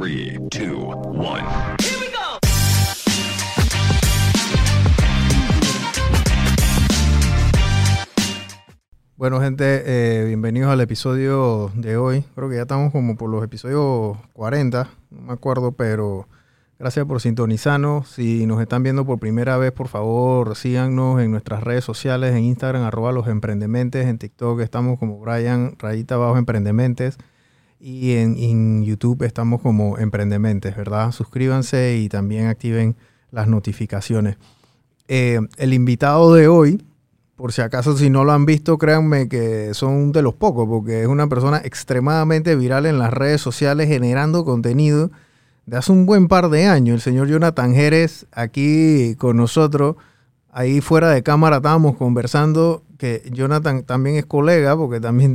[0.00, 1.76] 3, 2, 1.
[9.14, 12.24] Bueno, gente, eh, bienvenidos al episodio de hoy.
[12.34, 16.26] Creo que ya estamos como por los episodios 40, no me acuerdo, pero
[16.80, 18.08] gracias por sintonizarnos.
[18.08, 22.42] Si nos están viendo por primera vez, por favor, síganos en nuestras redes sociales, en
[22.42, 27.16] Instagram, arroba los emprendementes, en TikTok estamos como Brian, rayita abajo, emprendementes.
[27.86, 31.12] Y en, YouTube estamos como emprendementes, ¿verdad?
[31.12, 32.96] Suscríbanse y también activen
[33.30, 34.38] las notificaciones.
[35.06, 36.82] Eh, el invitado de hoy,
[37.36, 41.02] por si acaso si no lo han visto, créanme que son de los pocos, porque
[41.02, 45.10] es una persona extremadamente viral en las redes sociales generando contenido
[45.66, 46.94] de hace un buen par de años.
[46.94, 49.96] El señor Jonathan Jerez aquí con nosotros.
[50.50, 55.34] Ahí fuera de cámara estábamos conversando que Jonathan también es colega, porque también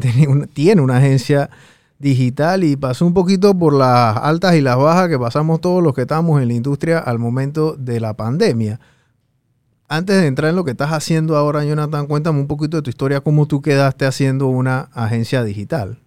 [0.53, 1.51] tiene una agencia
[1.99, 5.93] digital y pasó un poquito por las altas y las bajas que pasamos todos los
[5.93, 8.79] que estamos en la industria al momento de la pandemia.
[9.87, 12.89] Antes de entrar en lo que estás haciendo ahora, Jonathan, cuéntame un poquito de tu
[12.89, 15.99] historia, cómo tú quedaste haciendo una agencia digital.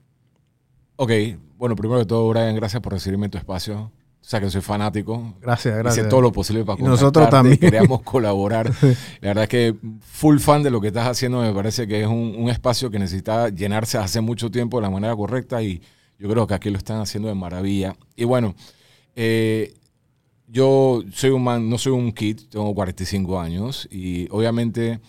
[0.97, 1.11] Ok,
[1.59, 3.91] bueno, primero de todo, Brian, gracias por recibirme en tu espacio.
[4.23, 5.35] O sea, que soy fanático.
[5.41, 6.05] Gracias, gracias.
[6.05, 7.59] Hice todo lo posible para Y nosotros también.
[7.59, 8.71] Queríamos colaborar.
[9.21, 11.41] La verdad es que full fan de lo que estás haciendo.
[11.41, 14.91] Me parece que es un, un espacio que necesita llenarse hace mucho tiempo de la
[14.91, 15.83] manera correcta y
[16.19, 17.97] yo creo que aquí lo están haciendo de maravilla.
[18.15, 18.55] Y bueno,
[19.17, 19.75] eh,
[20.47, 25.01] yo soy un man, no soy un kid, tengo 45 años y obviamente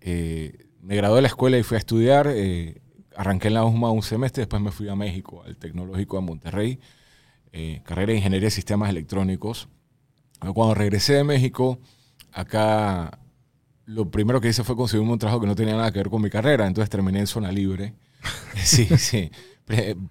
[0.00, 2.26] eh, me gradué de la escuela y fui a estudiar.
[2.30, 2.80] eh,
[3.16, 6.78] arranqué en la USMA un semestre, después me fui a México, al Tecnológico de Monterrey,
[7.58, 9.68] eh, carrera de Ingeniería de Sistemas Electrónicos.
[10.40, 11.78] Cuando regresé de México,
[12.30, 13.18] acá
[13.86, 16.20] lo primero que hice fue conseguirme un trabajo que no tenía nada que ver con
[16.20, 17.94] mi carrera, entonces terminé en zona libre.
[18.56, 19.30] sí, sí.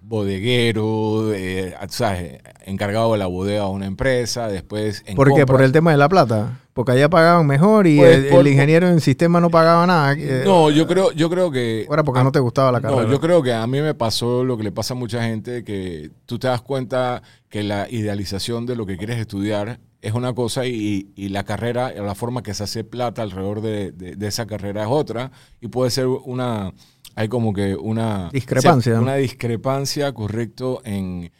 [0.02, 2.42] Bodeguero, eh, ¿sabes?
[2.64, 5.46] encargado de la bodega de una empresa, después en ¿Por qué?
[5.46, 6.65] ¿Por el tema de la plata?
[6.76, 10.12] Porque allá pagaban mejor y Pues, el, por- el ingeniero en sistema no pagaba nada.
[10.12, 11.86] eh, No, yo creo, yo creo que...
[11.90, 13.04] Era porque no te gustaba la carrera.
[13.04, 15.64] No, yo creo que a mí me pasó lo que le pasa a mucha gente,
[15.64, 20.34] que tú te das cuenta que la idealización de lo que quieres estudiar es una
[20.34, 24.26] cosa y, y la carrera, la forma que se hace plata alrededor de, de- de
[24.26, 25.32] esa carrera es otra
[25.62, 26.74] y puede ser una,
[27.14, 29.00] hay como que una Discrepancia.
[29.00, 31.32] Una discrepancia, correcto, en,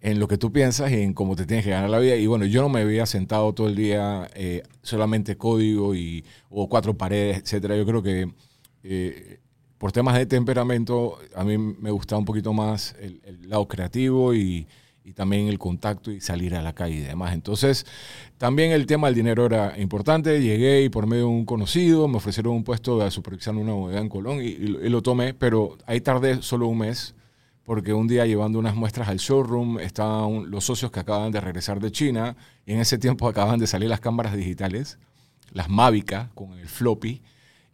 [0.00, 2.16] en lo que tú piensas y en cómo te tienes que ganar la vida.
[2.16, 6.68] Y bueno, yo no me había sentado todo el día eh, solamente código y, o
[6.68, 7.76] cuatro paredes, etcétera.
[7.76, 8.32] Yo creo que
[8.82, 9.40] eh,
[9.76, 14.66] por temas de temperamento, a mí me gusta un poquito más el, lado creativo y,
[15.16, 17.34] también el contacto y salir a la calle y demás.
[17.34, 17.84] Entonces,
[18.38, 20.40] también el tema del dinero era importante.
[20.40, 24.00] Llegué y por medio de un conocido me ofrecieron un puesto de supervisar una bodega
[24.00, 27.16] en Colón y lo tomé, pero ahí tardé solo un mes
[27.70, 31.78] porque un día llevando unas muestras al showroom estaban los socios que acaban de regresar
[31.78, 32.34] de China
[32.66, 34.98] y en ese tiempo acaban de salir las cámaras digitales,
[35.52, 37.22] las Mavica con el floppy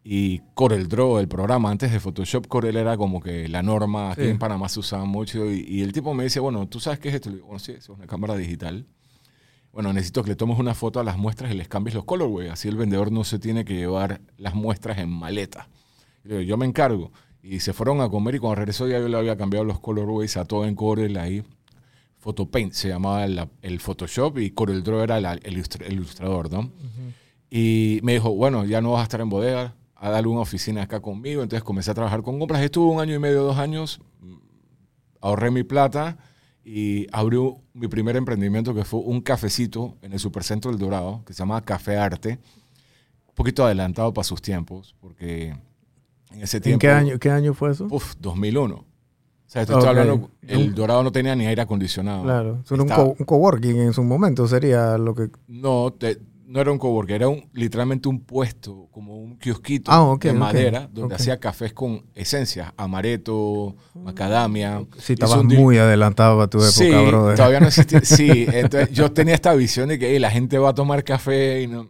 [0.04, 4.20] y Corel Draw, el programa antes de Photoshop, Corel era como que la norma, aquí
[4.24, 4.28] Sí.
[4.28, 7.08] en Panamá se usaba mucho y, y el tipo me dice, bueno, ¿tú sabes qué
[7.08, 7.30] es esto?
[7.30, 8.84] Le digo, bueno, sí, es una cámara digital.
[9.72, 12.48] Bueno, necesito que le tomes una foto a las muestras y les cambies los colorway,
[12.48, 15.70] así el vendedor no se tiene que llevar las muestras en maleta.
[16.22, 17.12] Yo me encargo.
[17.48, 20.36] Y se fueron a comer y cuando regresó ya yo le había cambiado los colorways
[20.36, 21.44] a todo en Corel ahí.
[22.18, 26.70] Photopaint se llamaba el, el Photoshop y Corel Draw era la- el, el ilustrador, ¿no?
[27.48, 30.82] Y me dijo, bueno, ya no vas a estar en bodega, a darle una oficina
[30.82, 31.42] acá conmigo.
[31.42, 32.60] Entonces comencé a trabajar con compras.
[32.62, 34.34] Estuve un año y medio, dos años, mm,
[35.20, 36.18] ahorré mi plata
[36.64, 37.38] y abrí
[37.74, 41.60] mi primer emprendimiento que fue un cafecito en el Supercentro del Dorado, que se llama
[41.62, 42.40] Café Arte.
[43.28, 45.54] Un poquito adelantado para sus tiempos, porque
[46.32, 46.80] en ese ¿En tiempo...
[46.80, 47.86] qué año, qué año fue eso?
[47.90, 48.74] Uf, 2001.
[48.76, 48.84] O
[49.48, 52.24] sea, estoy hablando, el Dorado no tenía ni aire acondicionado.
[52.24, 52.62] Claro.
[52.68, 55.30] Era un, Estaba- co- un coworking en su momento, sería lo que...
[55.46, 60.16] No, te- no era un coworker, era un, literalmente un puesto, como un kiosquito Ah,
[60.20, 64.84] de madera, donde hacía cafés con esencias, amaretto, macadamia.
[64.98, 67.36] Sí, estabas muy adelantado para tu época, Sí, brother.
[67.36, 68.00] todavía no existía.
[68.04, 71.62] Sí, entonces yo tenía esta visión de que "Ey, la gente va a tomar café
[71.62, 71.88] y no.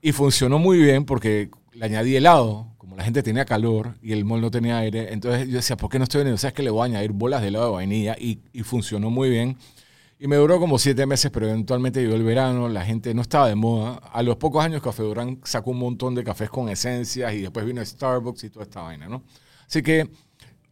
[0.00, 4.40] Y funcionó muy bien porque le añadí helado, la gente tenía calor y el mall
[4.40, 5.12] no tenía aire.
[5.12, 6.36] Entonces yo decía, ¿por qué no estoy vendiendo?
[6.36, 8.62] O sea, es que le voy a añadir bolas de helado de vainilla y, y
[8.62, 9.58] funcionó muy bien.
[10.18, 13.48] Y me duró como siete meses, pero eventualmente llegó el verano, la gente no estaba
[13.48, 13.96] de moda.
[14.12, 17.66] A los pocos años Café Durán sacó un montón de cafés con esencias y después
[17.66, 19.22] vino Starbucks y toda esta vaina, ¿no?
[19.66, 20.08] Así que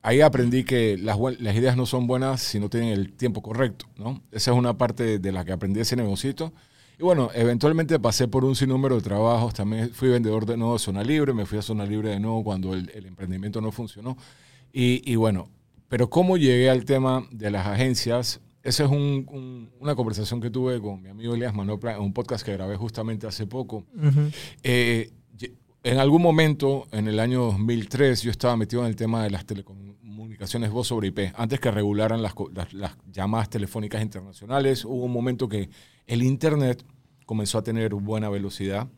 [0.01, 1.19] ahí aprendí que las
[1.55, 4.23] ideas no son buenas si no tienen el tiempo correcto, ¿no?
[4.33, 6.55] Esa es una parte de la que aprendí ese negocito.
[6.99, 9.53] Y bueno, eventualmente pasé por un sinnúmero de trabajos.
[9.55, 11.33] También fui vendedor de nuevo de Zona Libre.
[11.33, 14.17] Me fui a Zona Libre de nuevo cuando el, el emprendimiento no funcionó.
[14.73, 15.49] Y, y bueno,
[15.89, 20.51] pero cómo llegué al tema de las agencias, esa es un- un- una conversación que
[20.51, 23.85] tuve con mi amigo Elias Manopla en un podcast que grabé justamente hace poco.
[23.97, 24.31] Ujú.
[24.63, 25.53] Eh, ye-
[25.83, 29.45] en algún momento, en el año 2003, yo estaba metido en el tema de las
[29.45, 31.33] telecomunicaciones voz sobre IP.
[31.37, 35.69] Antes que regularan las, las- las llamadas telefónicas internacionales, hubo un momento que
[36.07, 36.85] el Internet
[37.27, 38.89] comenzó a tener buena velocidad.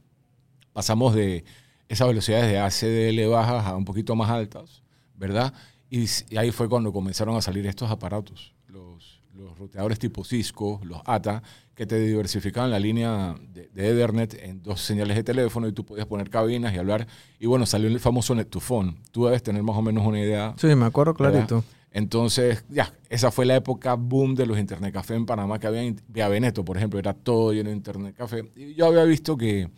[0.72, 1.44] Pasamos de
[1.88, 4.82] esas velocidades de ACDL bajas a un poquito más altas,
[5.14, 5.52] ¿verdad?
[5.88, 6.06] Y,
[6.36, 11.42] ahí fue cuando comenzaron a salir estos aparatos, los, los ruteadores tipo Cisco, los ATA,
[11.74, 15.84] que te diversificaban la línea de, de Ethernet en dos señales de teléfono y tú
[15.84, 17.06] podías poner cabinas y hablar.
[17.38, 18.96] Y bueno, salió el famoso Net to Phone.
[19.12, 20.54] Tú debes tener más o menos una idea.
[20.58, 21.62] Sí, me acuerdo clarito.
[21.90, 25.82] Entonces, ya, esa fue la época boom de los internet café en Panamá que había
[25.82, 28.50] en Via Veneto, por ejemplo, era todo lleno de internet café.
[28.54, 29.70] Y yo había visto que,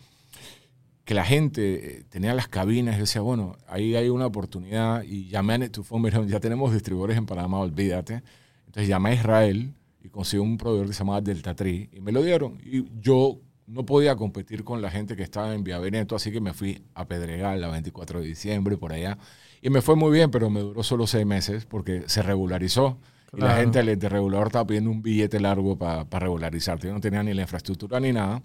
[1.05, 5.03] que la gente eh, tenía las cabinas y yo decía, bueno, ahí hay una oportunidad
[5.03, 8.21] y llamé a Net2Phone, me dijeron, ya tenemos distribuidores en Panamá, olvídate.
[8.65, 12.11] Entonces llamé a Israel y conseguí un proveedor que se llamaba Delta Tree y me
[12.11, 12.59] lo dieron.
[12.63, 16.41] Y yo no podía competir con la gente que estaba en Via Veneto, así que
[16.41, 19.17] me fui a Pedregal la 24 de diciembre, por allá.
[19.61, 22.97] Y me fue muy bien, pero me duró solo seis meses porque se regularizó.
[23.33, 23.61] Y la Claro.
[23.61, 26.87] gente del ente regulador estaba pidiendo un billete largo para regularizarte.
[26.87, 28.41] Yo no tenía ni la infraestructura ni nada.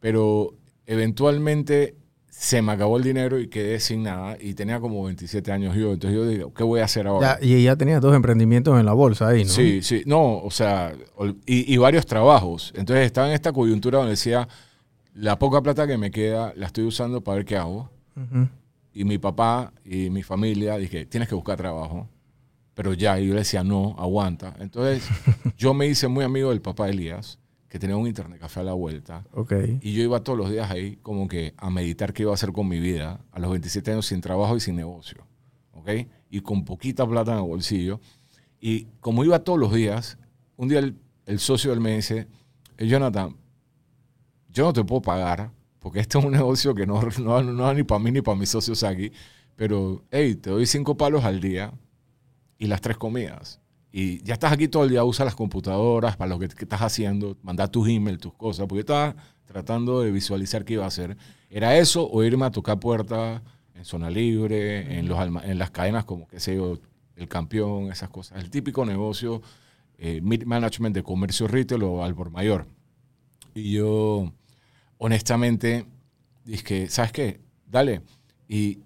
[0.00, 0.54] Pero
[0.86, 1.96] eventualmente
[2.28, 4.36] se me acabó el dinero y quedé sin nada.
[4.40, 5.92] Y tenía como 27 años yo.
[5.92, 7.38] Entonces yo digo, ¿qué voy a hacer ahora?
[7.40, 9.50] Ya, y ya tenías dos emprendimientos en la bolsa ahí, ¿no?
[9.50, 10.02] Sí, sí.
[10.06, 10.92] No, o sea,
[11.46, 12.72] y, y varios trabajos.
[12.76, 14.48] Entonces estaba en esta coyuntura donde decía,
[15.14, 17.90] la poca plata que me queda la estoy usando para ver qué hago.
[18.16, 18.48] Ujú.
[18.92, 22.08] Y mi papá y mi familia dije, tienes que buscar trabajo.
[22.74, 24.54] Pero ya, y yo le decía, no, aguanta.
[24.60, 25.06] Entonces
[25.56, 28.64] yo me hice muy amigo del papá de Elías, que tenía un internet café a
[28.64, 29.24] la vuelta.
[29.32, 29.52] Ok.
[29.80, 32.52] Y yo iba todos los días ahí como que a meditar qué iba a hacer
[32.52, 35.26] con mi vida a los 27 años sin trabajo y sin negocio.
[35.72, 35.88] ¿Ok?
[36.30, 38.00] Y con poquita plata en el bolsillo.
[38.60, 40.18] Y como iba todos los días,
[40.56, 40.96] un día el,
[41.26, 42.28] el socio del me dice,
[42.76, 43.36] "Eh, Jonathan,
[44.50, 45.50] yo no te puedo pagar
[45.82, 48.38] porque este es un negocio que no, no, no da ni para mí ni para
[48.38, 49.12] mis socios aquí.
[49.56, 51.72] Pero, hey, te doy cinco palos al día
[52.56, 53.60] y las tres comidas.
[53.90, 57.36] Y ya estás aquí todo el día, usa las computadoras para lo que, estás haciendo,
[57.42, 59.14] manda tus emails, tus cosas, porque estaba
[59.44, 61.16] tratando de visualizar qué iba a hacer.
[61.50, 63.42] ¿Era eso o irme a tocar puertas
[63.74, 66.78] en zona libre, en, los en las cadenas como, qué sé yo,
[67.16, 68.42] el campeón, esas cosas?
[68.42, 69.42] El típico negocio,
[69.98, 72.66] eh, management de comercio retail o al por mayor.
[73.54, 74.32] Y yo,
[75.02, 75.84] honestamente,
[76.44, 77.40] dije, ¿sabes qué?
[77.66, 78.02] Dale.
[78.46, 78.78] Y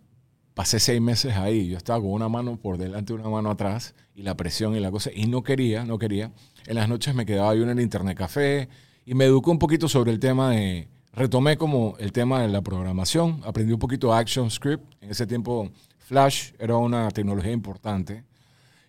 [0.54, 1.68] pasé seis meses ahí.
[1.68, 4.80] Yo estaba con una mano por delante y una mano atrás y la presión y
[4.80, 5.10] la cosa.
[5.14, 6.32] Y no quería, no quería.
[6.66, 8.70] En las noches me quedaba yo en el internet café
[9.04, 10.88] y me eduqué un poquito sobre el tema de...
[11.12, 13.42] Retomé como el tema de la programación.
[13.44, 14.84] Aprendí un poquito ActionScript.
[15.02, 18.24] En ese tiempo Flash era una tecnología importante.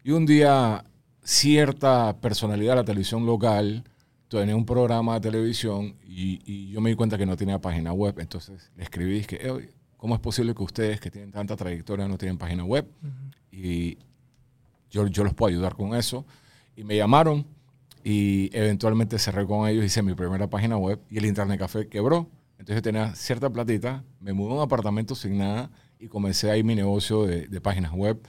[0.02, 0.86] Y un día
[1.24, 3.84] cierta personalidad de la televisión local
[4.28, 7.94] tenía un programa de televisión y, y yo me di cuenta que no tenía página
[7.94, 8.20] web.
[8.20, 12.18] Entonces le escribí, que, "Eh, ¿cómo es posible que ustedes que tienen tanta trayectoria no
[12.18, 12.88] tienen página web?
[13.52, 13.98] Y
[14.90, 16.26] yo, yo los puedo ayudar con eso.
[16.76, 17.46] Y me llamaron
[18.04, 22.30] y eventualmente cerré con ellos, hice mi primera página web y el Internet Café quebró.
[22.60, 25.70] Entonces yo tenía cierta platita, me mudé a un apartamento sin nada
[26.00, 28.20] y comencé ahí mi negocio de, de páginas web.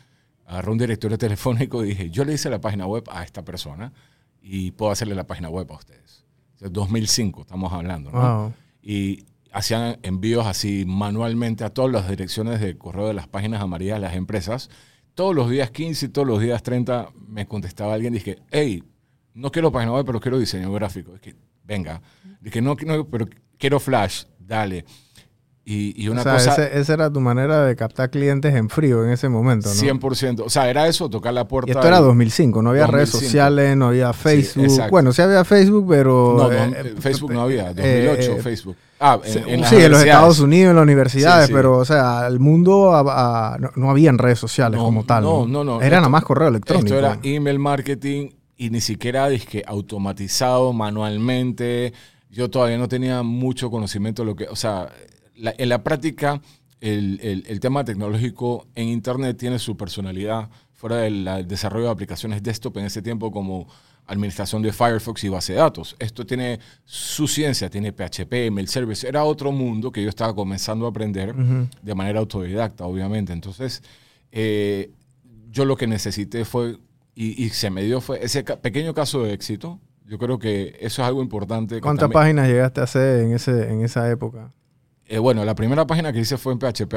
[0.46, 3.92] Agarré un directorio telefónico y dije, yo le hice la página web a esta persona
[4.40, 6.24] y puedo hacerle la página web a ustedes.
[6.56, 8.18] O sea, 2005 estamos hablando, ¿no?
[8.20, 8.52] Wow.
[8.82, 13.96] y hacían envíos así manualmente a todas las direcciones de correo de las páginas amarillas
[13.96, 14.70] de las empresas.
[15.14, 18.84] Todos los días 15 y todos los días 30 me contestaba alguien dije, hey,
[19.34, 21.14] no quiero página web, pero quiero diseño gráfico.
[21.14, 21.34] Es que,
[21.64, 22.00] venga.
[22.40, 24.84] Dije, no, no, pero quiero Flash, dale.
[25.70, 26.52] Y, y una o sea, cosa...
[26.52, 29.74] ese- esa era tu manera de captar clientes en frío en ese momento, ¿no?
[29.74, 30.40] 100%.
[30.46, 31.68] O sea, era eso, tocar la puerta.
[31.70, 33.26] Y esto era del- 2005, no había redes 2005.
[33.26, 34.64] sociales, no había Facebook.
[34.64, 34.90] exacto.
[34.90, 36.36] bueno, sí había Facebook, pero...
[36.38, 37.70] No, no, eh, Facebook no había.
[37.76, 38.76] eh, 2008, eh, Facebook.
[38.98, 40.00] Ah, en, Sí, en sí, en los.
[40.00, 41.54] Estados Unidos, en las universidades, Sí, sí.
[41.54, 45.22] pero, o sea, el mundo a- a- no, no habían redes sociales No, como tal.
[45.22, 45.80] no, No, no, no.
[45.82, 46.86] Era nada Esto- más correo electrónico.
[46.86, 51.92] Esto era email marketing y ni siquiera dizque automatizado manualmente.
[52.30, 54.88] Yo todavía no tenía mucho conocimiento de lo que, o sea,
[55.38, 56.40] la- en la práctica
[56.80, 62.42] el, el- el tema tecnológico en Internet tiene su personalidad fuera del desarrollo de aplicaciones
[62.42, 63.66] desktop en ese tiempo como
[64.06, 65.96] administración de Firefox y base de datos.
[65.98, 69.06] Esto tiene su ciencia, tiene PHP, mail service.
[69.06, 71.34] Era otro mundo que yo estaba comenzando a aprender
[71.82, 73.32] de manera autodidacta, obviamente.
[73.34, 73.82] Entonces,
[74.32, 74.90] eh,
[75.50, 76.78] yo lo que necesité fue,
[77.14, 79.78] y, y se me dio, fue ese pequeño caso de éxito.
[80.06, 81.80] Yo creo que eso es algo importante.
[81.80, 84.52] ¿Cuántas páginas llegaste a hacer en, ese, en esa época?
[85.10, 86.92] Eh, bueno, la primera página que hice fue en PHP,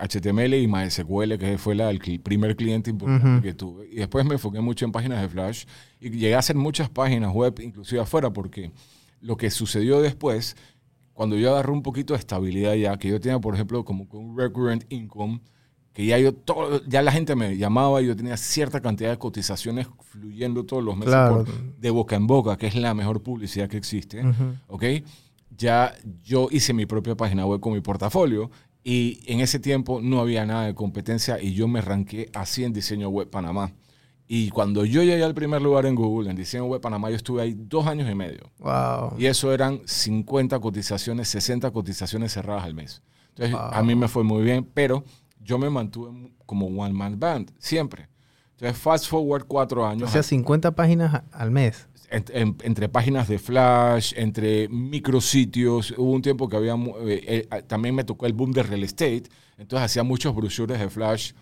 [0.00, 3.88] HTML y MySQL, que fue la, el primer cliente importante que tuve.
[3.90, 5.64] Y después me enfoqué mucho en páginas de Flash
[6.00, 8.72] y llegué a hacer muchas páginas web, inclusive afuera, porque
[9.20, 10.56] lo que sucedió después,
[11.12, 14.38] cuando yo agarré un poquito de estabilidad ya, que yo tenía, por ejemplo, como un
[14.38, 15.42] recurrent income,
[15.92, 19.18] que ya yo todo, ya la gente me llamaba y yo tenía cierta cantidad de
[19.18, 21.14] cotizaciones fluyendo todos los meses
[21.78, 24.22] de boca en boca, que es la mejor publicidad que existe,
[24.68, 24.84] ¿ok?
[25.56, 28.50] Ya yo hice mi propia página web con mi portafolio
[28.84, 32.72] y en ese tiempo no había nada de competencia y yo me ranqué así en
[32.72, 33.72] diseño web Panamá.
[34.26, 37.42] Y cuando yo llegué al primer lugar en Google, en diseño web Panamá, yo estuve
[37.42, 38.50] ahí dos años y medio.
[38.60, 39.18] Wow.
[39.18, 43.02] Y eso eran 50 cotizaciones, 60 cotizaciones cerradas al mes.
[43.28, 45.04] Entonces, a mí me fue muy bien, pero
[45.40, 48.08] yo me mantuve como one man band, siempre.
[48.52, 50.08] Entonces, fast forward cuatro años.
[50.08, 51.88] O sea, 50 páginas al mes.
[52.12, 55.94] Entre páginas de Flash, entre micrositios.
[55.96, 56.74] Hubo un tiempo que había.
[56.74, 59.24] Eh, eh, también me tocó el boom de real estate.
[59.58, 61.32] Entonces, hacía muchos brochures de Flash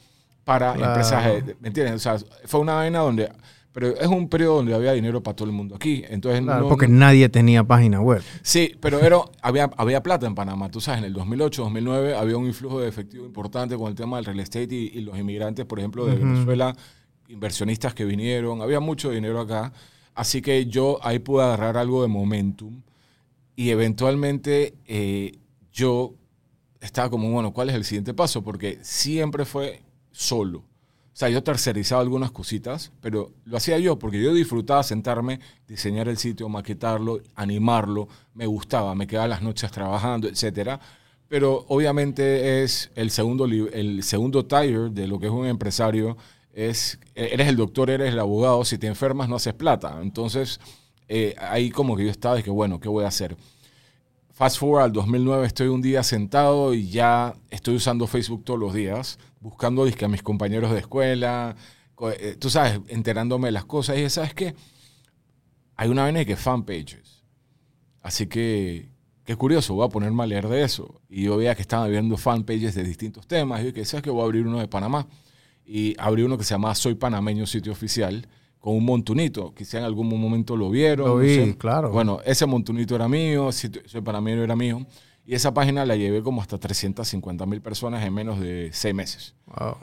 [0.44, 1.42] para empresas.
[1.60, 1.94] ¿Me entiendes?
[1.94, 3.30] O sea, fue una vaina donde
[3.72, 6.02] pero es un periodo donde había dinero para todo el mundo aquí.
[6.08, 8.20] Entonces, porque nadie tenía página web.
[8.42, 10.70] Sí, pero era, había, había plata en Panamá.
[10.70, 14.16] Tú sabes, en el 2008, 2009 había un influjo de efectivo importante con el tema
[14.16, 16.74] del real estate y, los inmigrantes, por ejemplo, de Venezuela,
[17.28, 18.60] inversionistas que vinieron.
[18.60, 19.72] Había mucho dinero acá.
[20.14, 22.82] Así que yo ahí pude agarrar algo de momentum
[23.56, 25.32] y eventualmente eh,
[25.72, 26.14] yo
[26.80, 28.42] estaba como, bueno, ¿cuál es el siguiente paso?
[28.42, 30.60] Porque siempre fue solo.
[31.12, 36.08] O sea, yo tercerizaba algunas cositas, pero lo hacía yo porque yo disfrutaba sentarme, diseñar
[36.08, 40.80] el sitio, maquetarlo, animarlo, me gustaba, me quedaba las noches trabajando, etc.
[41.28, 46.16] Pero obviamente es el segundo, el segundo tier de lo que es un empresario,
[46.52, 49.98] es, eres el doctor, eres el abogado, si te enfermas no haces plata.
[50.02, 50.60] Entonces,
[51.08, 53.36] eh, ahí como que yo estaba, de que bueno, ¿qué voy a hacer?
[54.32, 58.72] Fast forward al 2009, estoy un día sentado y ya estoy usando Facebook todos los
[58.72, 61.56] días, buscando a mis compañeros de escuela,
[62.08, 63.98] eh, tú sabes, enterándome de las cosas.
[63.98, 64.54] Y ¿sabes qué?
[65.76, 67.24] Hay una vaina que fanpages.
[68.02, 68.90] Así que,
[69.24, 71.00] qué curioso, voy a ponerme a leer de eso.
[71.08, 73.60] Y yo veía que estaban viendo fanpages de distintos temas.
[73.60, 74.10] Y yo dije, ¿sabes qué?
[74.10, 75.06] Voy a abrir uno de Panamá.
[75.72, 78.26] Y abrí uno que se llama Soy Panameño Sitio Oficial
[78.58, 79.54] con un montunito.
[79.54, 81.06] Quizá en algún momento lo vieron.
[81.06, 81.92] Lo vi, claro.
[81.92, 83.50] Bueno, ese montunito era mío,
[84.04, 84.84] para mí era mío.
[85.24, 89.36] Y esa página la llevé como hasta 350 mil personas en menos de seis meses.
[89.46, 89.76] Wow.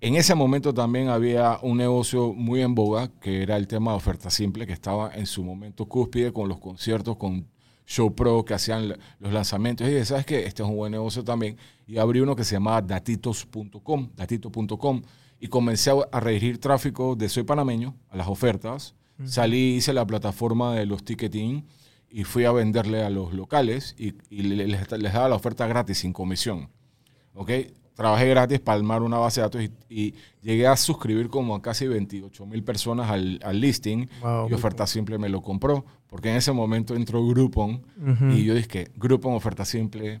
[0.00, 3.96] En ese momento también había un negocio muy en boga, que era el tema de
[3.96, 7.48] oferta simple, que estaba en su momento cúspide con los conciertos, con
[7.92, 9.86] Show Pro, que hacían los lanzamientos.
[9.86, 10.46] Y dije, ¿sabes qué?
[10.46, 11.58] Este es un buen negocio también.
[11.86, 15.02] Y abrí uno que se llamaba datitos.com, datito.com
[15.38, 18.94] y comencé a, redirigir tráfico de Soy Panameño a las ofertas.
[19.24, 21.66] Salí, hice la plataforma de los ticketing
[22.08, 26.70] y fui a venderle a los locales y, les, daba la oferta gratis, sin comisión.
[27.34, 27.50] ¿Ok?
[28.02, 31.86] Trabajé gratis para armar una base de datos y, llegué a suscribir como a casi
[31.86, 34.08] 28 mil personas al, listing
[34.50, 37.80] y Oferta Simple me lo compró porque en ese momento entró Groupon
[38.32, 40.20] y yo dije, Groupon, Oferta Simple,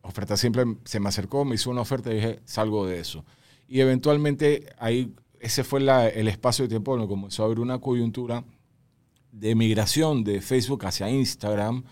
[0.00, 3.26] Oferta Simple se me acercó, me hizo una oferta y dije, salgo de eso.
[3.68, 8.42] Y eventualmente ahí, ese fue el espacio de tiempo donde comenzó a haber una coyuntura
[9.32, 11.84] de migración de Facebook hacia Instagram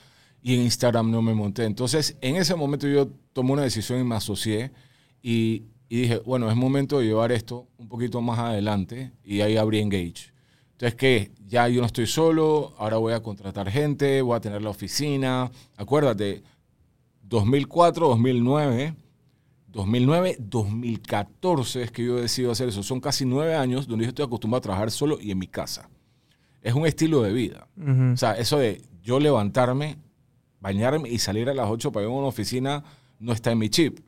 [0.43, 1.65] y en Instagram no me monté.
[1.65, 4.73] Entonces, en ese momento yo tomé una decisión y me asocié
[5.23, 9.81] y, dije, bueno, es momento de llevar esto un poquito más adelante y ahí abrí
[9.81, 10.33] Engage.
[10.73, 11.31] Entonces, ¿qué?
[11.47, 15.51] Ya yo no estoy solo, ahora voy a contratar gente, voy a tener la oficina.
[15.77, 16.43] Acuérdate,
[17.23, 18.95] 2004, 2009
[19.73, 22.83] 2009, 2014 es que yo decido hacer eso.
[22.83, 25.89] Son casi nueve años donde yo estoy acostumbrado a trabajar solo y en mi casa.
[26.63, 27.69] Es un estilo de vida.
[28.13, 29.97] O sea, eso de yo levantarme,
[30.61, 32.85] bañarme y salir a las 8 para ir a una oficina
[33.19, 34.01] no está en mi chip.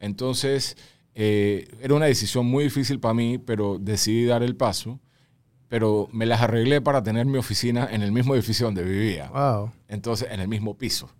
[0.00, 0.76] Entonces,
[1.14, 5.00] eh, era una decisión muy difícil para mí, pero decidí dar el paso.
[5.68, 9.28] Pero me las arreglé para tener mi oficina en el mismo edificio donde vivía.
[9.28, 9.70] Wow.
[9.88, 11.10] Entonces, en el mismo piso.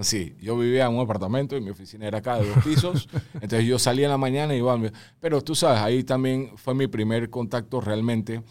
[0.00, 3.08] Sí, yo vivía en un apartamento y mi oficina era acá de dos pisos.
[3.34, 4.78] entonces yo salía en la mañana y iba.
[5.20, 8.42] Pero tú sabes, ahí también fue mi primer contacto realmente.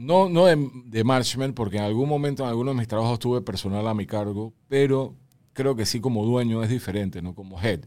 [0.00, 3.42] No, no de, de management, porque en algún momento en algunos de mis trabajos tuve
[3.42, 5.14] personal a mi cargo, pero
[5.52, 7.34] creo que sí como dueño es diferente, ¿no?
[7.34, 7.80] Como head.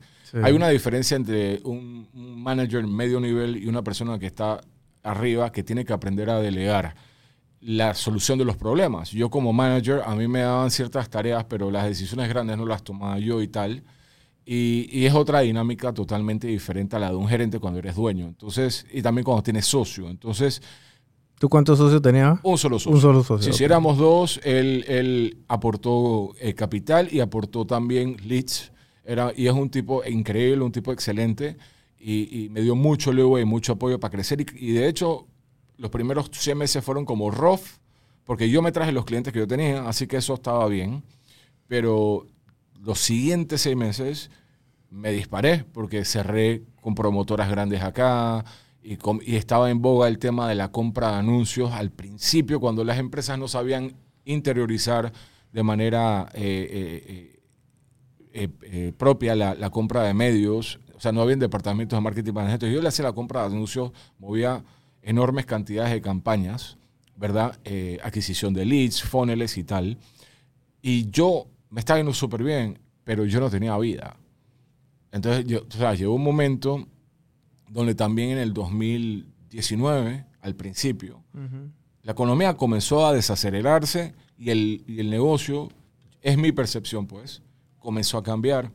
[0.44, 4.62] Hay una diferencia entre un, un manager medio nivel y una persona que está
[5.04, 6.96] arriba que tiene que aprender a delegar
[7.62, 9.12] la solución de los problemas.
[9.12, 12.84] Yo como manager, a mí me daban ciertas tareas, pero las decisiones grandes no las
[12.84, 13.84] tomaba yo y tal.
[14.46, 18.28] Y, es otra dinámica totalmente diferente a la de un gerente cuando eres dueño.
[18.28, 20.10] Entonces, y también cuando tienes socio.
[20.10, 20.62] Entonces,
[21.40, 22.40] ¿Tú cuántos socios tenías?
[22.44, 22.92] Un solo socio.
[22.92, 23.44] Un solo socio.
[23.44, 23.54] Si ok.
[23.56, 28.72] hiciéramos dos, él, él aportó eh, capital y aportó también leads.
[29.04, 31.58] Era, y es un tipo increíble, un tipo excelente.
[32.00, 34.42] Y, y me dio mucho luego y mucho apoyo para crecer.
[34.42, 35.28] Y, y de hecho,
[35.78, 37.62] los primeros 100 meses fueron como rough,
[38.24, 41.04] porque yo me traje los clientes que yo tenía, así que eso estaba bien.
[41.68, 42.28] Pero
[42.82, 44.30] los siguientes seis meses
[44.90, 48.46] me disparé porque cerré con promotoras grandes acá
[48.84, 52.84] y, y estaba en boga el tema de la compra de anuncios al principio cuando
[52.84, 55.12] las empresas no sabían interiorizar
[55.52, 57.40] de manera eh, eh,
[58.34, 60.80] eh, eh, propia la, la compra de medios.
[60.96, 62.68] O sea, no había departamentos de marketing para esto.
[62.68, 64.64] Yo le hacía la compra de anuncios, movía
[65.02, 66.78] enormes cantidades de campañas,
[67.16, 67.60] ¿verdad?
[67.64, 69.98] Eh, adquisición de leads, funnels y tal.
[70.82, 74.16] Y yo me estaba yendo súper bien, pero yo no tenía vida.
[75.12, 76.88] Entonces, yo, o sea, llegó un momento
[77.74, 81.24] donde también en el 2019, al principio,
[82.04, 85.70] la economía comenzó a desacelerarse y el, y el negocio,
[86.22, 87.42] es mi percepción pues,
[87.80, 88.72] comenzó a cambiar.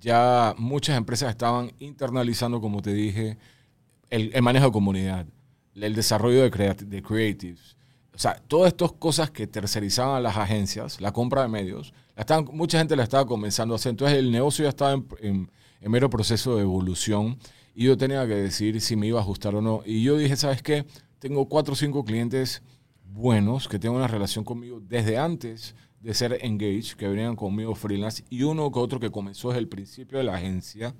[0.00, 3.38] Ya muchas empresas estaban internalizando, como te dije,
[4.10, 5.26] el, el manejo de comunidad,
[5.74, 7.76] el desarrollo de, creati- de creatives.
[8.14, 12.22] O sea, todas estas cosas que tercerizaban a las agencias, la compra de medios, la
[12.22, 13.90] estaban- mucha gente la estaba comenzando a hacer.
[13.90, 17.38] Entonces el negocio ya estaba en, en- en mero proceso de evolución
[17.78, 19.82] y yo tenía que decir si me iba a ajustar o no.
[19.84, 20.86] Y yo dije, ¿sabes qué?
[21.18, 22.62] Tengo cuatro o cinco clientes
[23.04, 28.24] buenos que tienen una relación conmigo desde antes de ser engaged, que venían conmigo freelance,
[28.30, 30.94] y uno que otro que comenzó desde el principio de la agencia.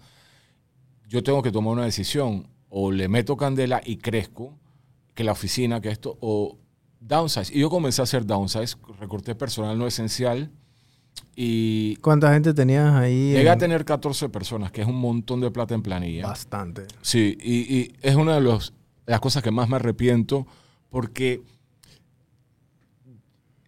[1.09, 2.47] Yo tengo que tomar una decisión.
[2.68, 4.59] O le meto candela y crezco,
[5.14, 6.59] que la oficina, que esto, o
[7.00, 7.56] downsize.
[7.56, 10.50] Y yo comencé a hacer downsize, recorté personal no esencial
[11.35, 13.32] y ¿Cuánta gente tenías ahí?
[13.32, 16.26] llegué a en- tener 14 personas, que es un montón de plata en planilla.
[16.26, 16.87] Bastante.
[17.02, 18.73] Sí, y, y es una de, los-
[19.06, 20.46] las cosas que más me arrepiento
[20.88, 21.42] porque...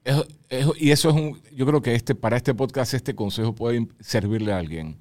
[0.05, 1.41] es- es- y eso es un...
[1.55, 4.97] Yo creo que este, para este podcast este consejo puede servirle a alguien.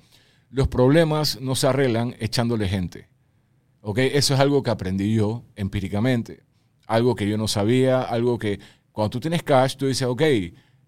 [0.49, 3.07] Los problemas no se arreglan echándole gente.
[3.81, 3.99] ¿Ok?
[3.99, 6.43] Eso es algo que aprendí yo empíricamente.
[6.87, 8.59] Algo que yo no sabía, algo que
[8.91, 10.21] cuando tú tienes cash, tú dices, ok,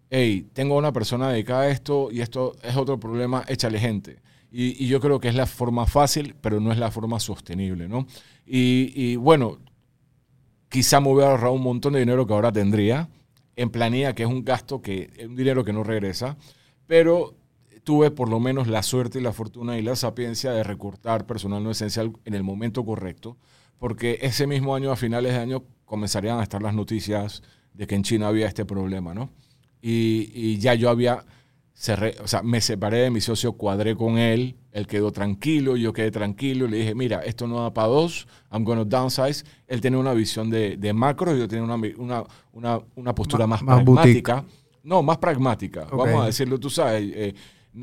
[0.09, 4.21] hey, tengo una persona dedicada a esto y esto es otro problema, échale gente.
[4.51, 7.87] Y, y yo creo que es la forma fácil, pero no es la forma sostenible,
[7.87, 8.07] ¿no?
[8.45, 9.59] Y, y bueno,
[10.69, 13.09] quizá me hubiera ahorrado un montón de dinero que ahora tendría
[13.55, 16.37] en planilla, que es un gasto que es un dinero que no regresa,
[16.87, 17.35] pero
[17.83, 21.63] tuve por lo menos la suerte y la fortuna y la sapiencia de recortar personal
[21.63, 23.37] no esencial en el momento correcto,
[23.77, 27.41] porque ese mismo año, a finales de año, comenzarían a estar las noticias
[27.73, 29.29] de que en China había este problema, ¿no?
[29.81, 31.25] Y, y ya yo había,
[31.73, 35.93] cerré, o sea, me separé de mi socio, cuadré con él, él quedó tranquilo, yo
[35.93, 39.43] quedé tranquilo, le dije, mira, esto no da para dos, I'm going to downsize.
[39.67, 43.55] Él tenía una visión de, de macro yo tenía una, una, una, una postura Ma-
[43.57, 44.45] más, más pragmática.
[44.83, 45.97] No, más pragmática, Ok.
[45.97, 47.33] vamos a decirlo, tú sabes, eh,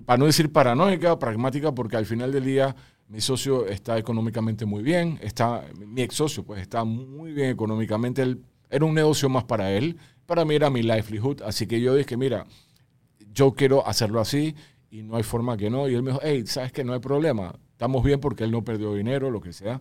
[0.04, 2.74] para no decir paranoica, pragmática, porque al final del día
[3.08, 8.22] mi socio está económicamente muy bien, está, mi ex socio pues está muy bien económicamente,
[8.22, 11.94] él, era un negocio más para él, para mí era mi livelihood, así que yo
[11.94, 12.46] dije, mira,
[13.32, 14.54] yo quiero hacerlo así
[14.90, 15.88] y no hay forma que no.
[15.88, 17.54] Y él me dijo, hey, ¿sabes que No hay problema.
[17.72, 19.80] Estamos bien porque él no perdió dinero, lo que sea.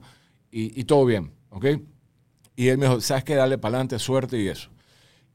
[0.51, 1.65] Y, y todo bien, ¿ok?
[2.55, 3.35] Y él me dijo, ¿sabes qué?
[3.35, 4.69] Dale para adelante, suerte y eso.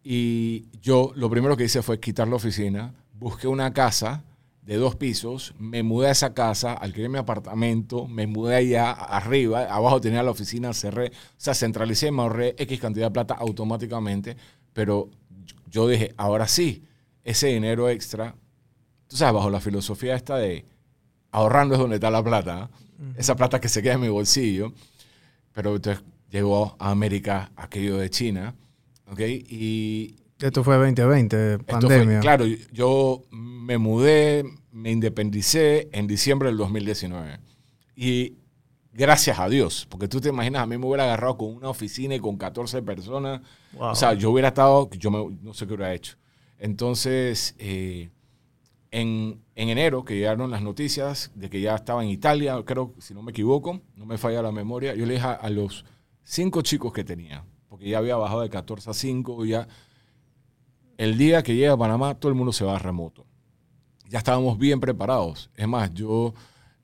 [0.02, 4.24] Y yo lo primero que hice fue quitar la oficina, busqué una casa
[4.62, 9.64] de dos pisos, me mudé a esa casa, alquilé mi apartamento, me mudé allá arriba,
[9.64, 14.36] abajo tenía la oficina, cerré, o sea, centralicé, me ahorré X cantidad de plata automáticamente,
[14.72, 15.10] pero
[15.68, 16.84] yo dije, ahora sí,
[17.24, 18.34] ese dinero extra,
[19.06, 20.64] tú sabes, bajo la filosofía esta de
[21.30, 23.04] ahorrando es donde está la plata, ¿eh?
[23.16, 24.72] esa plata que se queda en mi bolsillo,
[25.52, 28.54] pero entonces llegó a América aquello de China,
[29.10, 29.20] ¿ok?
[29.20, 32.04] Y Esto fue 2020, esto pandemia.
[32.04, 37.38] fue, claro, yo me mudé, me independicé en diciembre del 2019.
[37.96, 38.36] Y
[39.00, 42.14] gracias a Dios, porque tú te imaginas, a mí me hubiera agarrado con una oficina
[42.14, 43.40] y con 14 personas.
[43.72, 43.90] Wow.
[43.90, 46.16] O sea, yo hubiera estado, yo me- no sé qué hubiera hecho.
[46.58, 48.10] Entonces, eh,
[48.90, 53.14] en, en enero, que llegaron las noticias de que ya estaba en Italia, creo, si
[53.14, 55.84] no me equivoco, no me falla la memoria, yo le dije a, a los
[56.22, 59.66] cinco chicos que tenía, porque ya había bajado de 14 a 5, ya
[60.98, 63.26] el día que llega a Panamá, todo el mundo se va a remoto.
[64.08, 65.50] Ya estábamos bien preparados.
[65.56, 66.34] Es más, yo,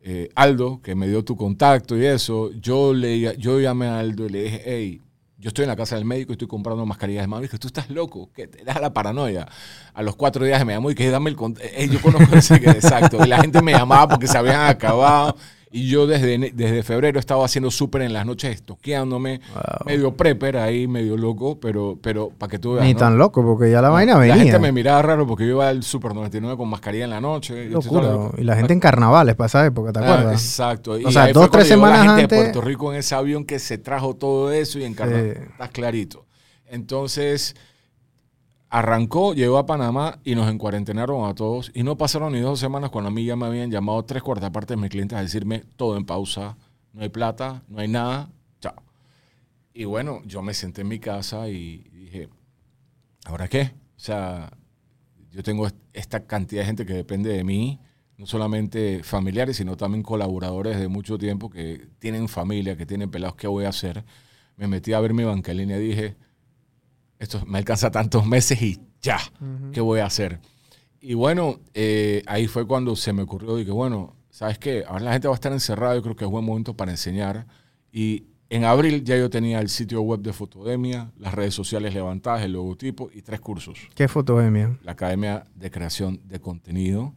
[0.08, 4.26] eh, Aldo, que me dio tu contacto y eso, yo, le, yo llamé a Aldo
[4.26, 5.00] y le dije, hey,
[5.36, 7.42] yo estoy en la casa del médico y estoy comprando mascarillas de mano.
[7.42, 9.48] Y dije, tú estás loco, que te da la paranoia.
[9.94, 11.68] A los cuatro días me llamó y que dame el contacto.
[11.90, 13.18] yo conozco ese que exacto.
[13.24, 15.36] Y la gente me llamaba porque se habían acabado.
[15.72, 19.40] Y yo desde, desde febrero estaba haciendo súper en las noches, estoqueándome,
[19.84, 22.86] medio prepper ahí, medio loco, pero, pero para que tú veas.
[22.86, 22.98] Ni ¿no?
[23.00, 24.36] tan loco, porque ya la vaina La venía.
[24.36, 27.68] gente me miraba raro porque yo iba al Super 99 con mascarilla en la noche.
[27.68, 28.30] Locura.
[28.38, 30.40] Y la gente en carnavales para esa época, ¿te Ah, acuerdas?
[30.42, 30.98] exacto.
[31.00, 33.14] Y O sea, dos, tres llegó la semanas gente antes- de Puerto Rico en ese
[33.16, 35.32] avión que se trajo todo eso y en carnaval.
[35.36, 35.42] Sí.
[35.50, 36.26] Está clarito.
[36.68, 37.56] Entonces,
[38.78, 41.70] arrancó, llegó a Panamá y nos encuarentenaron a todos.
[41.74, 44.50] Y no pasaron ni dos semanas cuando a mí ya me habían llamado tres cuartas
[44.50, 46.56] partes de mis clientes a decirme todo en pausa.
[46.92, 48.30] No hay plata, no hay nada.
[48.60, 48.74] Chao.
[49.74, 52.28] Y bueno, yo me senté en mi casa y dije,
[53.26, 53.72] ¿ahora qué?
[53.96, 54.50] O sea,
[55.30, 57.80] yo tengo est- esta cantidad de gente que depende de mí,
[58.18, 63.36] no solamente familiares, sino también colaboradores de mucho tiempo que tienen familia, que tienen pelados,
[63.36, 64.04] ¿qué voy a hacer?
[64.56, 66.16] Me metí a ver mi banca en línea y dije,
[67.18, 69.18] esto me alcanza tantos meses y ya,
[69.72, 70.40] ¿qué voy a hacer?
[71.00, 74.84] Y bueno, eh, ahí fue cuando se me ocurrió, dije, bueno, ¿sabes qué?
[74.86, 77.46] Ahora la gente va a estar encerrada, yo creo que es buen momento para enseñar.
[77.92, 82.42] Y en abril ya yo tenía el sitio web de Fotodemia, las redes sociales levantadas,
[82.42, 84.78] el logotipo y tres cursos ¿Qué fotogenia?
[84.82, 87.14] la Academia de Creación de Contenido.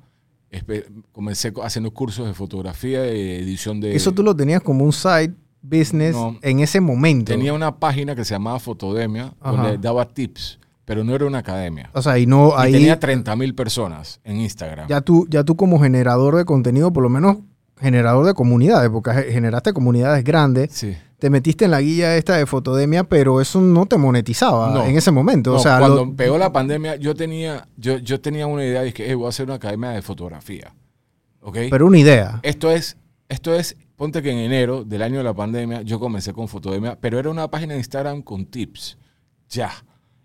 [0.51, 3.95] Espe- Comencé co- haciendo cursos de fotografía y edición de...
[3.95, 6.37] Eso tú lo tenías como un side business No.
[6.41, 7.31] en ese momento.
[7.31, 9.51] Tenía una página que se llamaba Fotodemia, Ajá.
[9.51, 11.89] donde daba tips, pero no era una academia.
[11.93, 14.87] O sea, y no Y ahí tenía 30 mil personas en Instagram.
[14.87, 17.37] ya tú ya tú como generador de contenido, por lo menos
[17.79, 20.97] generador de comunidades, porque ge- generaste comunidades grandes, Sí.
[21.17, 24.83] te metiste en la guía esta de fotodemia, pero eso no te monetizaba No.
[24.85, 25.51] en ese momento.
[25.51, 28.81] No, o sea, cuando lo- pegó la pandemia, yo tenía, yo, yo tenía una idea
[28.81, 30.73] de que "Hey, voy a hacer una academia de fotografía.
[31.41, 31.57] ¿Ok?
[31.71, 32.39] pero una idea.
[32.43, 32.97] Esto es,
[33.29, 36.97] esto es, ponte que en enero del año de la pandemia yo comencé con Fotodemia,
[37.01, 38.97] pero era una página de Instagram con tips.
[39.49, 39.71] Ya.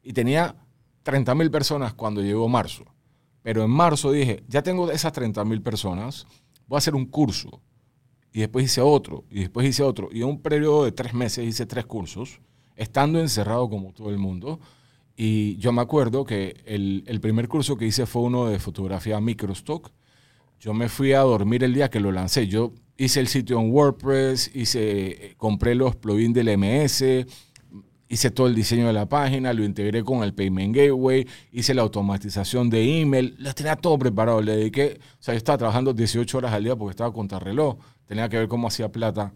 [0.01, 0.55] Y tenía
[1.03, 2.85] 30 mil personas cuando llegó marzo.
[3.43, 6.25] Pero en marzo dije, ya tengo esas 30 mil personas,
[6.69, 7.61] voy a hacer un curso.
[8.33, 10.09] Y después hice otro, y después hice otro.
[10.13, 12.41] Y en un periodo de tres meses hice tres cursos,
[12.77, 14.61] estando encerrado como todo el mundo.
[15.17, 19.21] Y yo me acuerdo que el, el primer curso que hice fue uno de fotografía
[19.21, 19.91] microstock.
[20.61, 22.47] Yo me fui a dormir el día que lo lancé.
[22.47, 27.27] Yo hice el sitio en WordPress, hice, compré los plugins del MS,
[28.09, 31.83] hice todo el diseño de la página, lo integré con el Payment Gateway, hice la
[31.83, 34.41] automatización de email, lo tenía todo preparado.
[34.41, 37.77] Le dediqué, o sea, yo estaba trabajando 18 horas al día porque estaba contrarreloj,
[38.07, 39.33] tenía que ver cómo hacía plata.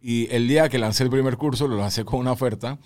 [0.00, 2.78] Y el día que lancé el primer curso, lo lancé con una oferta.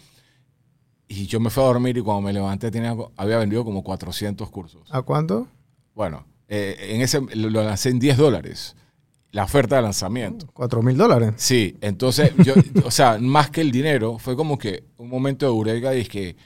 [1.07, 4.49] Y yo me fui a dormir y cuando me levanté tenía, había vendido como 400
[4.49, 4.89] cursos.
[4.91, 5.49] ¿A cuánto?
[5.95, 8.77] Bueno, eh, en ese lo lo lancé en 10 dólares.
[9.33, 10.49] La oferta de lanzamiento.
[10.53, 11.35] Cuatro mil dólares.
[11.37, 15.53] Sí, entonces, yo, o sea, más que el dinero, fue como que un momento de
[15.53, 16.37] eureka y es que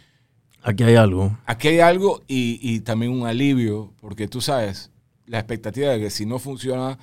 [0.63, 1.37] Aquí hay algo.
[1.47, 4.91] aquí hay algo y, y también un alivio, porque tú sabes,
[5.27, 6.99] la expectativa de que si no funciona,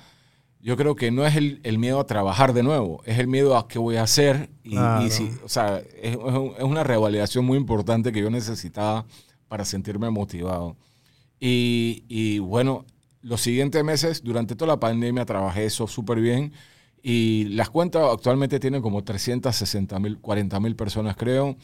[0.60, 3.56] yo creo que no es el, el miedo a trabajar de nuevo, es el miedo
[3.56, 4.50] a qué voy a hacer.
[4.62, 5.10] Y, y Claro.
[5.10, 9.04] si, o sea, es, es un- es una revalidación muy importante que yo necesitaba
[9.48, 10.76] para sentirme motivado.
[11.40, 12.84] Y, y bueno,
[13.22, 16.52] los siguientes meses, durante toda la pandemia, trabajé eso súper bien.
[17.04, 21.56] Y las cuentas actualmente tienen como 360 mil, 40 mil personas, creo.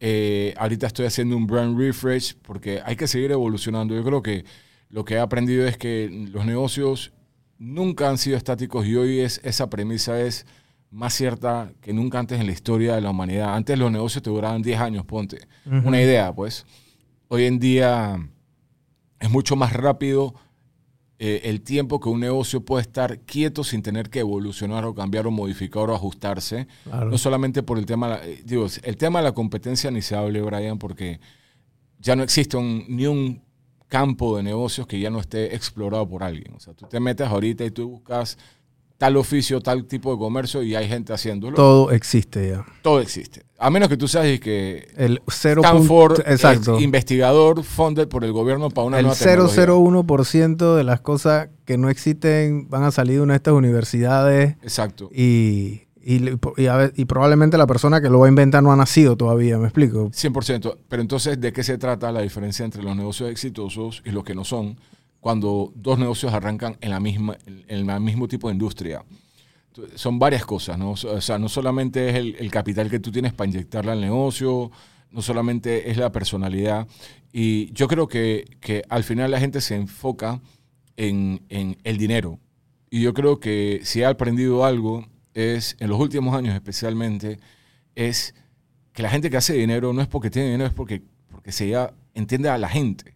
[0.00, 3.94] Eh, ahorita estoy haciendo un brand refresh porque hay que seguir evolucionando.
[3.94, 4.44] Yo creo que
[4.88, 7.12] lo que he aprendido es que los negocios
[7.58, 10.46] nunca han sido estáticos y hoy es, esa premisa es
[10.90, 13.54] más cierta que nunca antes en la historia de la humanidad.
[13.54, 15.46] Antes los negocios te duraban 10 años, ponte.
[15.66, 16.64] Una idea, pues.
[17.28, 18.18] Hoy en día
[19.20, 20.34] es mucho más rápido
[21.20, 25.26] eh, el tiempo que un negocio puede estar quieto sin tener que evolucionar o cambiar
[25.26, 26.68] o modificar o ajustarse.
[26.84, 27.10] Claro.
[27.10, 30.40] No solamente por el tema, eh, digo, el tema de la competencia ni se hable,
[30.42, 31.18] Brian, porque
[31.98, 33.42] ya no existe un- ni un
[33.88, 36.54] campo de negocios que ya no esté explorado por alguien.
[36.54, 38.36] O sea, tú te metes ahorita y tú buscas
[38.98, 41.54] tal oficio, tal tipo de comercio y hay gente haciéndolo.
[41.56, 42.66] Todo existe ya.
[42.82, 43.44] Todo existe.
[43.60, 45.62] A menos que tú sabes que El 0.
[45.64, 46.76] Stanford exacto.
[46.76, 49.66] es investigador funded por el gobierno para una El nueva tecnología.
[49.66, 54.56] 001% de las cosas que no existen van a salir de una de estas universidades
[54.62, 55.10] Exacto.
[55.12, 56.20] y, y,
[56.56, 59.16] y a ver- y probablemente la persona que lo va a inventar no ha nacido
[59.16, 60.10] todavía, ¿me explico?
[60.10, 60.76] 100%.
[60.88, 64.34] Pero entonces, ¿de qué se trata la diferencia entre los negocios exitosos y los que
[64.34, 64.76] no son
[65.20, 69.04] cuando dos negocios arrancan en, la misma, en el mismo tipo de industria?
[69.94, 70.92] Son varias cosas, ¿no?
[70.92, 74.70] O sea, no solamente es el, el capital que tú tienes para inyectarle al negocio,
[75.10, 76.86] no solamente es la personalidad.
[77.32, 80.40] Y yo creo que, que al final la gente se enfoca
[80.96, 82.38] en, en el dinero.
[82.90, 87.38] Y yo creo que si he aprendido algo es, en los últimos años especialmente,
[87.94, 88.34] es
[88.92, 91.68] que la gente que hace dinero no es porque tiene dinero, es porque, porque se
[91.68, 93.14] ya entiende a la gente.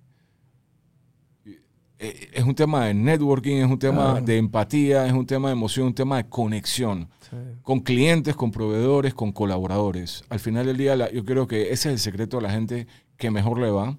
[2.02, 5.52] Eh, es un tema de networking, es un tema de empatía, es un tema de
[5.52, 7.08] emoción, un tema de conexión
[7.62, 10.24] con clientes, con proveedores, con colaboradores.
[10.28, 12.86] Al final del día, yo creo que ese es el secreto de la gente
[13.16, 13.96] que mejor le va.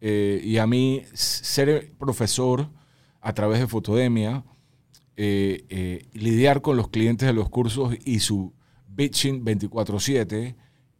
[0.00, 2.68] Eh, y a mí, ser profesor
[3.20, 4.44] a través de Fotodemia,
[5.16, 8.52] eh, eh, lidiar con los clientes de los cursos y su
[8.88, 10.56] bitching 24/7,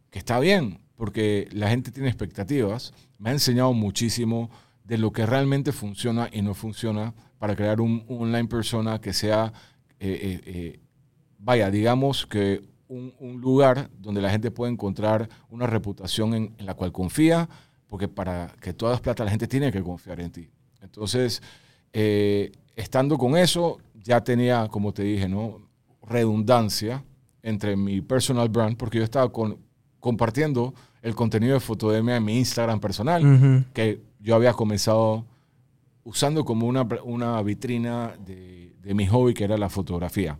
[0.09, 4.49] que está bien, porque la gente tiene expectativas, me ha enseñado muchísimo
[4.83, 9.53] de lo que realmente funciona y no funciona para crear un, online persona que sea,
[11.37, 16.73] vaya, digamos que un, lugar donde la gente puede encontrar una reputación en, en la
[16.73, 17.49] cual confía,
[17.87, 20.49] porque para que tú hagas plata la gente tiene que confiar en ti.
[20.81, 21.41] Entonces,
[21.93, 25.61] eh, estando con eso, ya tenía, como te dije, ¿no?
[26.01, 27.03] redundancia
[27.41, 29.57] entre mi personal brand, porque yo estaba con,
[29.99, 35.25] compartiendo el contenido de Fotodemia en mi Instagram personal, que yo había comenzado
[36.03, 40.39] usando como una, una vitrina de, de mi hobby, que era la fotografía.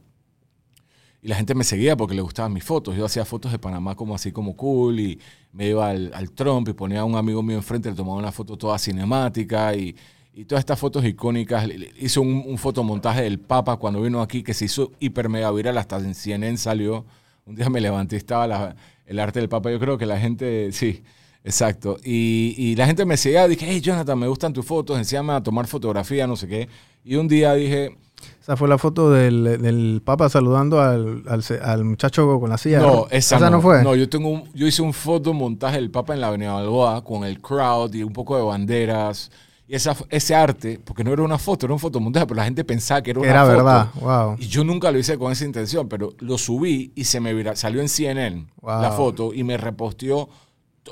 [1.22, 2.98] Y la gente me seguía porque le gustaban mis fotos.
[2.98, 5.20] Yo hacía fotos de Panamá como así como cool y
[5.54, 8.58] me iba al, Trump y ponía a un amigo mío enfrente, le tomaba una foto
[8.58, 9.96] toda cinemática y,
[10.34, 11.70] y todas estas fotos icónicas.
[11.98, 15.98] Hizo un, fotomontaje del Papa cuando vino aquí que se hizo hiper mega viral, hasta
[15.98, 17.06] en CNN salió.
[17.46, 19.72] Un día me levanté y estaba el arte del Papa.
[19.72, 21.04] Yo creo que la gente, sí,
[21.44, 21.98] exacto.
[22.04, 25.44] Y, y la gente me seguía, dije, hey Jonathan, me gustan tus fotos, enséñame a
[25.44, 26.70] tomar fotografía, no sé qué.
[27.04, 27.98] Y un día dije,
[28.42, 32.80] esa fue la foto del, del Papa saludando al, al, muchacho con la silla.
[32.80, 33.84] No, esa, no, fue.
[33.84, 37.40] No, yo, tengo yo hice un fotomontaje del Papa en la Avenida Balboa con el
[37.40, 39.32] crowd y un poco de banderas.
[39.66, 42.66] Y esa, ese arte, porque no era una foto, era un fotomontaje, pero la gente
[42.66, 43.56] pensaba que era una era foto.
[43.56, 44.36] Verdad, wow.
[44.38, 47.82] Y yo nunca lo hice con esa intención, pero lo subí y se me salió
[47.82, 50.28] en CNN la foto y me reposteó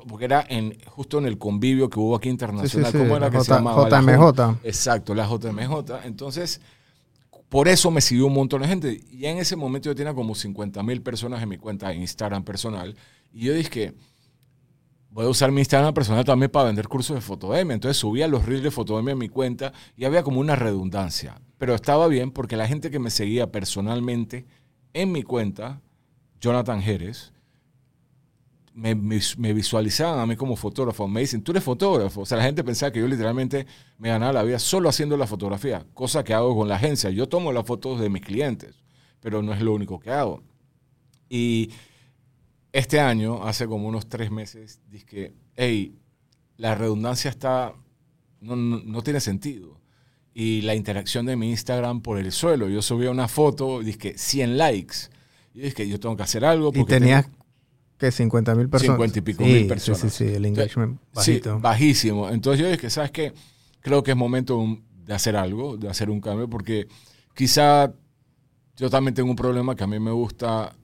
[0.07, 3.53] porque era en, justo en el convivio que hubo aquí internacional, ¿cómo era que se
[3.53, 3.89] llamaba?
[3.89, 4.59] JMJ.
[4.63, 6.05] exacto, la JMJ.
[6.05, 6.61] Entonces,
[7.49, 9.01] por eso me siguió un montón de gente.
[9.11, 12.43] Y en ese momento yo tenía como 50 mil personas en mi cuenta de Instagram
[12.43, 12.95] personal.
[13.33, 13.93] Y yo dije que
[15.09, 17.73] voy a usar mi Instagram personal también para vender cursos de Fotodemia.
[17.73, 21.41] Entonces subía los reels de Fotodemia en mi cuenta y había como una redundancia.
[21.57, 24.45] Pero estaba bien porque la gente que me seguía personalmente
[24.93, 25.81] en mi cuenta,
[26.39, 27.33] Jonathan Jerez,
[28.73, 28.93] me,
[29.53, 31.07] visualizaban a mí como fotógrafo.
[31.07, 32.21] Me dicen, tú eres fotógrafo.
[32.21, 33.65] O sea, la gente pensaba que yo literalmente
[33.97, 37.09] me ganaba la vida solo haciendo la fotografía, cosa que hago con la agencia.
[37.09, 38.83] Yo tomo las fotos de mis clientes,
[39.19, 40.43] pero no es lo único que hago.
[41.29, 41.71] Y
[42.71, 45.97] este año, hace como unos tres meses, dije, hey,
[46.57, 47.73] la redundancia está,
[48.39, 49.79] no, no, tiene sentido.
[50.33, 52.69] Y la interacción de mi Instagram por el suelo.
[52.69, 54.95] Yo subía una foto, dije 100 likes.
[55.53, 56.71] Y dije, yo tengo que hacer algo.
[56.73, 57.27] y tenías
[58.01, 58.95] que 50 mil personas.
[58.95, 60.01] 50 y pico mil personas.
[60.01, 61.55] Sí, sí, sí, el engagement bajito.
[61.55, 62.29] Sí, bajísimo.
[62.29, 63.33] Entonces yo dije, ¿sabes qué?
[63.79, 64.65] Creo que es momento
[65.05, 66.87] de hacer algo, de hacer un cambio, porque
[67.35, 67.93] quizá
[68.75, 70.75] yo también tengo un problema que a mí me gusta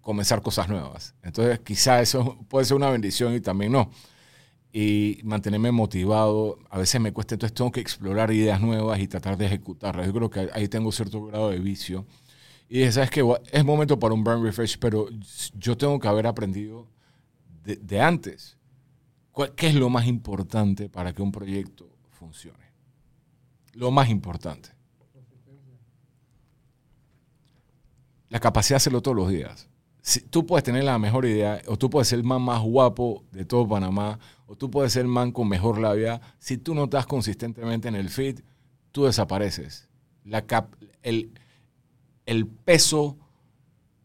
[0.00, 1.14] comenzar cosas nuevas.
[1.22, 3.90] Entonces quizá eso puede ser una bendición y también no.
[4.72, 9.36] Y mantenerme motivado, a veces me cuesta, entonces tengo que explorar ideas nuevas y tratar
[9.36, 10.06] de ejecutarlas.
[10.06, 12.06] Yo creo que ahí tengo cierto grado de vicio
[12.68, 13.24] y dije, ¿sabes qué?
[13.52, 15.08] Es momento para un brand refresh, pero
[15.54, 16.88] yo tengo que haber aprendido
[17.64, 18.56] de, antes.
[19.54, 22.64] ¿Qué es lo más importante para que un proyecto funcione?
[23.74, 24.70] Lo más importante.
[28.28, 29.68] La capacidad de hacerlo todos los días.
[30.00, 33.24] Si, tú puedes tener la mejor idea, o tú puedes ser el man más guapo
[33.30, 36.20] de todo Panamá, o tú puedes ser el man con mejor labia.
[36.38, 38.40] Si tú no estás consistentemente en el feed,
[38.90, 39.88] tú desapareces.
[40.24, 41.32] La cap, el,
[42.26, 43.16] el peso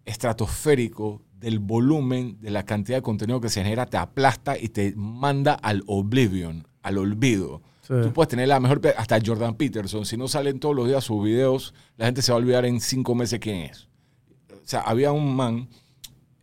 [0.05, 4.93] estratosférico del volumen, de la cantidad de contenido que se genera, te aplasta y te
[4.95, 7.61] manda al oblivion, al olvido.
[7.87, 11.21] Tú puedes tener la mejor, hasta Jordan Peterson, si no salen todos los días sus
[11.21, 13.89] videos, la gente se va a olvidar en cinco meses quién es.
[14.51, 15.67] O sea, había un man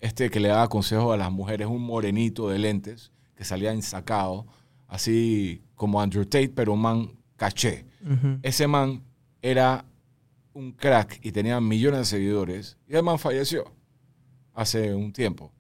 [0.00, 4.46] este que le daba consejos a las mujeres, un morenito de lentes, que salía ensacado,
[4.88, 7.86] así como Andrew Tate, pero un man caché.
[8.42, 9.04] Ese man
[9.40, 9.84] era
[10.59, 12.77] un crack y tenía millones de seguidores.
[12.88, 13.73] Y además falleció
[14.55, 15.53] hace un tiempo.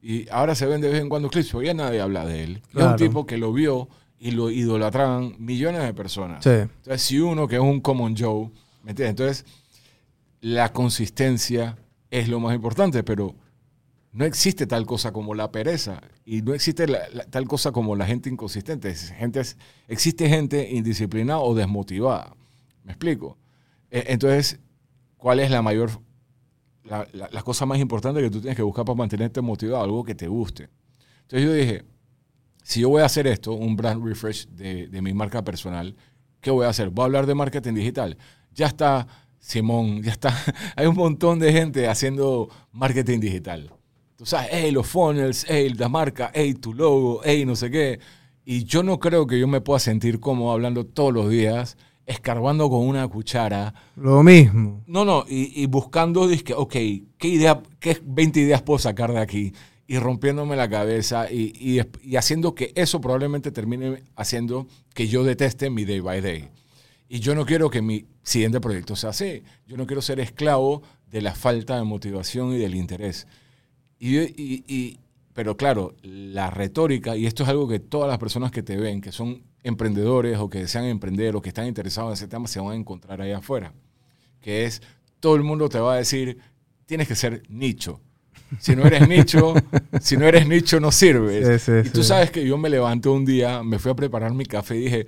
[0.00, 2.62] Y ahora se ven de vez en cuando clips, pero ya nadie habla de él.
[2.72, 3.88] Es un tipo que lo vio
[4.18, 6.46] y lo idolatraban millones de personas.
[6.46, 8.50] Entonces, si uno que es un common Joe,
[8.82, 9.10] ¿me entiendes?
[9.10, 9.46] Entonces,
[10.40, 11.76] la consistencia
[12.10, 13.34] es lo más importante, pero
[14.12, 16.86] no existe tal cosa como la pereza y no existe
[17.30, 18.94] tal cosa como la gente inconsistente.
[18.94, 19.42] Gente,
[19.88, 22.36] existe gente indisciplinada o desmotivada.
[22.84, 23.36] ¿Me explico?
[23.94, 24.58] E, entonces,
[25.16, 25.88] ¿cuál es la mayor,
[26.82, 29.84] la, cosa más importante que tú tienes que buscar para mantenerte motivado?
[29.84, 30.68] Algo que te guste.
[31.22, 31.84] Entonces yo dije,
[32.64, 35.94] si yo voy a hacer esto, un brand refresh de, mi marca personal,
[36.40, 36.90] ¿qué voy a hacer?
[36.90, 38.18] ¿Voy a hablar de marketing digital?
[38.52, 39.06] Ya está
[39.38, 40.36] Simón, ya está.
[40.76, 43.70] Hay un montón de gente haciendo marketing digital.
[44.16, 48.00] Tú sabes, hey, los funnels, hey, la marca, hey, tu logo, hey, no sé qué.
[48.44, 51.76] Y yo no creo que yo me pueda sentir cómodo hablando todos los días,
[52.06, 53.74] escarbando con una cuchara.
[53.96, 54.82] Lo mismo.
[54.86, 59.20] No, no, y, y buscando, dizque, ok, ¿qué idea, qué 20 ideas puedo sacar de
[59.20, 59.52] aquí?
[59.86, 65.24] Y rompiéndome la cabeza y, y, y haciendo que eso probablemente termine haciendo que yo
[65.24, 66.48] deteste mi day by day.
[67.08, 69.42] Y yo no quiero que mi siguiente proyecto sea así.
[69.66, 73.26] Yo no quiero ser esclavo de la falta de motivación y del interés.
[74.00, 74.98] Y,
[75.32, 79.00] pero claro, la retórica, y esto es algo que todas las personas que te ven,
[79.00, 82.60] que son emprendedores o que desean emprender o que están interesados en ese tema, se
[82.60, 83.72] van a encontrar ahí afuera.
[84.40, 84.82] Que es,
[85.18, 86.38] todo el mundo te va a decir,
[86.86, 88.00] tienes que ser nicho.
[88.60, 89.54] Si no eres nicho,
[90.00, 91.62] si no eres nicho, no sirves.
[91.62, 92.08] Sí, sí, y tú sí.
[92.08, 95.06] sabes que yo me levanté un día, me fui a preparar mi café y dije,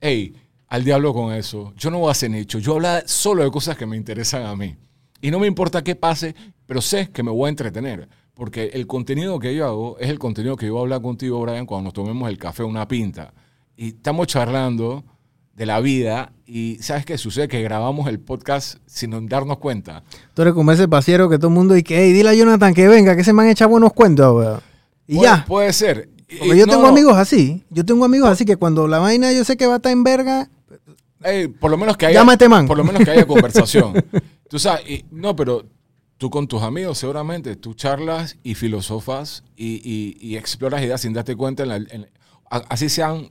[0.00, 0.34] hey,
[0.68, 1.72] al diablo con eso.
[1.76, 2.58] Yo no voy a ser nicho.
[2.58, 4.74] Yo hablo solo de cosas que me interesan a mí.
[5.20, 6.34] Y no me importa qué pase,
[6.66, 8.08] pero sé que me voy a entretener.
[8.34, 11.40] Porque el contenido que yo hago es el contenido que yo voy a hablar contigo,
[11.40, 13.34] Brian, cuando nos tomemos el café, una pinta.
[13.80, 15.04] Y estamos charlando
[15.54, 17.46] de la vida y ¿sabes qué sucede?
[17.46, 20.02] Que grabamos el podcast sin darnos cuenta.
[20.34, 22.88] Tú eres como ese pasiero que todo el mundo dice, hey, dile a Jonathan que
[22.88, 24.60] venga, que se me han echado buenos cuentos, weón.
[25.06, 25.44] Y Puede- ya.
[25.46, 26.08] Puede ser.
[26.28, 27.64] Y- Porque y yo no, tengo amigos así.
[27.70, 30.02] Yo tengo amigos así que cuando la vaina yo sé que va a estar en
[30.02, 30.50] verga,
[31.22, 32.66] ey, por lo menos que haya, llama a este man.
[32.66, 33.94] por lo menos que haya conversación.
[34.50, 35.64] tú sabes, y- no, pero
[36.16, 41.12] tú con tus amigos seguramente, tú charlas y filosofas y, y- y exploras ideas sin
[41.12, 41.62] darte cuenta.
[41.62, 42.10] en la- en-
[42.50, 43.30] así sean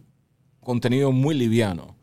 [0.68, 1.96] contenido muy liviano.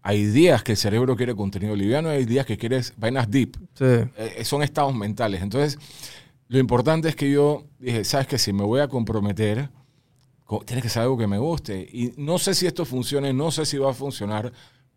[0.00, 3.54] Hay días que el cerebro quiere contenido liviano, hay días que quieres vainas deep.
[3.74, 3.84] Sí.
[4.16, 5.42] Eh, son estados mentales.
[5.42, 5.78] Entonces,
[6.48, 9.68] lo importante es que yo dije, sabes que si me voy a comprometer,
[10.44, 11.86] co- tiene que ser algo que me guste.
[11.92, 14.50] Y no sé si esto funcione, no sé si va a funcionar,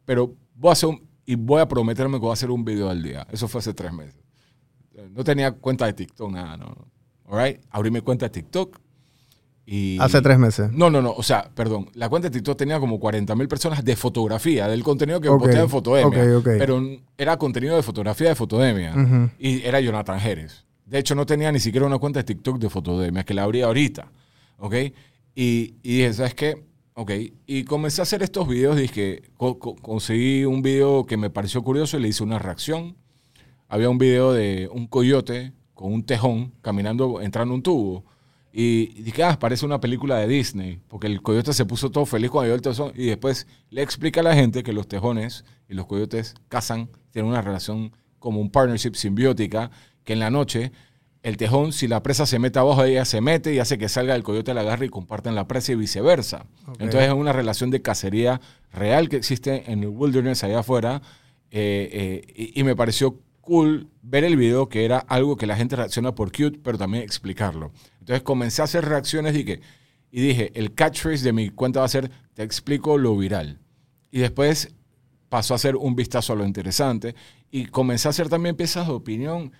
[0.05, 2.89] pero voy a hacer un- y voy a prometerme que voy a hacer un video
[2.89, 3.27] al día.
[3.29, 4.15] Eso fue hace tres meses.
[5.13, 6.87] No tenía cuenta de TikTok, nada, no.
[7.25, 7.59] All right?
[7.71, 8.79] Abrí mi cuenta de TikTok
[9.73, 9.97] y...
[10.01, 10.69] Hace tres meses.
[10.73, 11.11] No, no, no.
[11.13, 11.89] O sea, perdón.
[11.93, 15.39] La cuenta de TikTok tenía como 40 mil personas de fotografía, del contenido que Ok,
[15.39, 16.23] posteaba en Fotodemia.
[16.37, 16.49] ok, ok.
[16.57, 16.81] Pero
[17.17, 18.93] era contenido de fotografía de Fotodemia.
[19.39, 20.65] Y era Jonathan Jerez.
[20.85, 23.61] De hecho, no tenía ni siquiera una cuenta de TikTok de Fotodemia, que la abrí
[23.61, 24.11] ahorita.
[24.57, 24.75] ¿Ok?
[25.35, 26.65] Y, y dije, ¿sabes qué?
[26.95, 27.11] Ok.
[27.47, 28.75] Y comencé a hacer estos videos.
[28.75, 32.97] Dije, co- co- conseguí un video que me pareció curioso y le hice una reacción.
[33.69, 38.03] Había un video de un coyote con un tejón caminando, entrando un tubo.
[38.53, 42.29] Y dije, ah, parece una película de Disney, porque el coyote se puso todo feliz
[42.29, 42.91] cuando vio el tejón.
[42.95, 47.31] Y después le explica a la gente que los tejones y los coyotes cazan, tienen
[47.31, 49.71] una relación como un partnership simbiótica,
[50.03, 50.71] que en la noche
[51.23, 54.15] el tejón, si la presa se mete abajo, ella se mete y hace que salga
[54.15, 56.45] el coyote, la agarra y comparten la presa y viceversa.
[56.79, 58.41] Entonces es una relación de cacería
[58.73, 61.01] real que existe en el wilderness allá afuera.
[61.51, 65.55] eh, eh, y, y me pareció cool ver el video que era algo que la
[65.55, 67.71] gente reacciona por cute, pero también explicarlo.
[67.99, 69.61] Entonces comencé a hacer reacciones y, que,
[70.11, 73.59] y dije, el catchphrase de mi cuenta va a ser, te explico lo viral.
[74.11, 74.73] Y después
[75.29, 77.15] pasó a ser un vistazo a lo interesante
[77.49, 79.51] y comencé a hacer también piezas de opinión.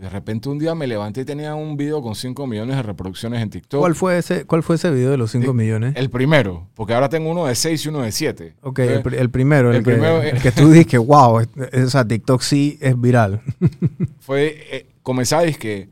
[0.00, 3.40] De repente un día me levanté y tenía un video con 5 millones de reproducciones
[3.40, 3.78] en TikTok.
[3.80, 5.52] ¿Cuál fue ese, cuál fue ese video de los 5 Sí.
[5.52, 5.94] millones?
[5.96, 8.56] El primero, porque ahora tengo uno de 6 y uno de 7.
[8.62, 11.38] Ok, el, pri- el primero, el, el que, primero, el que tú dices que, wow,
[11.40, 13.40] es- es- o sea, TikTok sí es viral.
[14.18, 15.88] fue eh, comenzar es que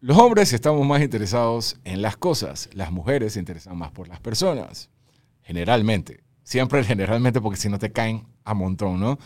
[0.00, 4.20] los hombres estamos más interesados en las cosas, las mujeres se interesan más por las
[4.20, 4.88] personas,
[5.42, 6.20] generalmente.
[6.44, 9.18] Siempre generalmente porque si no te caen a montón, ¿no?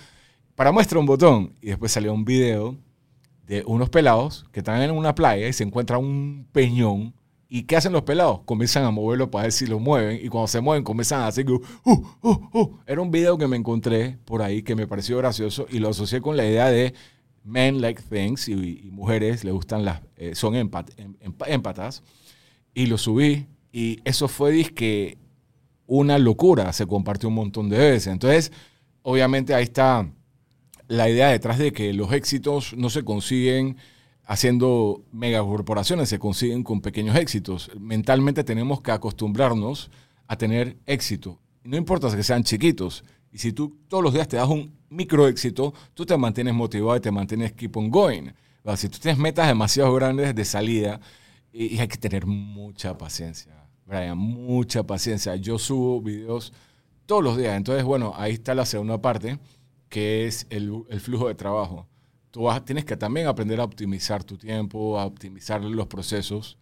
[0.57, 2.77] Para muestra un botón y después salió un video
[3.47, 7.15] de unos pelados que están en una playa y se encuentra un peñón.
[7.49, 8.41] ¿Y qué hacen los pelados?
[8.47, 10.19] Comienzan a moverlo para ver si lo mueven.
[10.25, 12.79] Y cuando se mueven, comienzan a hacer uh, uh, uh.
[12.87, 16.23] Era un video que me encontré por ahí que me pareció gracioso y lo asocié
[16.23, 16.95] con la idea de
[17.45, 22.03] men like things y, y mujeres le gustan las, eh, son empat, em- empatas.
[22.73, 25.19] Y lo subí y eso fue disque
[25.87, 26.73] una locura.
[26.73, 28.07] Se compartió un montón de veces.
[28.07, 28.51] Entonces,
[29.03, 30.11] obviamente ahí está
[30.93, 33.79] la idea detrás de que los éxitos no se consiguen
[34.25, 37.71] haciendo megacorporaciones, se consiguen con pequeños éxitos.
[37.81, 39.91] Mentalmente tenemos que acostumbrarnos
[40.27, 41.41] a tener éxito.
[41.65, 43.05] No importa que sean chiquitos.
[43.33, 46.95] Y si tú todos los días te das un micro éxito, tú te mantienes motivado
[46.97, 48.25] y te mantienes keep on going.
[48.63, 48.79] ¿verdad?
[48.79, 51.01] Si tú tienes metas demasiado grandes de salida,
[51.55, 55.37] y hay que tener mucha paciencia, Brian, mucha paciencia.
[55.37, 56.53] Yo subo videos
[57.07, 57.57] todos los días.
[57.57, 59.39] Entonces, bueno, ahí está la segunda parte,
[59.93, 61.87] que es el, el flujo de trabajo.
[62.31, 66.57] Tú vas- tienes que también aprender a optimizar tu tiempo, a optimizar los procesos.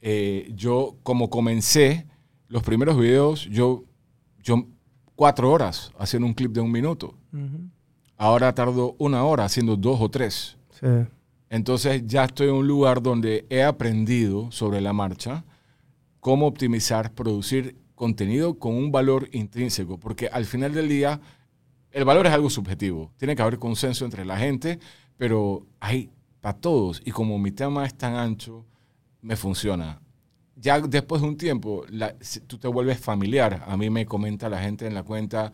[0.00, 2.06] Eh, yo, como comencé
[2.48, 3.84] los primeros videos, yo,
[4.42, 4.66] yo
[5.14, 7.14] cuatro horas haciendo un clip de un minuto.
[8.16, 10.56] Ahora tardo una hora haciendo dos o tres.
[10.80, 10.88] Sí.
[11.50, 15.44] Entonces ya estoy en un lugar donde he aprendido sobre la marcha
[16.18, 21.20] cómo optimizar, producir contenido con un valor intrínseco, porque al final del día
[21.92, 23.12] el valor es algo subjetivo.
[23.16, 24.78] Tiene que haber consenso entre la gente,
[25.16, 27.00] pero hay para todos.
[27.04, 28.64] Y como mi tema es tan ancho,
[29.20, 30.00] me funciona.
[30.56, 33.64] Ya después de un tiempo, la- si tú te vuelves familiar.
[33.66, 35.52] A mí me comenta la gente en la cuenta,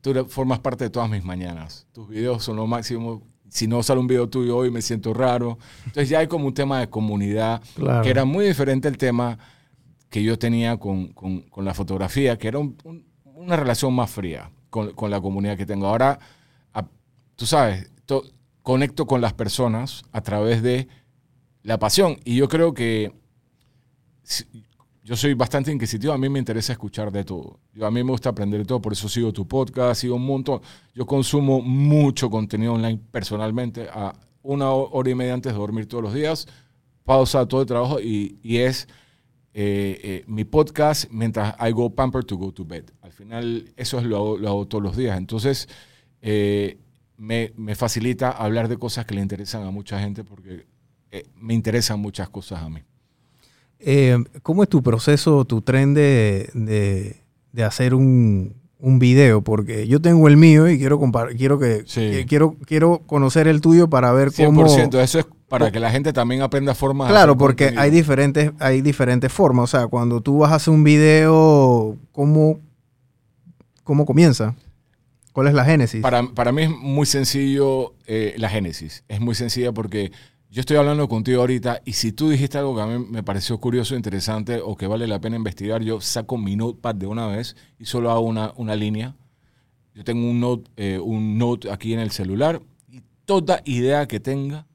[0.00, 1.86] tú formas parte de todas mis mañanas.
[1.92, 3.22] Tus videos son lo máximo.
[3.48, 5.58] Si no sale un video tuyo hoy, me siento raro.
[5.86, 8.02] Entonces ya hay como un tema de comunidad, Claro.
[8.02, 9.38] que era muy diferente al tema
[10.10, 14.10] que yo tenía con, con- con la fotografía, que era un- un- una relación más
[14.10, 15.86] fría con, con la comunidad que tengo.
[15.86, 16.18] Ahora,
[16.74, 16.86] a-
[17.34, 18.24] tú sabes, to-
[18.62, 20.86] conecto con las personas a través de
[21.62, 22.18] la pasión.
[22.24, 23.10] Y yo creo que
[24.22, 24.44] si-
[25.02, 27.58] yo soy bastante inquisitivo, a mí me interesa escuchar de todo.
[27.72, 30.26] Yo, a mí me gusta aprender de todo, por eso sigo tu podcast, sigo un
[30.26, 30.60] montón.
[30.94, 34.12] Yo consumo mucho contenido online personalmente, a
[34.42, 36.46] una ho- hora y media antes de dormir todos los días,
[37.04, 38.88] pausa todo el trabajo y, y es
[39.58, 42.84] eh, eh, mi podcast mientras I go pamper to go to bed.
[43.00, 45.16] Al final eso es lo hago, lo hago todos los días.
[45.16, 45.66] Entonces
[46.20, 46.76] eh,
[47.16, 50.66] me, me facilita hablar de cosas que le interesan a mucha gente porque
[51.10, 52.80] eh, me interesan muchas cosas a mí.
[53.78, 59.42] Eh, ¿Cómo es tu proceso, tu tren de, de- de hacer un, un video?
[59.42, 62.00] Porque yo tengo el mío y quiero compar- quiero que, Sí.
[62.10, 64.44] que- quiero quiero conocer el tuyo para ver 100%,
[64.90, 65.02] cómo.
[65.02, 67.82] eso es para que la gente también aprenda formas Claro, porque contenido.
[67.82, 69.64] hay diferentes hay diferentes formas.
[69.64, 72.60] O sea, cuando tú vas a hacer un video, ¿cómo
[73.84, 74.54] cómo comienza?
[75.32, 76.00] ¿Cuál es la génesis?
[76.00, 79.04] Para, para mí es muy sencillo eh, la génesis.
[79.06, 80.10] Es muy sencilla porque
[80.50, 83.58] yo estoy hablando contigo ahorita y si tú dijiste algo que a mí me pareció
[83.58, 87.54] curioso, interesante o que vale la pena investigar, yo saco mi notepad de una vez
[87.78, 89.14] y solo hago una, una línea.
[89.94, 94.20] Yo tengo un note, eh, un note aquí en el celular y toda idea que
[94.20, 94.66] tenga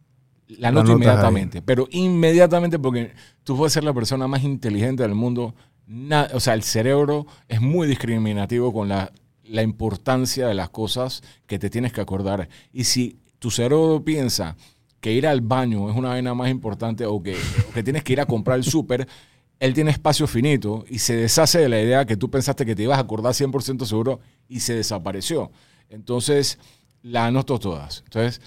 [0.60, 1.62] la noto inmediatamente.
[1.62, 5.54] Pero inmediatamente porque tú puedes ser la persona más inteligente del mundo.
[5.88, 9.12] na- o sea, el cerebro es muy discriminativo con la,
[9.44, 12.48] la importancia de las cosas que te tienes que acordar.
[12.72, 14.56] Y si tu cerebro piensa
[15.02, 17.36] que ir al baño es una vaina más importante o que,
[17.70, 19.08] o que tienes que ir a comprar el súper,
[19.60, 22.84] él tiene espacio finito y se deshace de la idea que tú pensaste que te
[22.84, 25.52] ibas a acordar 100% seguro y se desapareció.
[25.90, 26.58] Entonces,
[27.02, 28.04] la anoto todas.
[28.06, 28.42] Entonces,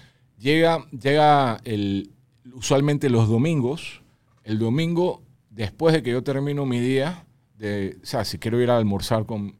[0.45, 2.11] llega, llega el,
[2.53, 4.03] usualmente los domingos,
[4.43, 7.25] el domingo después de que yo termino mi día,
[7.57, 9.57] de, o sea, si quiero ir a almorzar con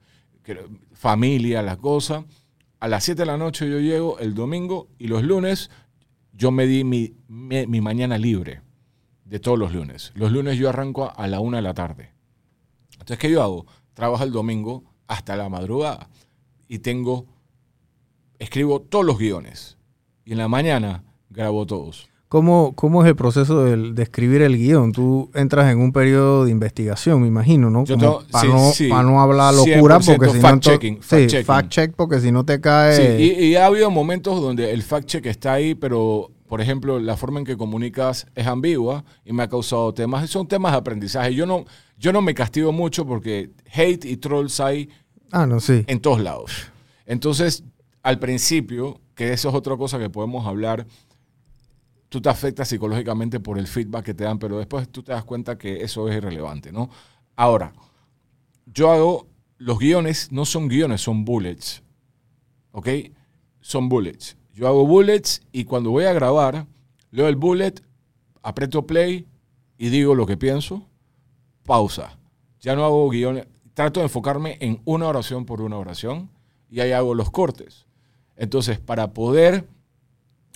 [0.94, 2.24] familia, la cosa,
[2.80, 5.72] a las 7 de la noche yo llego el domingo y los lunes
[6.34, 8.62] yo me di mi, mi, mi mañana libre
[9.24, 10.12] de todos los lunes.
[10.14, 12.12] Los lunes yo arranco a la 1 de la tarde.
[12.92, 13.66] Entonces, ¿qué yo hago?
[13.96, 16.10] Trabajo el domingo hasta la madrugada
[16.68, 17.26] y tengo,
[18.38, 19.75] escribo todos los guiones
[20.26, 22.10] y en la mañana grabo todos.
[22.28, 24.92] ¿Cómo, ¿Cómo es el proceso de escribir el guion?
[24.92, 27.86] Tú entras en un periodo de investigación, me imagino, ¿no?
[27.86, 28.88] Como tengo- para sí, no, sí.
[28.90, 30.40] pa' no hablar locura, 100% porque si no...
[30.40, 31.46] ento- fact-checking, sí, fact-checking.
[31.46, 33.18] fact-check, porque si no te cae...
[33.18, 37.00] Sí, y, y ha habido momentos donde el fact check está ahí, pero por ejemplo,
[37.00, 40.30] la forma en que comunicas es ambigua y me ha causado temas.
[40.30, 41.34] Son temas de aprendizaje.
[41.34, 41.66] Yo no,
[41.98, 44.90] yo no me castigo mucho porque hate y trolls hay
[45.32, 46.52] Ah, no, en todos lados.
[47.06, 47.64] Entonces,
[48.04, 50.86] al principio, que eso es otra cosa que podemos hablar,
[52.10, 55.24] tú te afectas psicológicamente por el feedback que te dan, pero después tú te das
[55.24, 56.90] cuenta que eso es irrelevante, ¿no?
[57.36, 57.74] Ahora,
[58.66, 61.82] yo hago, los guiones no son guiones, son bullets,
[62.72, 62.90] ¿ok?
[63.62, 64.38] Son bullets.
[64.54, 66.68] Yo hago bullets y cuando voy a grabar,
[67.12, 67.74] leo el bullet,
[68.42, 69.28] aprieto play
[69.78, 70.88] y digo lo que pienso,
[71.64, 72.18] pausa.
[72.62, 76.30] Ya no hago guiones, trato de enfocarme en una oración por una oración
[76.70, 77.86] y ahí hago los cortes.
[78.38, 79.66] Entonces, para poder,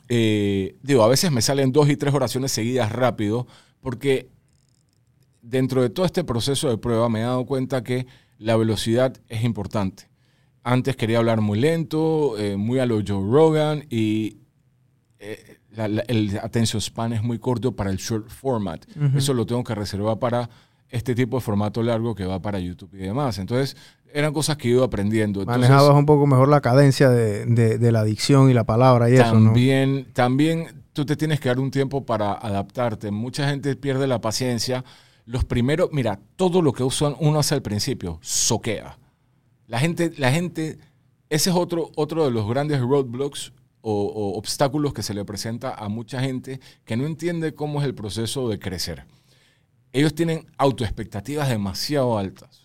[0.07, 3.47] eh, digo, a veces me salen dos y tres oraciones seguidas rápido,
[3.81, 4.27] porque
[5.41, 8.05] dentro de todo este proceso de prueba me he dado cuenta que
[8.37, 10.09] la velocidad es importante.
[10.63, 14.37] Antes quería hablar muy lento, eh, muy a lo Joe Rogan y
[15.19, 18.85] eh, la- la- el attention span es muy corto para el short format.
[19.17, 20.49] Eso lo tengo que reservar para
[20.89, 23.37] este tipo de formato largo que va para YouTube y demás.
[23.37, 23.75] Entonces,
[24.13, 25.41] eran cosas que ido aprendiendo.
[25.41, 29.09] Entonces, Manejabas un poco mejor la cadencia de, de- de la dicción y la palabra
[29.09, 29.45] y eso, ¿no?
[29.45, 33.11] también, también tú te tienes que dar un tiempo para adaptarte.
[33.11, 34.83] Mucha gente pierde la paciencia.
[35.25, 38.97] Los primeros, mira, todo lo que usan uno hace al principio, soquea.
[39.67, 40.79] La gente, la gente,
[41.29, 45.75] ese es otro, otro de los grandes roadblocks o, o obstáculos que se le presenta
[45.75, 49.05] a mucha gente que no entiende cómo es el proceso de crecer.
[49.93, 52.58] Ellos tienen autoexpectativas demasiado altas.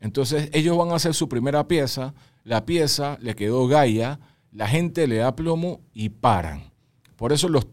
[0.00, 4.18] Entonces, ellos van a hacer su primera pieza la pieza le quedó gaya,
[4.50, 6.72] la gente le da plomo y paran.
[7.16, 7.66] Por eso los,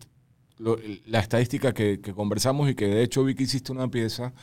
[0.57, 4.33] lo- la estadística que, que conversamos y que de hecho vi que hiciste una pieza,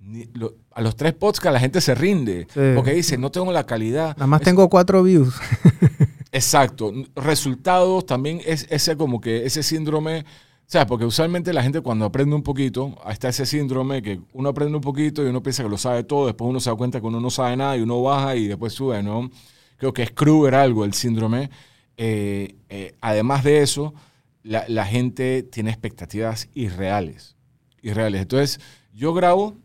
[0.00, 2.60] ni- lo- a los tres podcasts la gente se rinde, Sí.
[2.74, 4.16] porque dice, no tengo la calidad.
[4.16, 5.34] Nada más Es- tengo cuatro views.
[6.32, 6.92] Exacto.
[7.14, 10.24] Resultados también es ese como que ese síndrome,
[10.68, 10.86] ¿sabes?
[10.86, 14.82] Porque usualmente la gente cuando aprende un poquito, está ese síndrome que uno aprende un
[14.82, 17.20] poquito y uno piensa que lo sabe todo, después uno se da cuenta que uno
[17.20, 19.30] no sabe nada y uno baja y después sube, ¿no?
[19.78, 21.50] Creo que es Kruger algo el síndrome.
[21.96, 23.94] Eh, eh, además de eso,
[24.42, 27.34] la, la gente tiene expectativas irreales.
[27.80, 28.20] Irreales.
[28.20, 28.60] Entonces,
[28.92, 29.56] yo grabo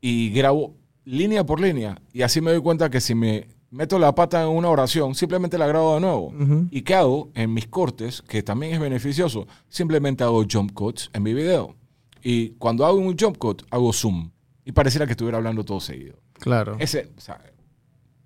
[0.00, 2.00] y grabo línea por línea.
[2.12, 5.58] Y así me doy cuenta que si me meto la pata en una oración, simplemente
[5.58, 6.26] la grabo de nuevo.
[6.28, 6.68] Ujú.
[6.70, 8.22] ¿Y qué hago en mis cortes?
[8.22, 9.48] Que también es beneficioso.
[9.68, 11.74] Simplemente hago jump cuts en mi video.
[12.22, 14.30] Y cuando hago un jump cut, hago zoom.
[14.64, 16.16] Y pareciera que estuviera hablando todo seguido.
[16.34, 16.76] Claro.
[16.78, 17.42] Ese, o sea,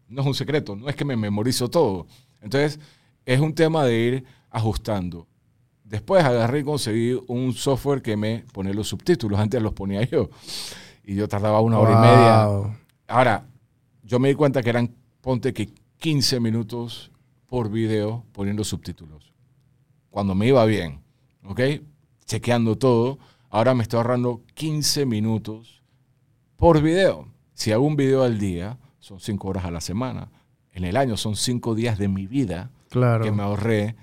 [0.09, 2.07] no es un secreto, no es que me memorizo todo.
[2.43, 2.79] Entonces,
[3.25, 5.27] es un tema de ir ajustando.
[5.85, 9.39] Después agarré y conseguí un software que me pone los subtítulos.
[9.39, 10.29] Antes los ponía yo.
[11.05, 12.47] Y yo tardaba una hora y media.
[12.47, 12.75] Wow.
[13.07, 13.47] Ahora,
[14.03, 14.93] yo me di cuenta que eran,
[15.27, 17.11] ponte que 15 minutos
[17.49, 19.33] por video poniendo subtítulos.
[20.09, 21.01] Cuando me iba bien,
[21.43, 21.61] ¿ok?
[22.27, 23.19] Chequeando todo.
[23.51, 25.83] Ahora me estoy ahorrando 15 minutos
[26.55, 27.27] por video.
[27.55, 30.31] Si hago un video al día, son 5 horas a la semana.
[30.71, 33.25] En el año son 5 días de mi vida Claro.
[33.25, 33.97] que me ahorré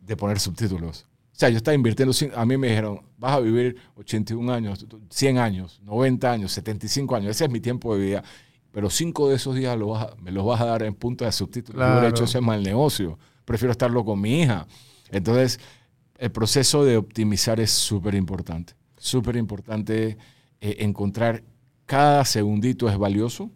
[0.00, 1.06] de poner subtítulos.
[1.32, 5.38] O sea, yo estaba invirtiendo, a mí me dijeron, vas a vivir 81 años, 100
[5.38, 8.24] años, 90 años, 75 años, ese es mi tiempo de vida,
[8.72, 11.24] pero cinco de esos días lo vas a- me los vas a dar en punto
[11.24, 11.78] de subtítulos.
[11.80, 12.14] Yo hubiera Claro.
[12.16, 14.66] hecho ese mal negocio, prefiero estarlo con mi hija.
[15.10, 15.58] Entonces,
[16.18, 20.16] el proceso de optimizar es súper importante, súper importante
[20.60, 21.42] eh, encontrar
[21.86, 23.50] cada segundito es valioso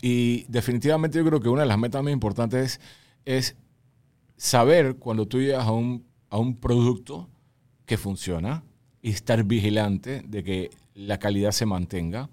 [0.00, 2.80] y definitivamente yo creo que una de las metas más importantes
[3.24, 3.56] es, es
[4.36, 7.28] saber cuando tú llegas a un, a un producto
[7.86, 8.62] que funciona
[9.02, 12.30] y estar vigilante de que la calidad se mantenga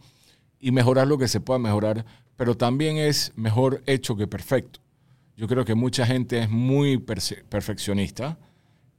[0.61, 2.05] y mejorar lo que se pueda mejorar,
[2.37, 4.79] pero también es mejor hecho que perfecto.
[5.35, 8.37] Yo creo que mucha gente es muy perfeccionista,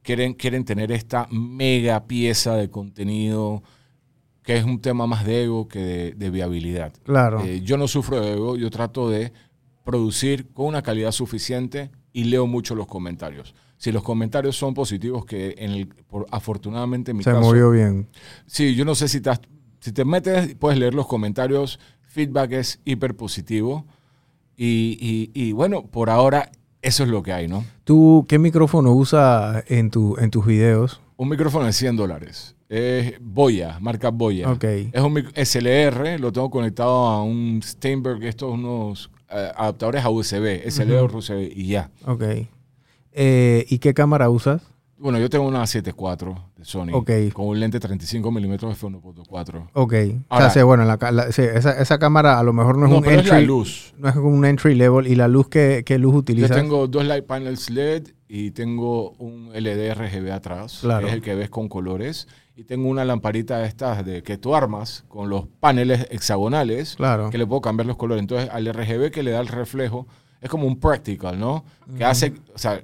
[0.02, 3.62] quieren, quieren tener esta mega pieza de contenido
[4.42, 6.92] que es un tema más de ego que de, de viabilidad.
[7.04, 7.42] Claro.
[7.44, 9.32] Eh, yo no sufro de ego, yo trato de
[9.84, 13.54] producir con una calidad suficiente y leo mucho los comentarios.
[13.76, 17.70] Si los comentarios son positivos, que en el, por, afortunadamente en mi Se caso, movió
[17.70, 18.08] bien.
[18.46, 19.40] Sí, yo no sé si has-
[19.82, 23.84] si te metes, puedes leer los comentarios, feedback es hiper positivo.
[24.56, 26.50] Y, y- y bueno, por ahora
[26.82, 27.64] eso es lo que hay, ¿no?
[27.84, 31.00] ¿Tú qué micrófono usas en, tu, en tus videos?
[31.16, 32.54] Un micrófono de 100 dólares.
[32.68, 34.50] Es Boya, marca Boya.
[34.50, 34.64] Ok.
[34.64, 40.62] Es un SLR, lo tengo conectado a un Steinberg, estos unos eh, adaptadores a USB,
[40.70, 41.18] SLR Ujú.
[41.18, 41.90] USB y ya.
[42.06, 42.22] Ok.
[43.12, 44.62] Eh, ¿Y qué cámara usas?
[45.02, 47.10] Bueno, yo tengo una 7.4 de Sony Ok.
[47.32, 49.68] con un lente 35 milímetros f1.4.
[49.72, 49.94] Ok.
[50.28, 52.86] Ahora- o sea, sí, bueno, la, la- sí, esa, esa cámara a lo mejor no
[52.86, 53.46] es No, un pero es la entry.
[53.46, 53.94] luz.
[53.98, 55.08] No es un entry level.
[55.08, 56.56] ¿Y la luz qué, qué luz Yo utilizas?
[56.56, 61.00] tengo dos light panels LED y tengo un LED RGB atrás, Claro.
[61.00, 62.28] que es el que ves con colores.
[62.54, 67.30] Y tengo una lamparita de estas de que tú armas con los paneles hexagonales Claro.
[67.30, 68.20] que le puedo cambiar los colores.
[68.20, 70.06] Entonces, al RGB que le da el reflejo,
[70.40, 71.64] es como un practical, ¿no?
[71.96, 72.80] Que hace, o sea,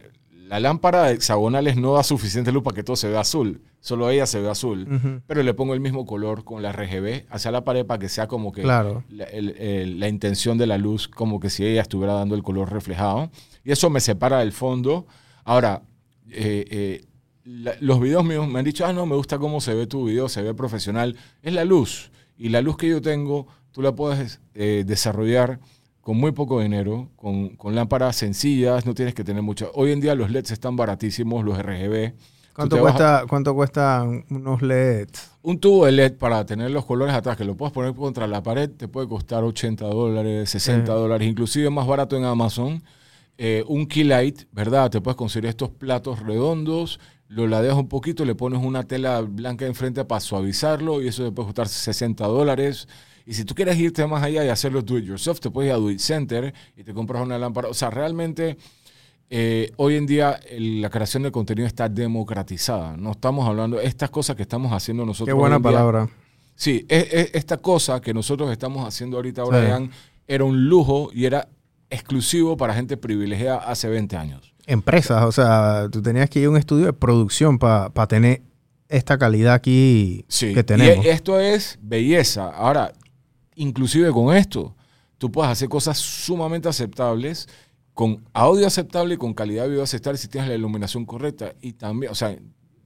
[0.49, 3.61] la lámpara de hexagonales no da suficiente luz para que todo se vea azul.
[3.81, 5.23] Solo ella se ve azul.
[5.27, 8.27] Pero le pongo el mismo color con la RGB hacia la pared para que sea
[8.27, 9.05] como que Claro.
[9.09, 12.43] la, el- el- la intención de la luz, como que si ella estuviera dando el
[12.43, 13.31] color reflejado.
[13.65, 15.07] Y eso me separa del fondo.
[15.45, 15.83] Ahora,
[16.31, 17.05] eh, eh,
[17.45, 20.07] la- los videos míos me han dicho, ah, no, me gusta cómo se ve tu
[20.07, 21.17] video, se ve profesional.
[21.43, 22.11] Es la luz.
[22.37, 25.61] Y la luz que yo tengo, tú la puedes eh, desarrollar
[26.09, 29.71] con muy poco dinero, con, con lámparas sencillas, no tienes que tener mucho.
[29.75, 32.15] Hoy en día los LEDs están baratísimos, los RGB.
[32.55, 35.33] ¿Cuánto a- cuesta, ¿Cuánto cuestan unos LEDs?
[35.43, 38.43] un tubo de LED para tener los colores atrás, que lo puedes poner contra la
[38.43, 40.99] pared, te puede costar 80 dólares, 60 Sí.
[40.99, 42.83] dólares, inclusive más barato en Amazon.
[43.37, 44.91] Eh, un key light, ¿verdad?
[44.91, 49.67] Te puedes conseguir estos platos redondos, lo ladeas un poquito, le pones una tela blanca
[49.67, 52.89] enfrente para suavizarlo y eso te puede costar 60 dólares.
[53.31, 55.75] Y si tú quieres irte más allá y hacerlo do it yourself, te puedes ir
[55.75, 57.69] a Do It Center y te compras una lámpara.
[57.69, 58.57] O sea, realmente
[59.31, 62.97] eh, hoy en día el- la creación de contenido está democratizada.
[62.97, 65.27] No estamos hablando, estas cosas que estamos haciendo nosotros.
[65.27, 66.09] Qué hoy buena día- palabra.
[66.55, 69.67] Sí, es- es- esta cosa que nosotros estamos haciendo ahorita, ahora, Sí.
[69.69, 69.91] Ian,
[70.27, 71.47] era un lujo y era
[71.91, 74.55] exclusivo para gente privilegiada hace 20 años.
[74.67, 78.41] Empresas, o sea, tú tenías que ir a un estudio de producción para tener
[78.89, 81.05] esta calidad aquí Sí, que tenemos.
[81.05, 82.49] y e- esto es belleza.
[82.49, 82.93] Ahora,
[83.59, 84.75] inclusive con esto,
[85.19, 87.49] tú puedes hacer cosas sumamente aceptables,
[87.93, 91.55] con audio aceptable y con calidad de video aceptable si tienes la iluminación correcta.
[91.61, 92.37] Y también, o sea,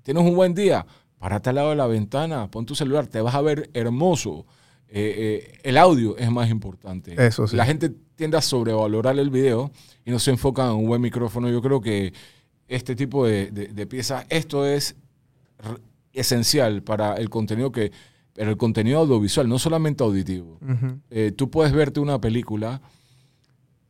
[0.03, 0.87] tienes un buen día,
[1.19, 4.47] párate al lado de la ventana, pon tu celular, te vas a ver hermoso.
[4.89, 7.15] Eh, eh, el audio es más importante.
[7.25, 7.57] Eso sí.
[7.57, 9.71] La gente tiende a sobrevalorar el video
[10.05, 11.51] y no se enfoca en un buen micrófono.
[11.51, 12.13] Yo creo que
[12.69, 14.97] este tipo de, de, de piezas, esto es
[16.13, 17.93] esencial para el contenido que,
[18.51, 20.59] el contenido audiovisual, no solamente auditivo.
[21.11, 22.81] Eh, tú puedes verte una película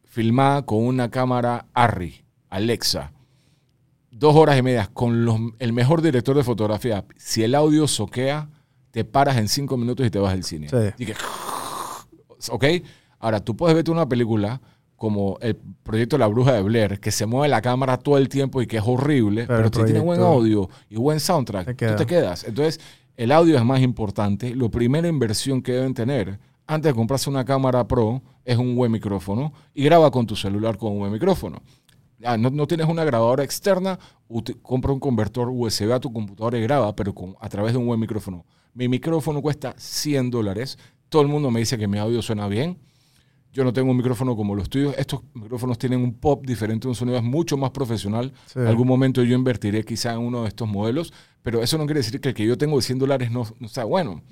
[0.05, 3.13] filmada con una cámara Arri, Alexa,
[4.11, 7.05] dos horas y media, con los- el mejor director de fotografía.
[7.17, 8.49] Si el audio soquea,
[8.91, 10.69] te paras en cinco minutos y te vas del cine.
[10.69, 10.77] Sí.
[10.99, 11.15] Y que-
[12.51, 12.65] ¿Ok?
[13.21, 14.61] Ahora, tú puedes verte una película
[14.97, 18.61] como el proyecto La Bruja de Blair, que se mueve la cámara todo el tiempo
[18.63, 22.45] y que es horrible, Pero pero, tiene buen audio y buen soundtrack, tú te quedas.
[22.45, 22.79] Entonces,
[23.23, 24.53] el audio es más importante.
[24.57, 28.91] Lo primera inversión que deben tener antes de comprarse una cámara pro es un buen
[28.91, 31.63] micrófono y graba con tu celular con un buen micrófono.
[32.25, 33.97] Ah, no, tienes una grabadora externa,
[34.63, 37.87] compra un convertor USB a tu computadora y graba, pero con, a través de un
[37.87, 38.45] buen micrófono.
[38.75, 40.77] Mi micrófono cuesta 100 dólares.
[41.09, 42.79] Todo el mundo me dice que mi audio suena bien.
[43.53, 44.95] Yo no tengo un micrófono como los tuyos.
[44.97, 48.33] Estos micrófonos tienen un pop diferente, un sonido es mucho más profesional.
[48.47, 48.59] Sí.
[48.59, 52.01] En algún momento yo invertiré quizá en uno de estos modelos, pero eso no quiere
[52.01, 54.23] decir que el que yo tengo de 100 dólares no, no sea bueno.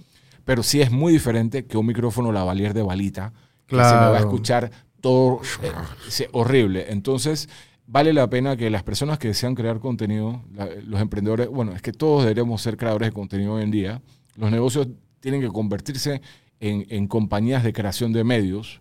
[0.44, 3.32] Pero sí es muy diferente que un micrófono lavalier de balita,
[3.66, 4.24] que se me va a Claro.
[4.24, 4.70] escuchar
[5.02, 6.86] todo eh, horrible.
[6.90, 7.48] Entonces,
[7.86, 11.82] vale la pena que las personas que desean crear contenido, la- los emprendedores, bueno, es
[11.82, 14.02] que todos deberíamos ser creadores de contenido hoy en día.
[14.36, 14.88] Los negocios
[15.20, 16.22] tienen que convertirse
[16.58, 18.80] en, en compañías de creación de medios.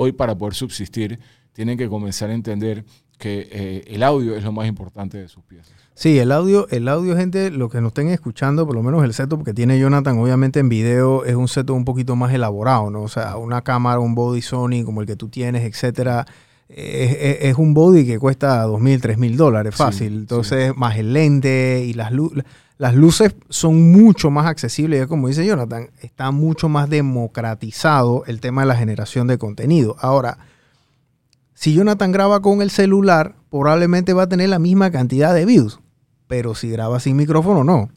[0.00, 1.18] Hoy, para poder subsistir,
[1.52, 2.84] tienen que comenzar a entender
[3.18, 5.72] que eh, el audio es lo más importante de sus piezas.
[5.94, 9.12] Sí, el audio, el audio, gente, lo que nos estén escuchando, por lo menos el
[9.12, 13.02] setup que tiene Jonathan, obviamente en video, es un setup un poquito más elaborado, ¿no?
[13.02, 16.24] O sea, una cámara, un body Sony como el que tú tienes, etcétera,
[16.70, 20.08] es, es- es un body que cuesta dos mil, tres mil dólares, Sí, fácil.
[20.12, 20.16] sí.
[20.16, 22.32] Entonces, más el lente y las, lu-
[22.80, 25.04] las luces son mucho más accesibles.
[25.04, 29.96] Y como dice Jonathan, está mucho más democratizado el tema de la generación de contenido.
[30.00, 30.38] Ahora,
[31.52, 35.78] si Jonathan graba con el celular, probablemente va a tener la misma cantidad de views.
[36.26, 37.90] Pero si graba sin micrófono, no.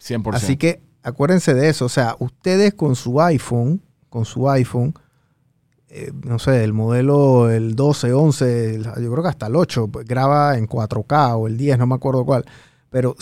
[0.00, 0.34] 100%.
[0.34, 1.84] Así que acuérdense de eso.
[1.84, 4.94] O sea, ustedes con su iPhone, con su iPhone,
[5.90, 9.86] eh, no sé, el modelo, el 12, 11, el- yo creo que hasta el 8,
[9.86, 12.44] pues, graba en 4K o el 10, no me acuerdo cuál.
[12.90, 13.14] Pero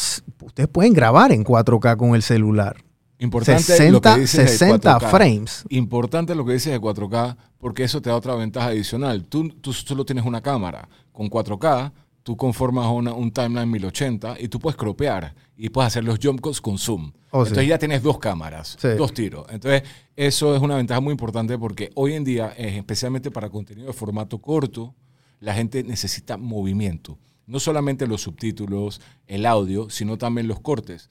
[0.42, 2.76] ustedes pueden grabar en 4K con el celular.
[3.18, 5.10] Importante lo 60, que dices de 60 4K.
[5.10, 5.64] frames.
[5.70, 9.24] Importante lo que dices de 4K porque eso te da otra ventaja adicional.
[9.24, 10.88] Tú, tú solo tienes una cámara.
[11.12, 11.92] Con 4K
[12.22, 16.40] tú conformas una- un timeline 1080 y tú puedes cropear y puedes hacer los jump
[16.40, 17.12] cuts con zoom.
[17.30, 17.50] Oh, sí.
[17.50, 18.88] Entonces ya tienes dos cámaras, Sí.
[18.98, 19.46] dos tiros.
[19.48, 19.82] Entonces
[20.16, 23.92] eso es una ventaja muy importante porque hoy en día, eh, especialmente para contenido de
[23.94, 24.94] formato corto,
[25.40, 27.16] la gente necesita movimiento.
[27.46, 31.10] No solamente los subtítulos, el audio, sino también los cortes.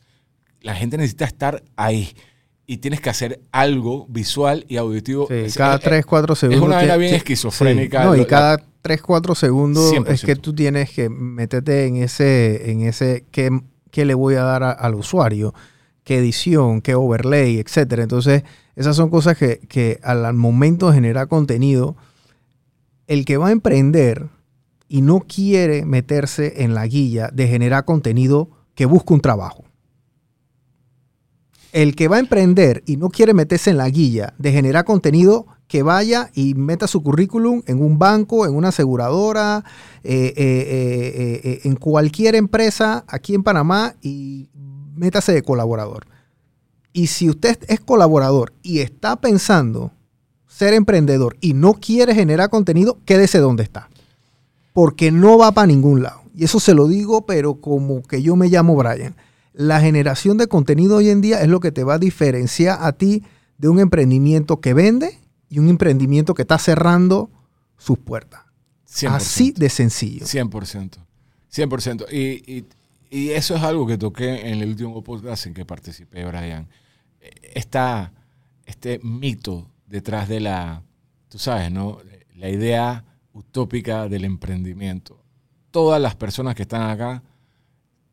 [0.61, 2.15] La gente necesita estar ahí
[2.67, 5.27] y tienes que hacer algo visual y auditivo.
[5.27, 6.65] Sí, Es- cada es- 3, 4 segundos.
[6.65, 10.11] una vaina tie- bien esquizofrénica, sí, no, y cada 3, 4 segundos 100%.
[10.13, 13.49] es que tú tienes que meterte en ese, en ese qué,
[13.91, 15.53] qué le voy a dar a- al usuario,
[16.03, 18.03] qué edición, qué overlay, etcétera.
[18.03, 18.43] Entonces,
[18.75, 21.95] esas son cosas que, que al al momento de generar contenido,
[23.07, 24.27] el que va a emprender
[24.87, 29.63] y no quiere meterse en la guilla de generar contenido que busca un trabajo.
[31.71, 35.47] El que va a emprender y no quiere meterse en la guilla de generar contenido,
[35.67, 39.63] que vaya y meta su currículum en un banco, en una aseguradora,
[40.03, 44.49] eh, eh, eh, en cualquier empresa aquí en Panamá y
[44.95, 46.07] métase de colaborador.
[46.93, 49.91] Y si usted es colaborador y está pensando
[50.47, 53.89] ser emprendedor y no quiere generar contenido, quédese donde está.
[54.75, 56.23] Porque no va para ningún lado.
[56.35, 59.15] Y eso se lo digo, pero como que yo me llamo Brian.
[59.53, 62.91] La generación de contenido hoy en día es lo que te va a diferenciar a
[62.91, 63.23] ti
[63.57, 65.17] de un emprendimiento que vende
[65.47, 67.29] y un emprendimiento que está cerrando
[67.77, 68.41] sus puertas.
[68.89, 69.11] 100%.
[69.11, 70.25] Así de sencillo.
[70.25, 70.97] 100%.
[71.53, 72.05] 100%.
[72.11, 72.65] Y, y,
[73.09, 76.67] y eso es algo que toqué en el último podcast en que participé, Brian.
[77.53, 78.11] Está
[78.65, 80.83] este mito detrás de la,
[81.29, 81.99] tú sabes, ¿no?
[82.35, 83.05] La idea
[83.35, 85.19] utópica del emprendimiento.
[85.69, 87.21] Todas las personas que están acá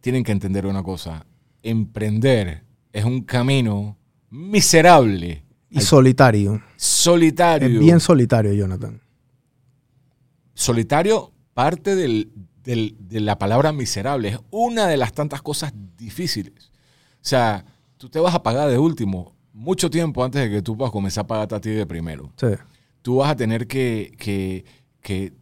[0.01, 1.25] tienen que entender una cosa.
[1.63, 3.97] Emprender es un camino
[4.31, 6.61] miserable, Y solitario.
[6.77, 7.69] solitario.
[7.69, 9.01] Es bien solitario, Jonathan.
[10.55, 12.31] solitario parte del-
[12.63, 14.29] del- de la palabra miserable.
[14.29, 16.71] Es una de las tantas cosas difíciles.
[17.17, 17.65] O sea,
[17.97, 21.25] tú te vas a pagar de último mucho tiempo antes de que tú puedas comenzar
[21.25, 22.33] a pagarte a ti de primero.
[22.37, 22.49] Sí.
[23.03, 24.65] tú vas a tener que, que,
[25.03, 25.33] que,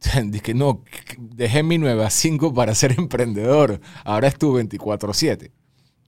[0.42, 0.84] que no,
[1.18, 5.50] dejé mi 9 a 5 para ser emprendedor, ahora es tu 24/7.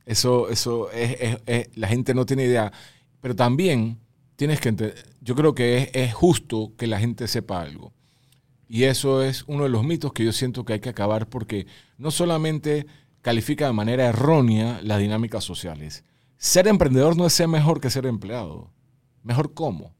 [0.05, 1.41] Eso, eso es,
[1.75, 2.73] la gente no tiene idea.
[3.21, 3.99] Pero también
[4.37, 7.93] tienes que entender, yo creo que es, es justo que la gente sepa algo.
[8.69, 11.67] Y eso es uno de los mitos que yo siento que hay que acabar porque
[11.99, 12.87] no solamente
[13.23, 16.05] califica de manera errónea las dinámicas sociales.
[16.37, 18.71] Ser emprendedor no es ser mejor que ser empleado.
[19.23, 19.95] ¿Mejor cómo?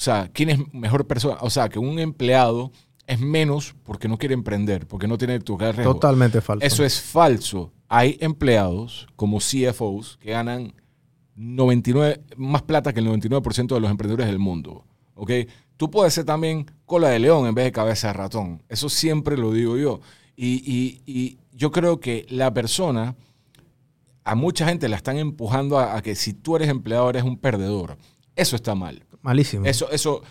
[0.00, 1.36] O sea, ¿quién es mejor persona?
[1.42, 2.72] O sea, que un empleado
[3.06, 5.92] es menos porque no quiere emprender, porque no tiene tu riesgo.
[5.92, 6.64] Totalmente falso.
[6.64, 7.70] Eso es falso.
[7.86, 10.72] Hay empleados como CFOs que ganan
[11.34, 14.86] 99, más plata que el 99% de los emprendedores del mundo.
[15.16, 15.32] ¿Ok?
[15.76, 18.62] Tú puedes ser también cola de león en vez de cabeza de ratón.
[18.70, 20.00] Eso siempre lo digo yo.
[20.34, 23.16] Y, yo creo que la persona,
[24.24, 27.36] a mucha gente la están empujando a, a que si tú eres empleado eres un
[27.36, 27.98] perdedor.
[28.34, 29.04] Eso está mal.
[29.22, 29.66] Malísimo.
[29.66, 30.22] Eso, eso,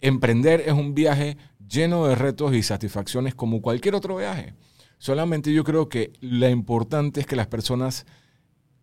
[0.00, 1.36] emprender es un viaje
[1.68, 4.54] lleno de retos y satisfacciones como cualquier otro viaje.
[4.98, 8.06] Solamente yo creo que lo importante es que las personas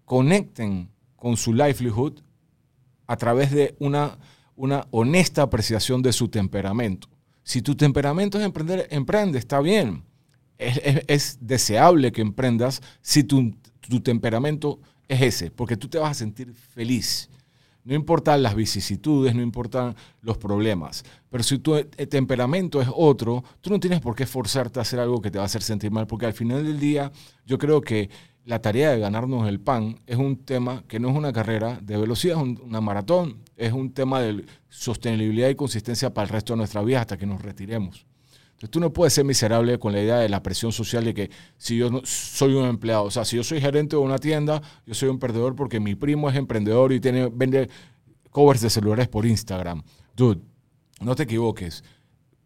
[0.05, 2.20] conecten con su livelihood
[3.07, 4.18] a través de una,
[4.55, 7.07] una honesta apreciación de su temperamento.
[7.43, 10.03] Si tu temperamento es emprender, emprende, está bien.
[10.57, 16.14] Es, deseable que emprendas si tu, tu temperamento es ese, porque tú te vas a
[16.14, 17.30] sentir feliz.
[17.84, 21.04] No importan las vicisitudes, no importan los problemas.
[21.30, 25.00] Pero si tu eh, temperamento es otro, tú no tienes por qué forzarte a hacer
[25.00, 27.12] algo que te va a hacer sentir mal, porque al final del día
[27.46, 28.10] yo creo que
[28.46, 31.98] la tarea de ganarnos el pan es un tema que no es una carrera de
[31.98, 36.58] velocidad, es una maratón, es un tema de sostenibilidad y consistencia para el resto de
[36.58, 38.06] nuestra vida hasta que nos retiremos.
[38.70, 41.78] Tú no puedes ser miserable con la idea de la presión social de que si
[41.78, 45.09] yo soy un empleado, o sea, si yo soy gerente de una tienda, yo soy
[45.09, 47.70] un perdedor porque mi primo es emprendedor y tiene, vende
[48.30, 49.84] covers de celulares por Instagram.
[50.16, 50.41] Dude,
[51.01, 51.84] no te equivoques.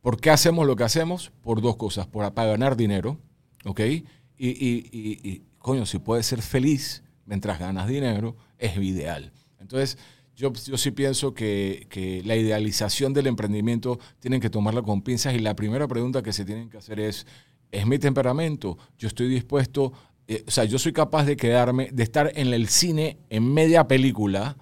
[0.01, 1.31] ¿Por qué hacemos lo que hacemos?
[1.41, 2.07] Por dos cosas.
[2.07, 3.19] Por, para ganar dinero,
[3.65, 3.81] ¿ok?
[3.81, 4.05] Y,
[4.37, 9.33] y, y, coño, si puedes ser feliz mientras ganas dinero, es ideal.
[9.59, 9.97] Entonces,
[10.37, 15.55] yo, sí pienso que, la idealización del emprendimiento tienen que tomarla con pinzas y la
[15.55, 17.25] primera pregunta que se tienen que hacer es,
[17.71, 18.77] ¿es mi temperamento?
[18.99, 19.93] Yo estoy dispuesto,
[20.27, 23.87] eh, o sea, yo soy capaz de quedarme, de estar en el cine en media
[23.87, 24.55] película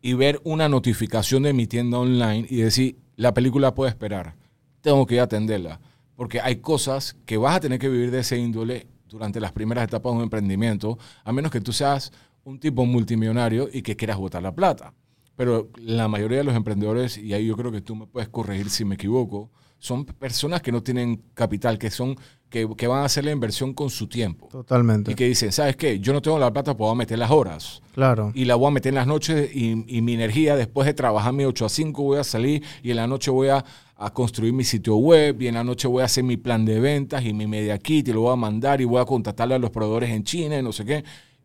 [0.00, 4.36] y ver una notificación de mi tienda online y decir, la película puede esperar,
[4.80, 5.80] tengo que ir a atenderla,
[6.14, 9.82] porque hay cosas que vas a tener que vivir de ese índole durante las primeras
[9.82, 12.12] etapas de un emprendimiento, a menos que tú seas
[12.44, 14.94] un tipo multimillonario y que quieras botar la plata.
[15.36, 18.70] Pero la mayoría de los emprendedores, y ahí yo creo que tú me puedes corregir
[18.70, 22.16] si me equivoco, son personas que no tienen capital, que son
[22.48, 24.48] que, que, van a hacer la inversión con su tiempo.
[24.48, 25.12] Totalmente.
[25.12, 25.98] Y que dicen, ¿sabes qué?
[25.98, 27.82] Yo no tengo la plata, voy a meter las horas.
[27.92, 28.30] Claro.
[28.34, 31.32] Y la voy a meter en las noches y, y mi energía, después de trabajar
[31.32, 33.64] mi 8 a 5, voy a salir y en la noche voy a,
[33.96, 36.80] a, construir mi sitio web y en la noche voy a hacer mi plan de
[36.80, 39.58] ventas y mi media kit y lo voy a mandar y voy a contactarle a
[39.58, 41.04] los proveedores en China y no sé qué.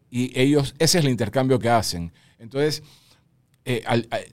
[0.09, 2.11] Y ellos, ese es el intercambio que hacen.
[2.37, 2.83] Entonces,
[3.65, 3.83] eh,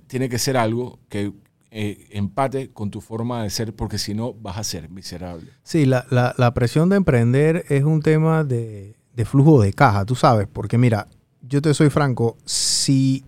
[0.06, 1.32] tiene que ser algo que
[1.70, 5.50] eh, empate con tu forma de ser, porque si no vas a ser miserable.
[5.62, 10.14] Sí, la, la, presión de emprender es un tema de, de, flujo de caja, tú
[10.14, 11.08] sabes, porque mira,
[11.42, 13.26] yo te soy franco, si,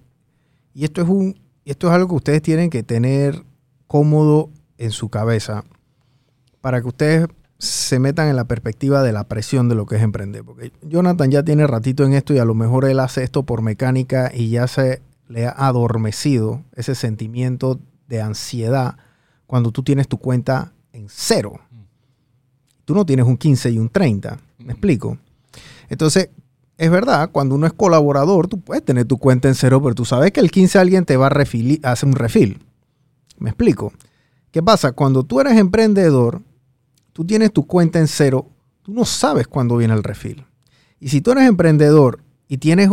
[0.72, 3.44] y esto es, un, esto es algo que ustedes tienen que tener
[3.86, 5.64] cómodo en su cabeza,
[6.62, 7.26] para que ustedes
[7.58, 10.44] se metan en la perspectiva de la presión de lo que es emprender.
[10.44, 13.60] Porque Jonathan ya tiene ratito en esto y a lo mejor él hace esto por
[13.60, 18.96] mecánica y ya se le ha adormecido ese sentimiento de ansiedad
[19.46, 21.60] cuando tú tienes tu cuenta en cero.
[22.84, 24.38] Tú no tienes un 15 y un 30.
[24.58, 25.18] ¿Me explico?
[25.88, 26.30] Entonces,
[26.76, 30.04] es verdad, cuando uno es colaborador, tú puedes tener tu cuenta en cero, pero tú
[30.04, 32.66] sabes que el 15 alguien te va a hacer un refil.
[33.38, 33.92] ¿Me explico?
[34.50, 34.92] ¿Qué pasa?
[34.92, 36.42] Cuando tú eres emprendedor,
[37.12, 38.48] tú tienes tu cuenta en cero,
[38.82, 40.44] tú no sabes cuándo viene el refil.
[40.98, 42.90] Y si tú eres emprendedor y tienes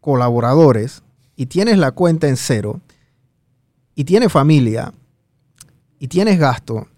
[0.00, 1.02] colaboradores,
[1.36, 2.80] y tienes la cuenta en cero
[3.94, 4.92] y tienes familia
[5.98, 6.88] y tienes gasto,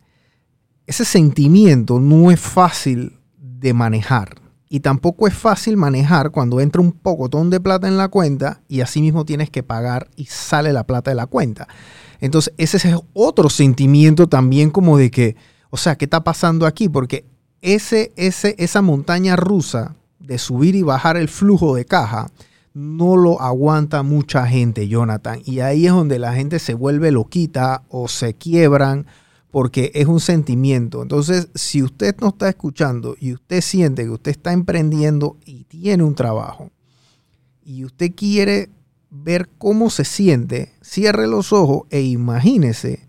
[0.86, 4.40] ese sentimiento no es fácil de manejar.
[4.70, 8.82] Y tampoco es fácil manejar cuando entra un pocotón de plata en la cuenta y
[8.82, 11.68] así mismo tienes que pagar y sale la plata de la cuenta.
[12.20, 15.36] Entonces, ese es otro sentimiento también como de que,
[15.70, 16.88] o sea, ¿qué está pasando aquí?
[16.88, 17.24] Porque
[17.62, 22.30] ese, ese, esa montaña rusa de subir y bajar el flujo de caja,
[22.78, 25.42] no lo aguanta mucha gente, Jonathan.
[25.44, 29.06] Y ahí es donde la gente se vuelve loquita o se quiebran
[29.50, 31.02] porque es un sentimiento.
[31.02, 36.04] Entonces, si usted no está escuchando y usted siente que usted está emprendiendo y tiene
[36.04, 36.70] un trabajo
[37.64, 38.70] y usted quiere
[39.10, 43.08] ver cómo se siente, cierre los ojos e imagínese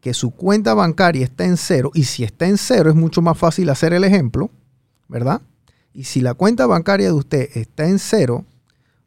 [0.00, 3.36] que su cuenta bancaria está en cero, y si está en cero es mucho más
[3.36, 4.50] fácil hacer el ejemplo,
[5.08, 5.42] ¿verdad?
[5.92, 8.44] Y si la cuenta bancaria de usted está en cero,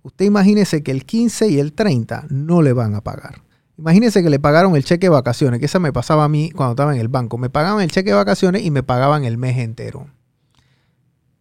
[0.03, 3.41] usted imagínese que el 15 y el 30 no le van a pagar.
[3.77, 6.71] Imagínese que le pagaron el cheque de vacaciones, que esa me pasaba a mí cuando
[6.73, 7.37] estaba en el banco.
[7.37, 10.07] Me pagaban el cheque de vacaciones y me pagaban el mes entero.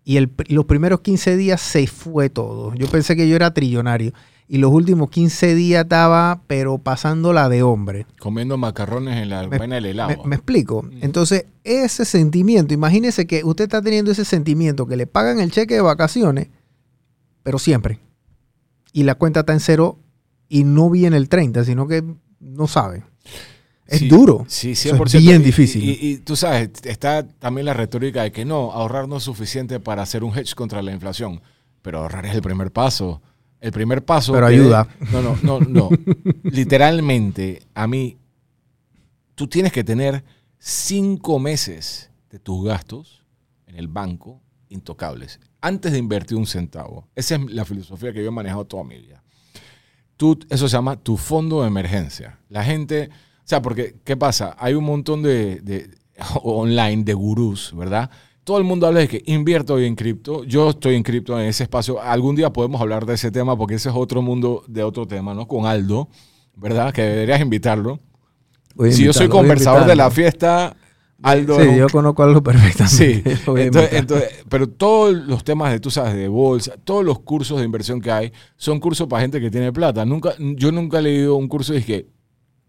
[0.05, 2.73] Y el- los primeros 15 días se fue todo.
[2.75, 4.13] Yo pensé que yo era trillonario.
[4.51, 8.07] Y los últimos 15 días estaba, pero pasándola de hombre.
[8.19, 10.23] Comiendo macarrones en la vaina del helado.
[10.23, 10.89] ¿Me, me explico?
[11.03, 15.75] Entonces, ese sentimiento, imagínese que usted está teniendo ese sentimiento que le pagan el cheque
[15.75, 16.49] de vacaciones,
[17.43, 17.99] pero siempre.
[18.93, 19.99] Y la cuenta está en cero
[20.49, 22.03] y no viene el 30, sino que
[22.41, 23.05] no sabe.
[23.87, 24.45] Es Sí, duro.
[24.49, 25.15] Sí, Eso 100%.
[25.19, 25.83] es bien Y- difícil.
[25.85, 29.81] Y, y tú sabes, está también la retórica de que no, ahorrar no es suficiente
[29.81, 31.41] para hacer un hedge contra la inflación.
[31.83, 33.23] Pero ahorrar es el primer paso.
[33.61, 34.33] El primer paso.
[34.33, 34.89] Pero ayuda.
[35.13, 35.89] No, no, no, no.
[36.43, 38.19] Literalmente, a mí,
[39.35, 40.23] tú tienes que tener
[40.59, 43.25] cinco meses de tus gastos
[43.67, 47.09] en el banco intocables antes de invertir un centavo.
[47.15, 49.23] Esa es la filosofía que yo he manejado toda mi vida.
[50.17, 52.39] Tú, eso se llama tu fondo de emergencia.
[52.49, 54.57] La gente, o sea, porque, ¿qué pasa?
[54.59, 55.91] Hay un montón de, de-
[56.43, 58.11] online de gurús, ¿verdad?
[58.43, 60.43] Todo el mundo habla de que invierto hoy en cripto.
[60.45, 62.01] Yo estoy en cripto en ese espacio.
[62.01, 65.35] Algún día podemos hablar de ese tema porque ese es otro mundo de otro tema,
[65.35, 65.47] ¿no?
[65.47, 66.09] Con Aldo,
[66.57, 66.93] ¿verdad?
[66.93, 68.01] Que deberías invitarlo.
[68.75, 70.75] Voy si yo soy conversador de la fiesta,
[71.23, 72.43] Aldo Sí, un yo conozco algo Sí,
[73.25, 73.79] perfectamente.
[73.79, 77.65] A entonces, pero todos los temas de, tú sabes, de bolsa, todos los cursos de
[77.65, 80.05] inversión que hay, son cursos para gente que tiene plata.
[80.05, 82.07] Nunca, yo nunca he leído un curso de que,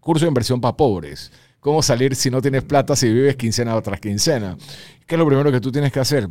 [0.00, 1.30] curso de inversión para pobres.
[1.60, 4.56] ¿Cómo salir si no tienes plata, si vives quincena tras quincena?
[5.06, 6.28] ¿Qué es lo primero que tú tienes que hacer?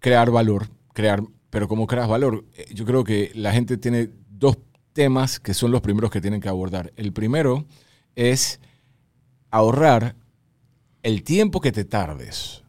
[0.00, 2.44] Crear valor, crear, pero ¿cómo creas valor?
[2.56, 4.56] Eh, Yo creo que la gente tiene dos
[4.94, 6.92] temas que son los primeros que tienen que abordar.
[6.96, 7.66] El primero
[8.16, 8.60] es
[9.50, 10.16] ahorrar
[11.04, 12.62] el tiempo que te tardes.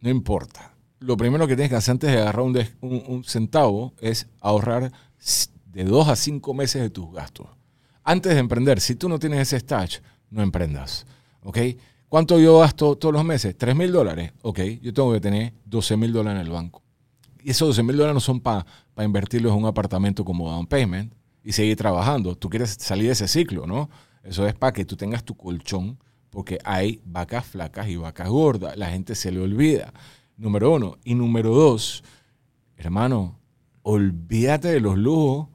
[0.00, 0.74] No importa.
[0.98, 4.90] Lo primero que tienes que hacer antes de agarrar un, un- centavo es ahorrar
[5.66, 7.46] de dos a cinco meses de tus gastos.
[8.02, 9.98] Antes de emprender, si tú no tienes ese stash,
[10.30, 11.06] no emprendas.
[11.42, 11.58] ¿Ok?
[12.08, 13.56] ¿Cuánto yo gasto todos los meses?
[13.56, 14.32] ¿Tres mil dólares?
[14.42, 16.82] Ok, yo tengo que tener 12 mil dólares en el banco.
[17.42, 18.64] Y esos 12 mil dólares no son para
[18.98, 21.12] invertirlos en un apartamento como down payment
[21.44, 22.36] y seguir trabajando.
[22.36, 23.88] Tú quieres salir de ese ciclo, ¿no?
[24.22, 25.98] Eso es para que tú tengas tu colchón,
[26.32, 28.76] porque hay vacas flacas y vacas gordas.
[28.78, 29.92] La gente se le olvida.
[30.38, 30.96] Número uno.
[31.04, 32.02] Y número dos,
[32.76, 33.38] hermano,
[33.82, 35.48] olvídate de los lujos.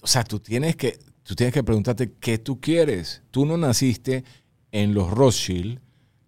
[0.00, 3.22] O sea, tú tienes que, tú tienes que preguntarte qué tú quieres.
[3.32, 4.24] Tú no naciste
[4.70, 5.80] en los Rothschild,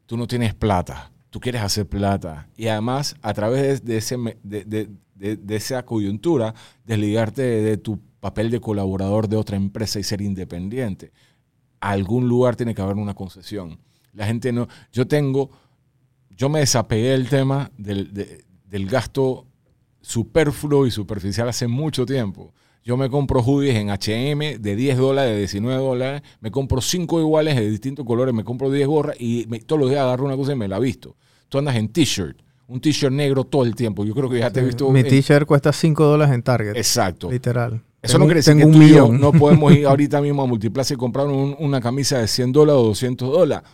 [0.07, 2.49] tú no tienes plata, tú quieres hacer plata.
[2.57, 7.77] Y además, a través de, ese, de, de- de- de esa coyuntura, desligarte de, de
[7.79, 11.13] tu papel de colaborador de otra empresa y ser independiente.
[11.81, 13.79] A algún lugar tiene que haber una concesión.
[14.13, 14.67] La gente no.
[14.93, 15.51] Yo tengo.
[16.31, 19.47] Yo me desapegué del tema del, de- del gasto
[20.01, 22.53] superfluo y superficial hace mucho tiempo.
[22.85, 26.23] Yo me compro hoodies en HM de 10 dólares, de 19 dólares.
[26.41, 28.33] Me compro 5 iguales de distintos colores.
[28.33, 30.79] Me compro 10 gorras y me- todos los días agarro una cosa y me la
[30.79, 31.17] visto.
[31.49, 34.05] Tú andas en t-shirt, un t-shirt negro todo el tiempo.
[34.05, 34.89] Yo creo que ya te he visto.
[34.91, 36.77] Mi t-shirt cuesta 5 dólares en Target.
[36.77, 37.31] Exacto.
[37.31, 37.83] Literal.
[38.03, 40.43] Eso Tengo- no quiere decir que un tú y yo no podemos ir ahorita mismo
[40.43, 43.69] a Multiplaza y comprar un- una camisa de 100 dólares o 200 dólares.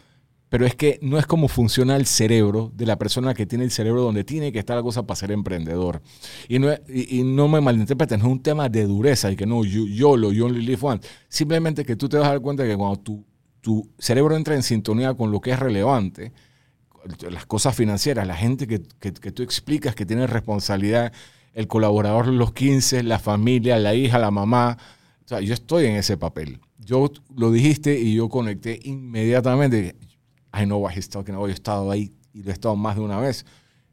[0.48, 3.70] Pero es que no es como funciona el cerebro de la persona que tiene el
[3.70, 6.02] cerebro donde tiene que estar la cosa para ser emprendedor.
[6.46, 9.46] Y no, y, y no me malinterpreten, no es un tema de dureza y que
[9.46, 11.08] no, yo, yo lo, yo only live once.
[11.28, 13.24] Simplemente que tú te vas a dar cuenta que cuando tu,
[13.62, 16.32] tu cerebro entra en sintonía con lo que es relevante,
[17.30, 21.12] las cosas financieras, la gente que, que- que tú explicas que tiene responsabilidad,
[21.54, 24.78] el colaborador los 15, la familia, la hija, la mamá.
[25.24, 26.60] O sea, yo estoy en ese papel.
[26.78, 29.96] Yo lo dijiste y yo conecté inmediatamente.
[30.54, 31.48] I know what he's talking about.
[31.48, 33.46] Yo he estado ahí y lo he estado más de una vez.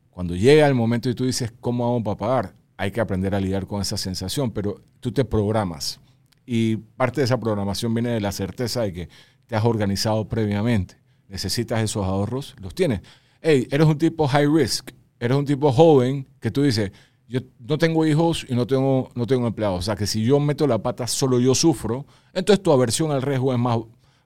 [0.09, 2.55] Cuando llega el momento y tú dices, ¿cómo vamos para pagar?
[2.77, 5.99] Hay que aprender a lidiar con esa sensación, pero tú te programas.
[6.45, 9.09] Y parte de esa programación viene de la certeza de que
[9.47, 10.97] te has organizado previamente.
[11.27, 13.01] Necesitas esos ahorros, los tienes.
[13.41, 16.91] Hey, eres un tipo high risk, eres un tipo joven que tú dices,
[17.29, 19.79] yo no tengo hijos y no tengo, no tengo empleados.
[19.79, 22.05] O sea, que si yo meto la pata, solo yo sufro.
[22.33, 23.77] Entonces tu aversión al riesgo es más,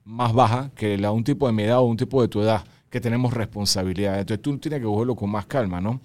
[0.04, 2.40] más baja que la de un tipo de mi edad o un tipo de tu
[2.40, 4.18] edad, que tenemos responsabilidad.
[4.18, 6.00] Entonces tú tienes que cogerlo con más calma, ¿no?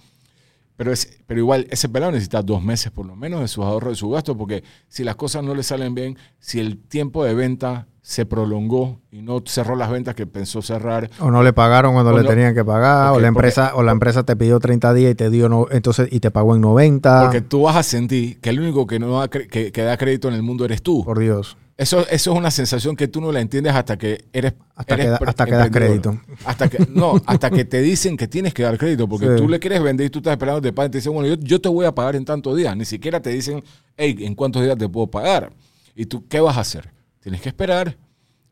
[0.80, 3.89] Pero, es, pero igual, ese pelado necesita dos meses por lo menos de sus ahorros,
[3.91, 7.34] de su gasto, porque si las cosas no le salen bien, si el tiempo de
[7.34, 11.95] venta se prolongó y no cerró las ventas que pensó cerrar, O no le pagaron
[11.95, 14.57] cuando le no- tenían que pagar, o la porque- empresa, o la empresa te pidió
[14.61, 17.23] 30 días y te dio no, entonces y te pagó en 90.
[17.23, 20.30] porque tú vas a sentir que el único que, no da, que, que da crédito
[20.30, 21.03] en el mundo eres tú.
[21.03, 21.57] por Dios.
[21.80, 24.53] Eso, eso es una sensación que tú no la entiendes hasta que eres.
[24.75, 26.19] Hasta eres que da- hasta que das crédito.
[26.43, 29.32] Hasta que, no, hasta que te dicen que tienes que dar crédito, porque Sí.
[29.38, 30.91] tú le quieres vender y tú estás esperando te paguen.
[30.91, 32.75] Te dicen, bueno, yo, yo te voy a pagar en tantos días.
[32.75, 33.63] Ni siquiera te dicen,
[33.95, 35.53] hey, ¿en cuántos días te puedo pagar?
[35.95, 36.91] ¿Y tú qué vas a hacer?
[37.21, 37.97] Tienes que esperar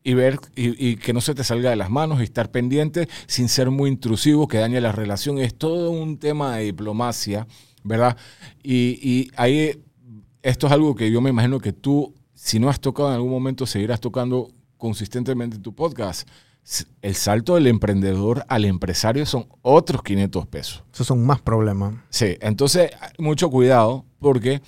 [0.02, 3.08] y ver y, y que no se te salga de las manos y estar pendiente
[3.26, 5.36] sin ser muy intrusivo, que dañe la relación.
[5.38, 7.46] Es todo un tema de diplomacia,
[7.84, 8.16] ¿verdad?
[8.62, 9.82] Y, y ahí
[10.42, 13.32] esto es algo que yo me imagino que tú, si no has tocado en algún
[13.32, 16.28] momento, seguirás tocando consistentemente en tu podcast.
[17.02, 20.84] El salto del emprendedor al empresario son otros 500 pesos.
[20.94, 21.96] Esos son más problemas.
[22.10, 24.62] Sí, entonces mucho cuidado porque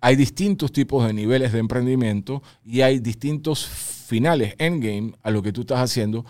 [0.00, 5.52] hay distintos tipos de niveles de emprendimiento y hay distintos finales, endgame, a lo que
[5.52, 6.26] tú estás haciendo,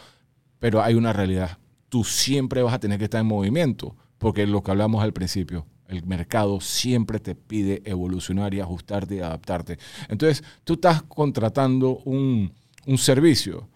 [0.59, 1.57] pero hay una realidad.
[1.89, 5.65] Tú siempre vas a tener que estar en movimiento, porque lo que hablamos al principio,
[5.93, 9.79] el mercado siempre te pide evolucionar y ajustarte y adaptarte.
[10.09, 12.53] Entonces, tú estás contratando un,
[12.87, 13.69] un servicio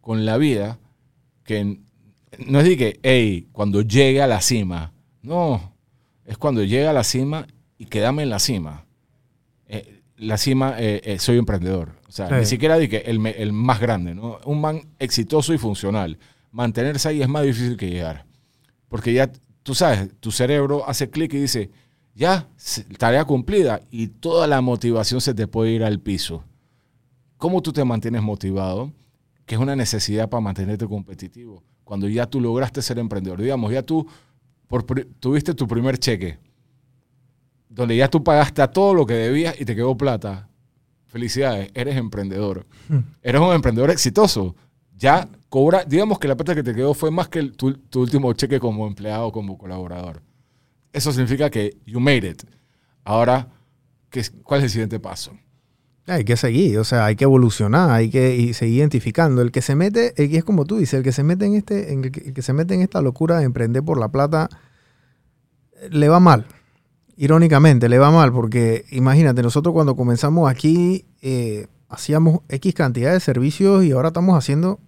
[0.00, 0.78] con la vida
[1.44, 1.78] que
[2.46, 4.92] no es de que, hey, cuando llegue a la cima.
[5.22, 5.72] No,
[6.24, 7.46] es cuando llega a la cima
[7.78, 8.86] y quédame en la cima.
[9.66, 11.92] Eh, la cima, eh, eh, soy emprendedor.
[12.08, 12.34] O sea, Sí.
[12.34, 14.38] ni siquiera de que el, el más grande, ¿no?
[14.44, 16.18] Un man exitoso y funcional.
[16.50, 18.24] Mantenerse ahí es más difícil que llegar.
[18.88, 19.30] Porque ya,
[19.64, 21.70] tú sabes, tu cerebro hace clic y dice,
[22.14, 22.46] ya,
[22.98, 23.80] tarea cumplida.
[23.90, 26.44] Y toda la motivación se te puede ir al piso.
[27.38, 28.92] ¿Cómo tú te mantienes motivado?
[29.44, 31.64] Que es una necesidad para mantenerte competitivo.
[31.82, 33.42] Cuando ya tú lograste ser emprendedor.
[33.42, 34.06] Digamos, ya tú
[34.68, 36.38] por tuviste tu primer cheque,
[37.68, 40.48] donde ya tú pagaste a todo lo que debías y te quedó plata.
[41.06, 42.66] Felicidades, eres emprendedor.
[43.22, 44.54] Eres un emprendedor exitoso.
[44.96, 45.28] Ya
[45.86, 48.86] digamos que la plata que te quedó fue más que el- tu, último cheque como
[48.86, 50.22] empleado o como colaborador.
[50.92, 52.42] Eso significa que you made it.
[53.04, 53.48] Ahora,
[54.10, 55.32] ¿qué ¿cuál es el siguiente paso?
[56.06, 59.40] Hay que seguir, o sea, hay que evolucionar, hay que y seguir identificando.
[59.40, 61.94] El que se mete, que es como tú dices, el que se mete en este,
[61.94, 64.48] el, que, se mete en esta locura de emprender por la plata,
[65.90, 66.46] le va mal.
[67.16, 73.20] Irónicamente, le va mal, porque imagínate, nosotros cuando comenzamos aquí eh, hacíamos X cantidad de
[73.20, 74.80] servicios y ahora estamos haciendo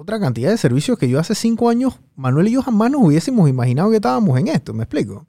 [0.00, 3.48] otra cantidad de servicios que yo hace cinco años, Manuel y yo jamás nos hubiésemos
[3.48, 5.26] imaginado que estábamos en esto, ¿me explico?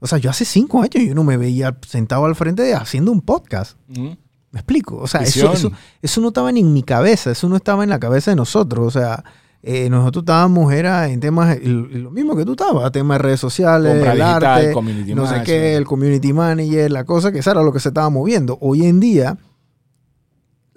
[0.00, 3.12] O sea, yo hace cinco años yo no me veía sentado al frente de- haciendo
[3.12, 3.78] un podcast.
[4.50, 4.96] ¿Me explico?
[4.96, 7.90] O sea, eso, eso, eso no estaba ni en mi cabeza, eso no estaba en
[7.90, 8.86] la cabeza de nosotros.
[8.86, 9.22] O sea,
[9.62, 13.92] eh, nosotros estábamos, era en temas, lo mismo que tú estabas, temas de redes sociales,
[13.92, 17.50] Compra el digital, arte, community no sé qué, el community manager, la cosa que esa
[17.50, 18.56] era lo que se estaba moviendo.
[18.60, 19.36] Hoy en día,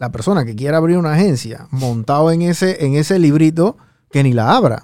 [0.01, 3.77] la persona que quiera abrir una agencia montado en ese, en ese librito,
[4.11, 4.83] que ni la abra.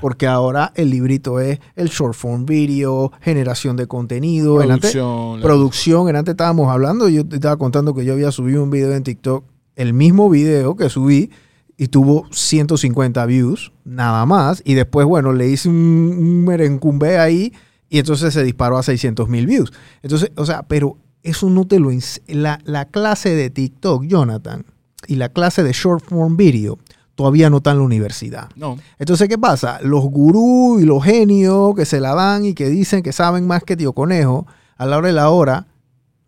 [0.00, 5.42] Porque ahora el librito es el short form video, generación de contenido, en Producción, la-
[5.46, 6.08] producción.
[6.08, 9.02] En antes estábamos hablando, yo te estaba contando que yo había subido un video en
[9.02, 9.44] TikTok,
[9.76, 11.30] el mismo video que subí
[11.76, 14.62] y tuvo 150 views, nada más.
[14.64, 17.52] Y después, bueno, le hice un, un merencumbe ahí
[17.90, 19.70] y entonces se disparó a 600 mil views.
[20.02, 20.96] Entonces, o sea, pero
[21.26, 21.90] eso no te lo...
[22.28, 24.64] La, la clase de TikTok, Jonathan,
[25.06, 26.78] y la clase de short form video
[27.16, 28.48] todavía no está en la universidad.
[28.56, 28.76] No.
[28.98, 29.80] Entonces, ¿qué pasa?
[29.82, 33.64] Los gurús y los genios que se la dan y que dicen que saben más
[33.64, 34.46] que Tío Conejo,
[34.76, 35.66] a la hora de la hora,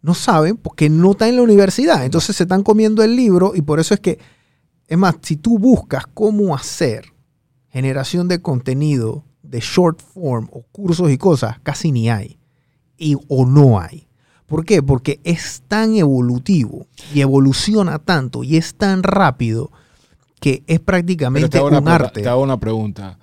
[0.01, 2.05] no saben porque no están en la universidad.
[2.05, 4.18] Entonces se están comiendo el libro y por eso es que,
[4.86, 7.12] es más, si tú buscas cómo hacer
[7.68, 12.38] generación de contenido de short form o cursos y cosas, casi ni hay.
[12.96, 14.07] Y, o no hay.
[14.49, 14.82] ¿Por qué?
[14.82, 19.70] Porque es tan evolutivo y evoluciona tanto y es tan rápido
[20.40, 22.22] que es prácticamente una, un arte.
[22.22, 23.18] te hago una pregunta.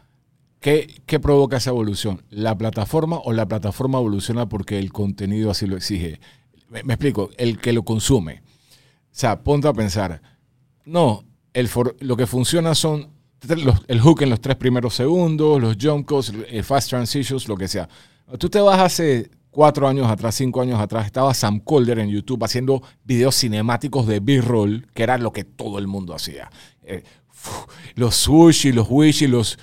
[0.59, 2.23] ¿Qué, ¿Qué provoca esa evolución?
[2.29, 6.19] ¿La plataforma o la plataforma evoluciona porque el contenido así lo exige?
[6.69, 8.41] Me, me explico, el que lo consume.
[8.41, 10.21] O sea, ponte a pensar.
[10.85, 11.23] No,
[11.53, 13.09] el for- lo que funciona son
[13.47, 17.55] los- el hook en los tres primeros segundos, los jump cuts, el fast transitions, lo
[17.57, 17.87] que sea.
[18.39, 22.43] Tú te vas hace cuatro años atrás, cinco años atrás, estaba Sam Colder en YouTube
[22.43, 26.51] haciendo videos cinemáticos de B-roll, que era lo que todo el mundo hacía.
[26.83, 27.03] Eh,
[27.95, 28.27] los
[28.65, 29.57] y los wish y los,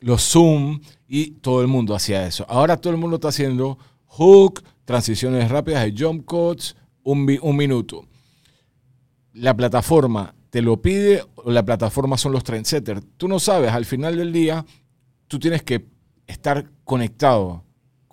[0.00, 2.46] los zoom, y todo el mundo hacía eso.
[2.48, 3.76] Ahora todo el mundo está haciendo
[4.06, 8.06] hook, transiciones rápidas de jump cuts, un, un minuto.
[9.34, 13.02] La plataforma te lo pide o la plataforma son los trendsetters.
[13.18, 14.64] Tú no sabes, al final del día,
[15.28, 15.84] tú tienes que
[16.26, 17.63] estar conectado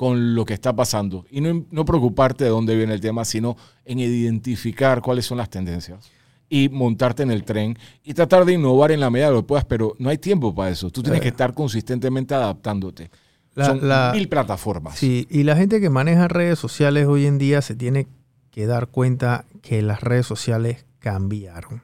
[0.02, 3.56] con lo que está pasando y no, no preocuparte de dónde viene el tema, sino
[3.86, 6.10] en identificar cuáles son las tendencias
[6.49, 9.47] y montarte en el tren y tratar de innovar en la medida de lo que
[9.49, 10.89] puedas, pero no hay tiempo para eso.
[10.89, 11.22] Tú tienes Eh.
[11.22, 13.12] que estar consistentemente adaptándote.
[13.54, 14.97] La- son la- mil plataformas.
[14.97, 18.08] Sí, y la gente que maneja redes sociales hoy en día se tiene
[18.49, 21.84] que dar cuenta que las redes sociales cambiaron.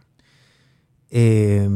[1.11, 1.69] Eh,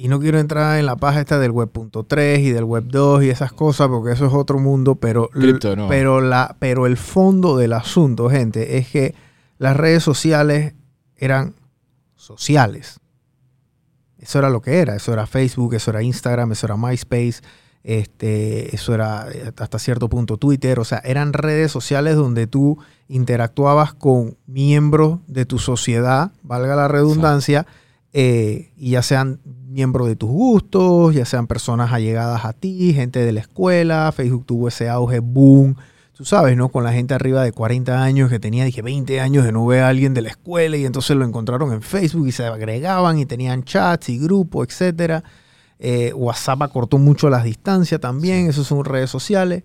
[0.00, 3.30] y no quiero entrar en la paja esta del web.3 y del web 2 y
[3.30, 5.88] esas cosas porque eso es otro mundo, pero, Cripto, no.
[5.88, 9.16] pero, la, pero el fondo del asunto, gente, es que
[9.58, 10.74] las redes sociales
[11.16, 11.56] eran
[12.14, 13.00] sociales.
[14.18, 17.40] Eso era lo que era, eso era Facebook, eso era Instagram, eso era MySpace,
[17.82, 22.78] este, eso era eh, hasta cierto punto Twitter, o sea, eran redes sociales donde tú
[23.08, 27.66] interactuabas con miembros de tu sociedad, valga la redundancia,
[28.12, 33.20] eh, y ya sean miembros de tus gustos, ya sean personas allegadas a ti, gente
[33.20, 35.76] de la escuela, Facebook tuvo ese auge boom,
[36.14, 36.68] tú sabes, ¿no?
[36.70, 39.82] Con la gente arriba de 40 años que tenía, dije, 20 años de no ver
[39.82, 43.26] a alguien de la escuela y entonces lo encontraron en Facebook y se agregaban y
[43.26, 45.22] tenían chats y grupos, etcétera.
[45.78, 49.62] Eh, WhatsApp acortó mucho las distancias también, eso son redes sociales.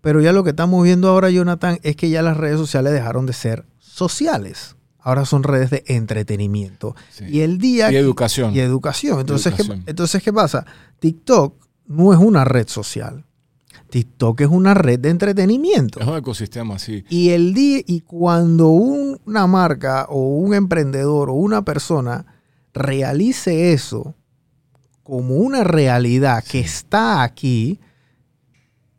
[0.00, 3.26] Pero ya lo que estamos viendo ahora, Jonathan, es que ya las redes sociales dejaron
[3.26, 4.76] de ser sociales.
[5.06, 6.96] Ahora son redes de entretenimiento.
[7.12, 7.26] Sí.
[7.28, 7.92] Y el día...
[7.92, 8.52] Y educación.
[8.52, 9.20] Y educación.
[9.20, 9.84] Entonces, Educación.
[9.84, 10.66] ¿qué, entonces, ¿qué pasa?
[10.98, 11.54] TikTok
[11.86, 13.24] no es una red social.
[13.88, 16.00] TikTok es una red de entretenimiento.
[16.00, 17.04] Es un ecosistema, sí.
[17.08, 22.26] Y el día, y cuando un- una marca o un emprendedor o una persona
[22.74, 24.16] realice eso
[25.04, 27.78] como una realidad que está aquí,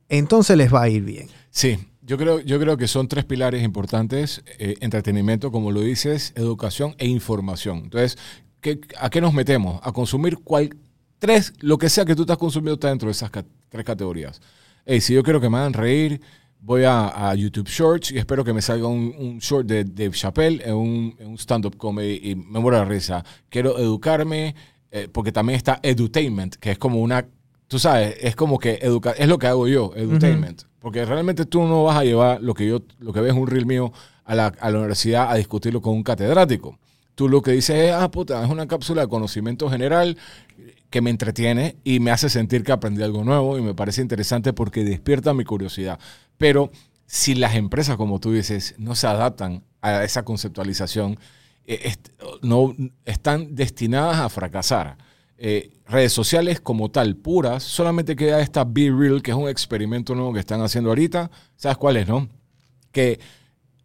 [0.09, 1.27] entonces les va a ir bien.
[1.49, 1.77] Sí,
[2.07, 4.41] yo creo, yo creo que son tres pilares importantes.
[4.59, 7.79] eh, entretenimiento, como lo dices, educación e información.
[7.83, 8.17] Entonces,
[8.61, 9.79] ¿qué- ¿a qué nos metemos?
[9.83, 10.69] A consumir cual,
[11.19, 13.29] tres, lo que sea que tú estás consumiendo está dentro de esas
[13.69, 14.41] tres categorías.
[14.85, 16.21] Hey, si yo quiero que me hagan reír,
[16.61, 20.11] voy a, a YouTube Shorts y espero que me salga un, un short de Dave
[20.11, 23.23] Chappelle en un, un stand-up comedy y me muero de risa.
[23.49, 24.55] Quiero educarme,
[24.91, 27.27] eh, porque también está edutainment, que es como una,
[27.67, 30.63] tú sabes, es como que educa, es lo que hago yo, edutainment.
[30.79, 33.65] Porque realmente tú no vas a llevar lo que yo, lo que ves un reel
[33.65, 33.91] mío
[34.25, 36.77] a la, a la universidad a discutirlo con un catedrático.
[37.15, 40.17] Tú lo que dices es, ah, puta, es una cápsula de conocimiento general
[40.89, 44.53] que me entretiene y me hace sentir que aprendí algo nuevo y me parece interesante
[44.53, 45.99] porque despierta mi curiosidad.
[46.37, 46.71] Pero
[47.05, 51.17] si las empresas, como tú dices, no se adaptan a esa conceptualización,
[51.65, 52.09] eh, est-
[52.41, 52.73] no,
[53.05, 54.97] están destinadas a fracasar.
[55.39, 60.15] Eh, redes sociales como tal, puras, solamente queda esta Be Real, que es un experimento
[60.15, 61.29] nuevo que están haciendo ahorita.
[61.55, 62.27] ¿Sabes cuál es, no?
[62.91, 63.19] Que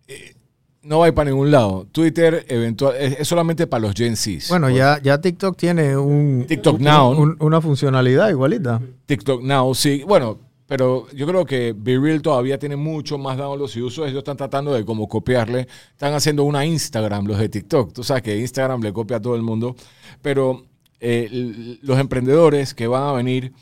[0.09, 0.35] eh,
[0.83, 1.87] no va a ir para ningún lado.
[1.93, 4.49] Twitter eventual, es, es solamente para los Gen Zs.
[4.49, 7.11] Bueno, ya, ya TikTok tiene un, TikTok un- Now.
[7.21, 8.81] un- una funcionalidad igualita.
[9.07, 10.03] TikTok Now, sí.
[10.07, 14.07] Bueno, pero yo creo que Be Real todavía tiene mucho más downloads y usos.
[14.09, 15.69] Ellos están tratando de como copiarle.
[15.91, 17.93] Están haciendo una Instagram, los de TikTok.
[17.93, 19.77] Tú sabes que Instagram le copia a todo el mundo.
[20.23, 20.65] Pero
[21.05, 23.53] eh, los emprendedores que van a venir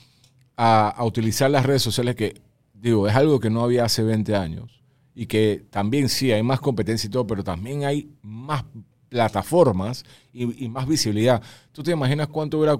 [0.58, 2.38] a, utilizar las redes sociales, que
[2.74, 4.82] digo, es algo que no había hace 20 años.
[5.14, 8.64] Y que también sí, hay más competencia y todo, pero también hay más
[9.08, 11.42] plataformas y, más visibilidad.
[11.72, 12.76] ¿Tú te imaginas cuánto hubiera...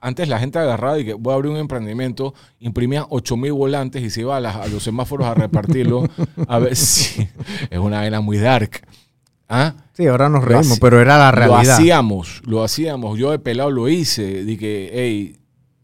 [0.00, 4.08] antes la gente agarraba y que voy a abrir un emprendimiento, imprimía 8000 volantes y
[4.08, 6.08] se iba a, los semáforos a repartirlo.
[6.48, 7.28] a ver si...
[7.68, 8.80] Es una vena muy dark.
[9.48, 9.74] ¿Ah?
[9.92, 11.74] Sí, ahora nos Lo reímos, hace- pero era la Lo realidad.
[11.76, 13.18] hacíamos, lo hacíamos.
[13.18, 14.44] Yo de pelado lo hice.
[14.44, 15.38] Dije, hey,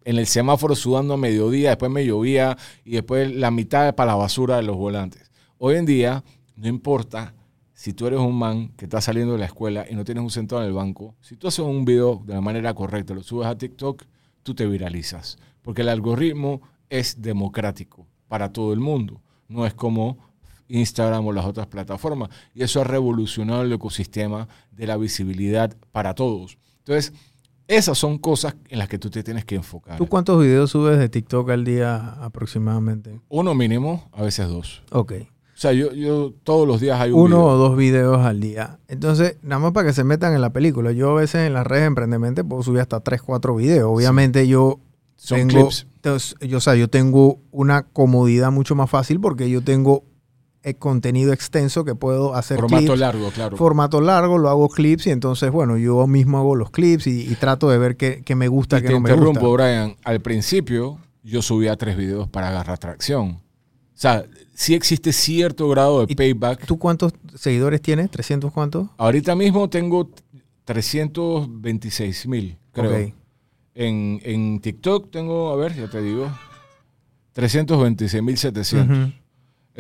[0.05, 4.17] en el semáforo sudando a mediodía, después me llovía y después la mitad para la
[4.17, 5.31] basura de los volantes.
[5.59, 6.25] Hoy en día,
[6.57, 7.35] no importa
[7.75, 10.31] si tú eres un man que está saliendo de la escuela y no tienes un
[10.31, 13.47] centavo en el banco, si tú haces un video de la manera correcta, lo subes
[13.47, 14.03] a TikTok,
[14.43, 15.39] tú te viralizas.
[15.63, 19.21] Porque el algoritmo es democrático para todo el mundo.
[19.49, 20.19] No es como
[20.71, 22.31] Instagram o las otras plataformas.
[22.55, 26.59] Y eso ha revolucionado el ecosistema de la visibilidad para todos.
[26.79, 27.13] Entonces,
[27.69, 29.97] esas son cosas en las que tú te tienes que enfocar.
[29.99, 33.21] ¿Tú cuántos videos subes de TikTok al día aproximadamente?
[33.29, 34.83] Uno mínimo, a veces dos.
[34.91, 35.13] Ok.
[35.23, 37.47] O sea, yo, yo todos los días hay un Uno video.
[37.47, 38.79] o dos videos al día.
[38.89, 40.91] Entonces, nada más para que se metan en la película.
[40.93, 43.91] Yo a veces en las redes de emprendimiento puedo subir hasta tres, cuatro videos.
[43.93, 44.81] Obviamente yo
[45.17, 45.87] Son tengo, clips.
[45.97, 50.03] entonces, yo, o sea, yo tengo una comodidad mucho más fácil porque yo tengo
[50.63, 53.57] el contenido extenso que puedo hacer Formato clips, largo, claro.
[53.57, 57.35] formato largo, lo hago clips y entonces, bueno, yo mismo hago los clips y, y
[57.37, 59.53] trato de ver qué, qué me gusta, y qué te no me interrumpo.
[59.53, 59.97] Brian.
[60.05, 63.41] Al principio, yo subía tres videos para agarrar tracción.
[63.95, 64.25] O sea,
[64.55, 66.67] sí existe cierto grado de ¿Y payback.
[66.67, 68.11] ¿Tú cuántos seguidores tienes?
[68.11, 68.89] ¿300 cuántos?
[68.99, 70.11] Ahorita mismo tengo
[70.65, 73.13] 326 mil, creo.
[73.75, 76.31] En, en TikTok tengo, a ver, ya te digo,
[77.33, 78.99] 326 mil 700.
[78.99, 79.13] Ujú.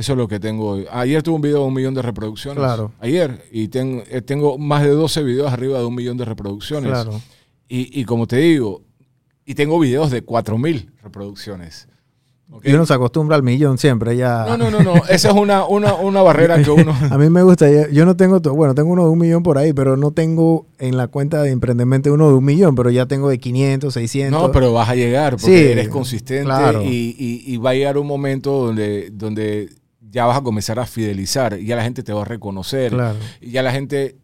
[0.00, 0.86] Eso es lo que tengo hoy.
[0.90, 2.58] Ayer tuve un video de un millón de reproducciones.
[2.58, 2.92] Claro.
[3.00, 3.44] Ayer.
[3.52, 6.90] Y ten- eh, tengo más de 12 videos arriba de un millón de reproducciones.
[6.90, 7.20] Claro.
[7.68, 8.82] Y, y como te digo,
[9.44, 11.86] y tengo videos de 4000 reproducciones.
[12.64, 14.44] Y uno se acostumbra al millón siempre, ya.
[14.48, 14.94] No, no, no, no.
[15.08, 16.92] Esa es una, una, una barrera que uno.
[17.10, 19.56] A mí me gusta, yo- yo no tengo, bueno, tengo uno de un millón por
[19.56, 23.06] ahí, pero no tengo en la cuenta de Emprendement uno de un millón, pero ya
[23.06, 24.42] tengo de 500, 600.
[24.42, 26.82] No, pero vas a llegar porque Sí, eres consistente claro.
[26.82, 29.68] y, y- y va a llegar un momento donde, donde
[30.10, 33.18] ya vas a comenzar a fidelizar y ya la gente te va a reconocer Claro.
[33.40, 34.16] y ya la gente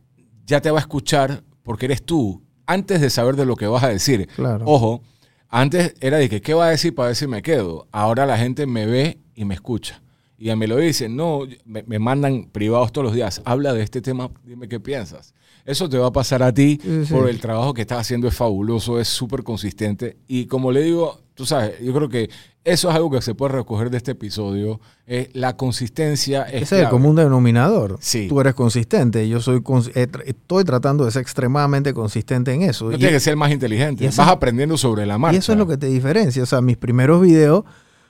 [0.44, 3.82] ya te va a escuchar porque eres tú antes de saber de lo que vas
[3.84, 4.28] a decir.
[4.36, 4.64] Claro.
[4.66, 5.02] Ojo,
[5.48, 7.86] antes era de que qué va a decir para ver si me quedo.
[7.92, 10.02] Ahora la gente me ve y me escucha.
[10.38, 13.40] Y ya me lo dicen, no, me, me mandan privados todos los días.
[13.44, 15.32] Habla de este tema, dime qué piensas.
[15.64, 17.12] Eso te va a pasar a ti Sí, sí.
[17.12, 20.16] por el trabajo que estás haciendo, es fabuloso, es súper consistente.
[20.28, 22.28] Y como le digo, tú sabes, yo creo que
[22.64, 24.80] eso es algo que se puede recoger de este episodio.
[25.06, 27.96] eh, la consistencia es Ese es el común denominador.
[28.00, 28.26] Sí.
[28.28, 29.28] Tú eres consistente.
[29.28, 32.86] Yo soy cons- eh, estoy tratando de ser extremadamente consistente en eso.
[32.90, 35.36] No tienes que ser más inteligente, eso- vas aprendiendo sobre la marcha.
[35.36, 36.42] Y eso es lo que te diferencia.
[36.42, 37.62] O sea, mis primeros videos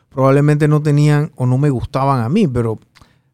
[0.08, 2.78] probablemente no tenían o no me gustaban a mí, pero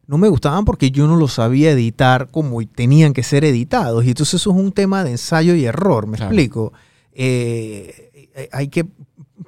[0.07, 4.03] no me gustaban porque yo no los sabía editar como tenían que ser editados.
[4.03, 6.31] Y entonces eso es un tema de ensayo y error, ¿me Claro.
[6.33, 6.73] explico?
[7.13, 8.09] Eh,
[8.51, 8.85] hay que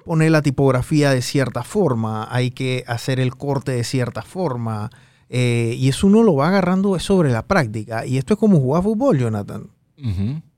[0.03, 4.89] poner la tipografía de cierta forma, hay que hacer el corte de cierta forma.
[5.27, 8.05] eh, y eso uno lo va agarrando sobre la práctica.
[8.05, 9.69] Y esto es como jugar fútbol, Jonathan.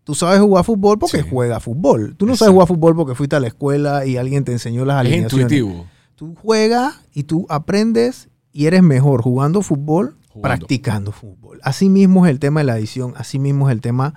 [0.04, 1.28] Tú sabes jugar fútbol porque Sí.
[1.30, 2.16] juegas fútbol.
[2.18, 2.46] Tú no Exacto.
[2.46, 5.52] sabes jugar fútbol porque fuiste a la escuela y alguien te enseñó las Es alineaciones.
[5.54, 5.86] intuitivo.
[6.16, 10.42] Tú juegas y tú aprendes y eres mejor jugando fútbol, Jugando.
[10.42, 11.60] practicando fútbol.
[11.64, 14.16] Así mismo es el tema de la edición, así mismo es el tema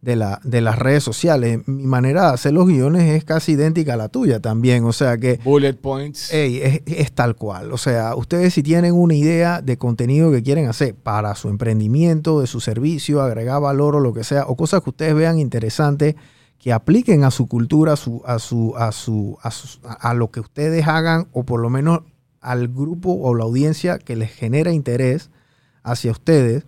[0.00, 1.66] de, la, de las redes sociales.
[1.66, 4.84] Mi manera de hacer los guiones es casi idéntica a la tuya también.
[4.84, 6.32] O sea que Bullet points.
[6.32, 7.72] Ey, es, es tal cual.
[7.72, 12.40] O sea, ustedes si tienen una idea de contenido que quieren hacer para su emprendimiento,
[12.40, 16.14] de su servicio, agregar valor o lo que sea, o cosas que ustedes vean interesantes,
[16.58, 19.48] que apliquen a su cultura, a, su, a, su, a, su, a,
[19.88, 22.00] a- a lo que ustedes hagan, o por lo menos
[22.40, 25.30] al grupo o la audiencia que les genera interés
[25.82, 26.64] hacia ustedes,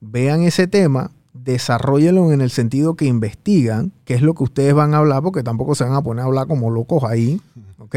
[0.00, 1.10] vean ese tema,
[1.44, 5.42] desarrollenlo en el sentido que investigan, qué es lo que ustedes van a hablar, porque
[5.42, 7.40] tampoco se van a poner a hablar como locos ahí,
[7.78, 7.96] ¿ok?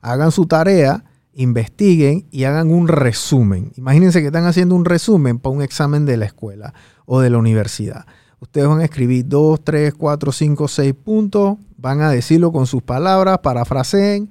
[0.00, 1.04] Hagan su tarea,
[1.34, 3.72] investiguen y hagan un resumen.
[3.76, 6.74] Imagínense que están haciendo un resumen para un examen de la escuela
[7.06, 8.06] o de la universidad.
[8.40, 12.82] Ustedes van a escribir dos, tres, cuatro, cinco, seis puntos, van a decirlo con sus
[12.82, 14.30] palabras, parafraseen,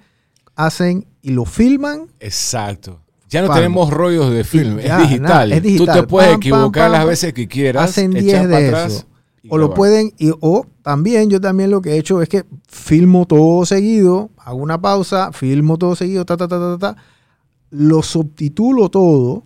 [0.55, 2.99] hacen y lo filman Exacto.
[3.29, 3.57] Ya no Pam.
[3.57, 5.51] tenemos rollos de film, ya, es, digital.
[5.51, 5.95] es digital.
[5.95, 7.91] Tú te puedes Pam, equivocar pam, las veces que quieras.
[7.91, 9.05] hacen echar 10 para de atrás eso.
[9.47, 13.25] O lo pueden, y, o también, yo también lo que he hecho es que filmo
[13.25, 16.95] todo seguido, hago una pausa, filmo todo seguido, ta, ta, ta, ta, ta,
[17.69, 19.43] lo subtitulo todo,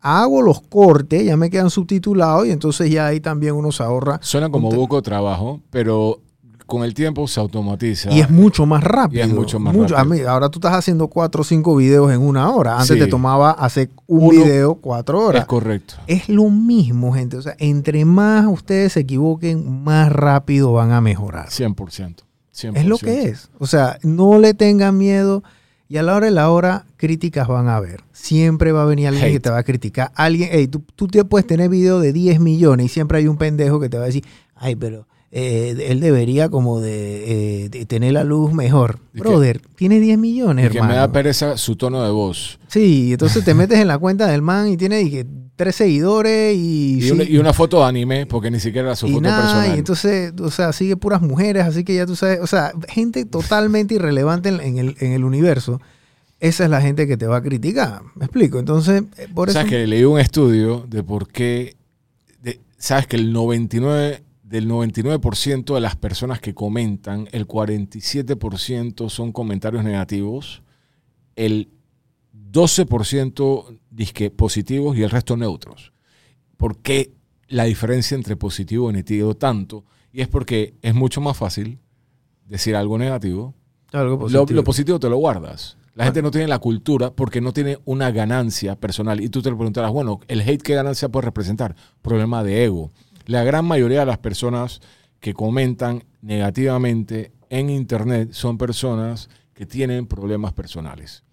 [0.00, 4.18] hago los cortes, ya me quedan subtitulados y entonces ya ahí también uno se ahorra.
[4.22, 6.20] Suena como poco trabajo, pero
[6.68, 8.12] con el tiempo se automatiza.
[8.12, 9.24] Y es mucho más rápido.
[9.24, 10.04] Y es mucho más rápido.
[10.04, 12.74] mí, ahora tú estás haciendo cuatro o cinco videos en una hora.
[12.74, 12.98] Antes Sí.
[12.98, 15.40] te tomaba hacer un Uno- video cuatro horas.
[15.42, 15.94] Es correcto.
[16.06, 17.36] Es lo mismo, gente.
[17.38, 21.50] O sea, entre más ustedes se equivoquen, más rápido van a mejorar.
[21.50, 22.24] 100%.
[22.52, 22.76] 100%.
[22.80, 23.50] Es lo que es.
[23.58, 25.42] O sea, no le tengan miedo.
[25.90, 28.02] Y a la hora de la hora, críticas van a haber.
[28.12, 29.32] Siempre va a venir alguien Hate.
[29.32, 30.12] que te va a criticar.
[30.14, 33.38] Alguien, hey, tú, tú te puedes tener video de 10 millones y siempre hay un
[33.38, 34.22] pendejo que te va a decir,
[34.54, 38.98] ay, pero eh, él debería como de, eh, de tener la luz mejor.
[39.12, 40.94] Que- Brother, tiene 10 millones, Y que hermano.
[40.94, 42.58] me da pereza su tono de voz.
[42.68, 45.26] Sí, entonces te metes en la cuenta del man y tiene que,
[45.56, 48.96] tres seguidores y, Y, sí, una, y una foto de anime, porque ni siquiera era
[48.96, 49.74] su y foto nada, personal.
[49.76, 53.24] y entonces, o sea, sigue puras mujeres, así que ya tú sabes, o sea, gente
[53.24, 55.80] totalmente irrelevante en, en el, en el universo.
[56.40, 58.02] Esa es la gente que te va a criticar.
[58.14, 58.60] ¿Me explico?
[58.60, 59.58] Entonces, eh, por eso.
[59.58, 61.74] Sabes que leí un estudio de por qué,
[62.40, 69.30] de- sabes que el 99, del 99% de las personas que comentan, el 47% son
[69.30, 70.62] comentarios negativos,
[71.36, 71.68] el
[72.50, 75.92] 12% disque positivos y el resto neutros.
[76.56, 77.12] ¿Por qué
[77.48, 79.84] la diferencia entre positivo y negativo tanto?
[80.12, 81.78] Y es porque es mucho más fácil
[82.46, 83.54] decir algo negativo
[83.92, 84.46] algo positivo.
[84.50, 85.76] lo positivo te lo guardas.
[85.98, 89.20] La gente no tiene la cultura porque no tiene una ganancia personal.
[89.20, 91.74] Y tú te lo preguntarás, bueno, ¿el hate qué ganancia puede representar?
[92.02, 92.92] Problema de ego.
[93.28, 94.80] La gran mayoría de las personas
[95.20, 101.24] que comentan negativamente en Internet son personas que tienen problemas personales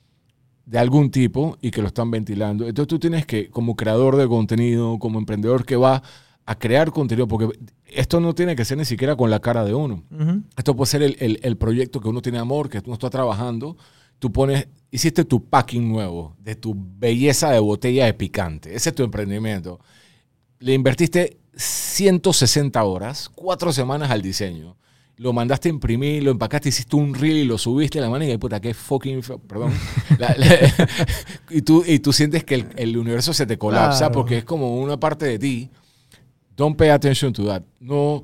[0.65, 2.67] de algún tipo y que lo están ventilando.
[2.67, 6.03] Entonces tú tienes que, como creador de contenido, como emprendedor que va
[6.45, 7.49] a crear contenido, porque
[7.85, 10.03] esto no tiene que ser ni siquiera con la cara de uno.
[10.57, 13.77] Esto puede ser el, el- el proyecto que uno tiene amor, que uno está trabajando.
[14.19, 18.75] Tú pones, hiciste tu packing nuevo de tu belleza de botella de picante.
[18.75, 19.79] Ese es tu emprendimiento.
[20.59, 24.75] Le invertiste 160 horas, cuatro semanas al diseño.
[25.17, 28.25] lo mandaste a imprimir, lo empacaste, hiciste un reel y lo subiste a la mano
[28.25, 29.71] y puta, qué fucking, feo", perdón.
[30.19, 30.87] La- la-
[31.49, 34.11] y, tú, y tú sientes que el, el universo se te colapsa Claro.
[34.13, 35.69] porque es como una parte de ti.
[36.57, 37.63] Don't pay attention to that.
[37.79, 38.23] No,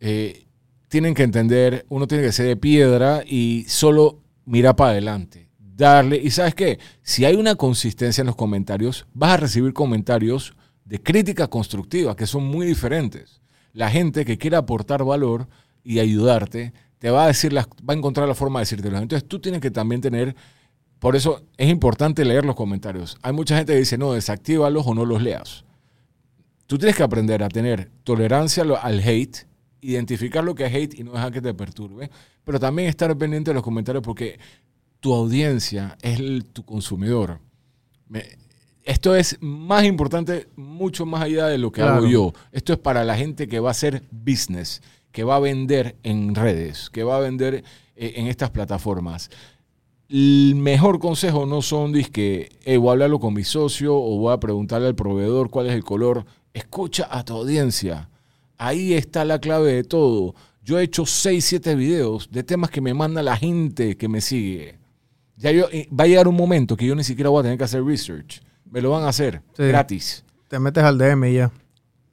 [0.00, 0.46] eh,
[0.88, 5.48] tienen que entender, uno tiene que ser de piedra y solo mira para adelante.
[5.58, 10.54] Darle, y sabes qué, si hay una consistencia en los comentarios, vas a recibir comentarios
[10.84, 13.40] de crítica constructiva, que son muy diferentes.
[13.72, 15.48] La gente que quiere aportar valor
[15.84, 18.98] y ayudarte, te va a decir, las, va a encontrar la forma de decírtelo.
[18.98, 20.36] Entonces tú tienes que también tener,
[20.98, 23.16] por eso es importante leer los comentarios.
[23.22, 25.64] Hay mucha gente que dice, no, desactívalos o no los leas.
[26.66, 29.46] Tú tienes que aprender a tener tolerancia al- hate,
[29.80, 32.10] identificar lo que es hate y no dejar que te perturbe,
[32.44, 34.38] pero también estar pendiente de los comentarios porque
[35.00, 36.20] tu audiencia es
[36.52, 37.40] tu consumidor.
[38.84, 42.32] Esto es más importante, mucho más allá de lo que hago yo.
[42.50, 44.82] Esto es para la gente que va a hacer business,
[45.12, 47.64] que va a vender en redes, que va a vender
[47.96, 49.30] eh, en estas plataformas.
[50.08, 54.40] El mejor consejo no son que voy a hablarlo con mi socio o voy a
[54.40, 56.26] preguntarle al proveedor cuál es el color.
[56.52, 58.10] Escucha a tu audiencia.
[58.58, 60.34] Ahí está la clave de todo.
[60.62, 64.20] Yo he hecho 6, 7 videos de temas que me manda la gente que me
[64.20, 64.78] sigue.
[65.36, 67.58] Ya yo, eh, va a llegar un momento que yo ni siquiera voy a tener
[67.58, 68.42] que hacer research.
[68.72, 69.62] Me lo van a hacer Sí.
[69.64, 70.24] gratis.
[70.48, 71.50] Te metes al DM y ya.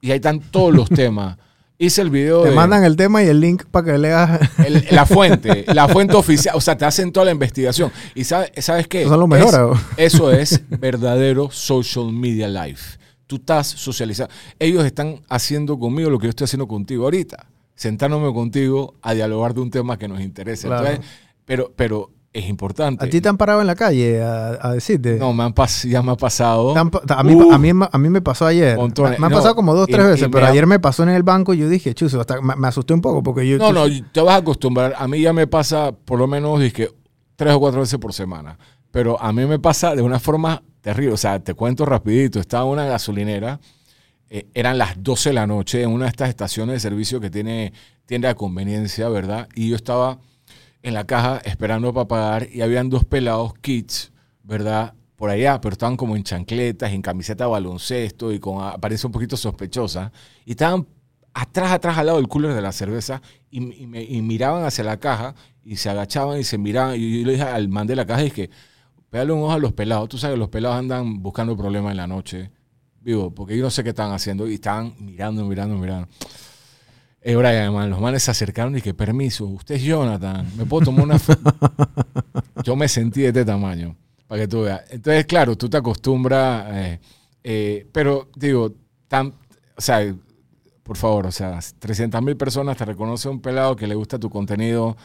[0.00, 1.36] Y ahí están todos los temas.
[1.78, 4.38] Hice el video Te de mandan el tema y el link para que leas.
[4.64, 6.54] el- la fuente, la fuente oficial.
[6.54, 7.90] O sea, te hacen toda la investigación.
[8.14, 9.00] ¿Y sabe- sabes qué?
[9.00, 9.80] Eso son los mejores.
[9.96, 12.98] Es- eso es verdadero social media life.
[13.26, 14.32] Tú estás socializando.
[14.58, 17.46] Ellos están haciendo conmigo lo que yo estoy haciendo contigo ahorita.
[17.74, 20.68] Sentándome contigo a dialogar de un tema que nos interesa.
[20.68, 20.86] Claro.
[20.86, 21.10] Entonces,
[21.46, 23.04] pero, pero es importante.
[23.04, 25.16] ¿A ti te han parado en la calle a, a decirte?
[25.18, 26.74] No, me han pas- ya me ha pasado.
[26.76, 26.84] A,
[27.24, 28.76] mí, Uh, a, mí, a mí me pasó ayer.
[28.76, 29.18] montones.
[29.18, 31.22] Me, han No, pasado como dos, tres y veces, pero ayer me pasó en el
[31.24, 33.58] banco y yo dije, chuzo, hasta me, me asusté un poco porque yo...
[33.58, 34.94] No, no, te vas a acostumbrar.
[34.96, 36.88] A mí ya me pasa por lo menos dizque,
[37.36, 38.56] tres o cuatro veces por semana.
[38.92, 41.14] Pero a mí me pasa de una forma terrible.
[41.14, 42.38] O sea, te cuento rapidito.
[42.40, 43.58] Estaba en una gasolinera.
[44.28, 47.30] eh, eran las 12 de la noche en una de estas estaciones de servicio que
[47.30, 47.72] tiene
[48.06, 49.48] tienda de conveniencia, ¿verdad?
[49.56, 50.18] Y yo estaba
[50.82, 54.12] en la caja esperando para pagar y habían dos pelados kids,
[54.42, 54.94] ¿verdad?
[55.16, 59.12] Por allá, pero estaban como en chancletas, en camiseta de baloncesto y con apariencia un
[59.12, 60.10] poquito sospechosa.
[60.46, 60.86] Y estaban
[61.34, 63.20] atrás, atrás, al lado del cooler de la cerveza
[63.50, 65.34] y, me- y miraban hacia la caja
[65.64, 66.96] y se agachaban y se miraban.
[66.96, 68.48] Y yo le dije al man de la caja, dije,
[69.10, 70.08] pégale un ojo a los pelados.
[70.08, 72.50] Tú sabes, los pelados andan buscando problemas en la noche.
[73.02, 76.08] Vivo, porque yo no sé qué estaban haciendo y estaban mirando, mirando, mirando.
[77.22, 80.86] Eh, Brian, man, los manes se acercaron y que permiso, usted es Jonathan, me puedo
[80.86, 81.54] tomar una foto.
[82.64, 83.94] Yo me sentí de este tamaño,
[84.26, 84.82] para que tú veas.
[84.90, 87.00] Entonces, claro, tú te acostumbras, eh,
[87.44, 88.74] eh, pero digo,
[89.06, 89.34] tan,
[89.76, 90.14] o sea,
[90.82, 94.30] por favor, o sea, 300 mil personas te reconoce un pelado que le gusta tu
[94.30, 94.96] contenido.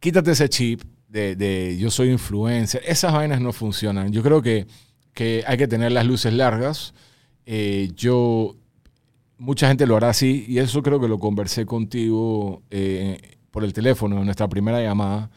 [0.00, 2.82] Quítate ese chip de, de yo soy influencer.
[2.84, 4.12] Esas vainas no funcionan.
[4.12, 4.66] Yo creo que,
[5.14, 6.92] que hay que tener las luces largas.
[7.46, 8.56] Eh, yo,
[9.38, 13.18] mucha gente lo hará así y eso creo que lo conversé contigo eh,
[13.50, 15.30] por el teléfono en nuestra primera llamada.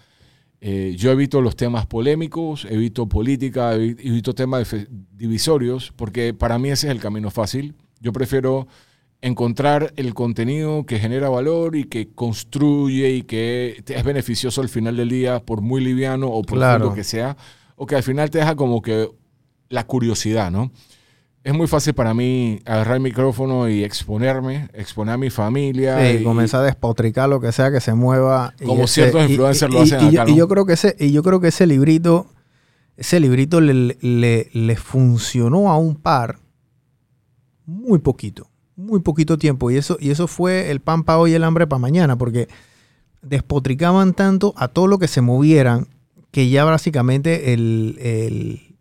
[0.60, 4.76] Eh, yo evito los temas polémicos, evito política, evi- evito temas
[5.14, 7.76] divisorios, porque para mí ese es el camino fácil.
[8.00, 8.68] Yo prefiero
[9.22, 14.96] encontrar el contenido que genera valor y que construye y que es beneficioso al final
[14.98, 16.94] del día, por muy liviano o por Claro.
[16.94, 17.36] que sea,
[17.76, 19.10] o que al final te deja como que
[19.70, 20.72] la curiosidad, ¿no?
[21.48, 25.98] Es muy fácil para mí agarrar el micrófono y exponerme, exponer a mi familia.
[26.12, 28.54] Sí, y- comenzar a despotricar lo que sea que se mueva.
[28.60, 30.38] y Como ciertos y- influencers y- lo hacen y, yo- acá, y ¿no?
[30.40, 32.28] yo creo que ese, y yo creo que ese librito,
[32.98, 36.40] ese librito le, le- le funcionó a un par
[37.66, 39.72] muy poquito, muy poquito tiempo.
[39.72, 42.50] Y eso, y eso fue el pan para hoy y el hambre para mañana, porque
[43.22, 45.88] despotricaban tanto a todo lo que se movieran
[46.32, 48.76] que ya básicamente el, el-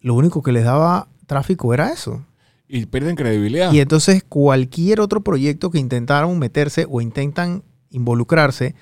[0.00, 2.24] lo único que les daba tráfico era eso.
[2.66, 3.70] y pierden credibilidad.
[3.72, 8.74] Y entonces cualquier otro proyecto que intentaron meterse o intentan involucrarse,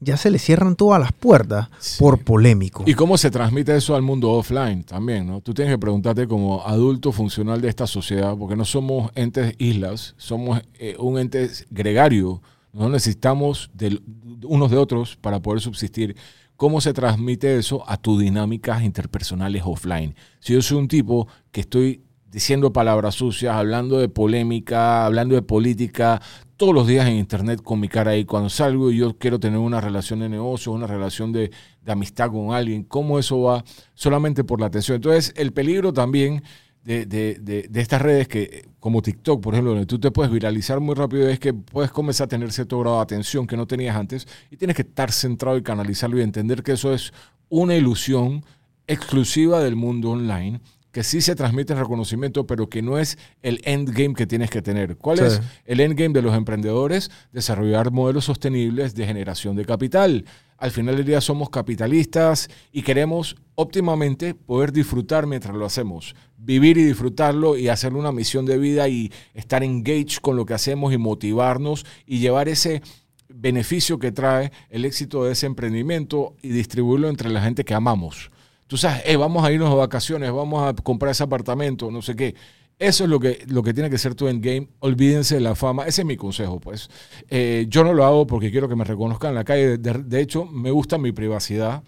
[0.00, 1.98] ya se les cierran todas las puertas Sí.
[2.00, 2.82] por polémico.
[2.86, 5.26] ¿Y cómo se transmite eso al mundo offline también?
[5.26, 5.40] ¿no?
[5.42, 10.14] Tú tienes que preguntarte como adulto funcional de esta sociedad, porque no somos entes islas,
[10.18, 12.42] somos eh, un ente gregario.
[12.72, 14.00] No necesitamos de
[14.44, 16.16] unos de otros para poder subsistir.
[16.60, 20.14] ¿Cómo se transmite eso a tus dinámicas interpersonales offline?
[20.40, 25.40] Si yo soy un tipo que estoy diciendo palabras sucias, hablando de polémica, hablando de
[25.40, 26.20] política,
[26.58, 28.26] todos los días en internet con mi cara ahí.
[28.26, 31.50] Cuando salgo y yo quiero tener una relación de negocio, una relación de,
[31.80, 33.64] de amistad con alguien, ¿cómo eso va
[33.94, 34.96] solamente por la atención?
[34.96, 36.42] Entonces, el peligro también
[36.84, 40.32] de, de, de, de estas redes que, como TikTok, por ejemplo, donde tú te puedes
[40.32, 43.66] viralizar muy rápido, es que puedes comenzar a tener cierto grado de atención que no
[43.66, 47.12] tenías antes y tienes que estar centrado y canalizarlo y entender que eso es
[47.50, 48.44] una ilusión
[48.86, 53.60] exclusiva del mundo online que sí se transmite en reconocimiento, pero que no es el
[53.64, 54.96] endgame que tienes que tener.
[54.96, 55.24] ¿Cuál Sí.
[55.24, 57.12] es el endgame de los emprendedores?
[57.32, 60.24] Desarrollar modelos sostenibles de generación de capital.
[60.58, 66.14] Al final del día somos capitalistas y queremos óptimamente poder disfrutar mientras lo hacemos.
[66.36, 70.54] Vivir y disfrutarlo y hacerlo una misión de vida y estar engaged con lo que
[70.54, 72.82] hacemos y motivarnos y llevar ese
[73.28, 78.30] beneficio que trae el éxito de ese emprendimiento y distribuirlo entre la gente que amamos.
[78.66, 82.16] Tú sabes, "Eh, vamos a irnos de vacaciones, vamos a comprar ese apartamento, no sé
[82.16, 82.34] qué.
[82.78, 84.68] Eso es lo que, lo que tiene que ser tu endgame.
[84.78, 85.84] Olvídense de la fama.
[85.84, 86.88] Ese es mi consejo, pues.
[87.28, 89.76] Eh, yo no lo hago porque quiero que me reconozcan en la calle.
[89.76, 91.82] De, de hecho, me gusta mi privacidad.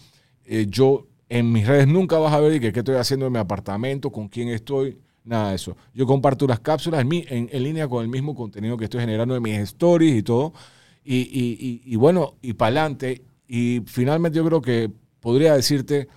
[0.45, 1.07] Eh, yo
[1.39, 4.29] en mis redes nunca vas a ver que qué estoy haciendo en mi apartamento, con
[4.29, 5.77] quién estoy, nada de eso.
[5.95, 9.01] Yo comparto las cápsulas en, mi- en, en línea con el mismo contenido que estoy
[9.01, 10.53] generando en mis stories y todo.
[11.05, 13.23] Y, y- y- y bueno, y para adelante.
[13.49, 14.91] Y finalmente yo creo que
[15.21, 16.09] podría decirte,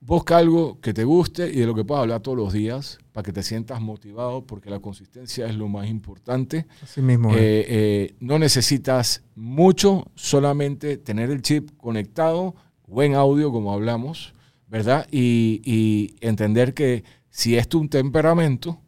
[0.00, 3.24] busca algo que te guste y de lo que puedas hablar todos los días para
[3.24, 6.66] que te sientas motivado, porque la consistencia es lo más importante.
[6.82, 7.30] Así mismo.
[7.32, 7.36] Eh,
[7.68, 12.54] eh, no necesitas mucho, solamente tener el chip conectado,
[12.92, 14.34] buen audio como hablamos,
[14.68, 15.06] ¿verdad?
[15.10, 18.78] Y, y entender que si es tu temperamento,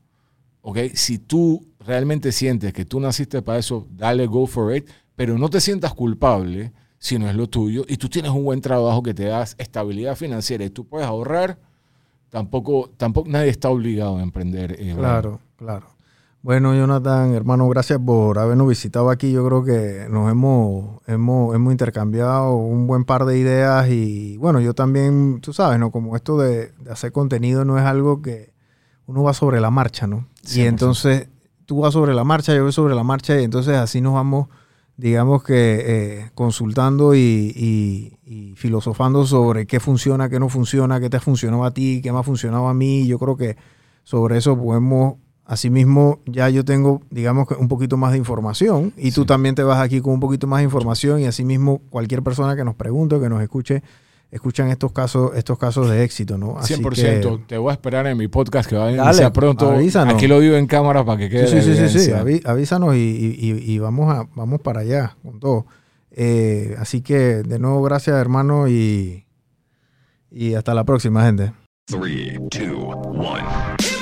[0.61, 0.79] ¿ok?
[0.95, 5.49] Si tú realmente sientes que tú naciste para eso, dale go for it, pero no
[5.49, 9.15] te sientas culpable si no es lo tuyo y tú tienes un buen trabajo que
[9.15, 11.59] te da estabilidad financiera y tú puedes ahorrar,
[12.31, 14.77] tampoco, tampoco nadie está obligado a emprender.
[14.79, 14.95] eh.
[14.97, 15.94] Claro, claro.
[16.45, 19.33] Bueno, Jonathan, hermano, gracias por habernos visitado aquí.
[19.33, 24.61] Yo creo que nos hemos, hemos, hemos intercambiado un buen par de ideas y bueno,
[24.61, 25.91] yo también, tú sabes, ¿no?
[25.91, 28.53] Como esto de, de hacer contenido no es algo que
[29.07, 30.27] uno va sobre la marcha, ¿no?
[30.43, 30.67] Y 100%.
[30.69, 31.29] entonces
[31.65, 34.49] tú vas sobre la marcha, yo voy sobre la marcha y entonces así nos vamos,
[34.99, 35.55] digamos que
[35.87, 41.21] eh, consultando y, y- y filosofando sobre qué funciona, qué no funciona, qué te ha
[41.21, 43.07] funcionado a ti, qué me ha funcionado a mí.
[43.07, 43.57] Yo creo que
[44.03, 45.15] sobre eso podemos,
[45.47, 49.81] asimismo, ya yo tengo, digamos un poquito más de información y tú también te vas
[49.81, 53.21] aquí con un poquito más de información y asimismo cualquier persona que nos pregunte o
[53.21, 53.83] que nos escuche,
[54.31, 56.57] escuchan estos casos, estos casos de éxito, ¿no?
[56.59, 57.39] Así 100%.
[57.39, 59.71] que- Te voy a esperar en mi podcast que va a iniciar pronto.
[59.71, 60.15] avísanos.
[60.15, 62.11] Aquí lo digo en cámara para que quede Sí, la sí, sí, sí, sí.
[62.11, 62.23] evidencia.
[62.23, 65.67] Aví- avísanos y, y- y- y vamos, a, vamos para allá con todo.
[66.11, 69.25] Eh, así que de nuevo, gracias hermano y,
[70.31, 71.53] y hasta la próxima, gente.
[71.87, 73.94] Three, two, one.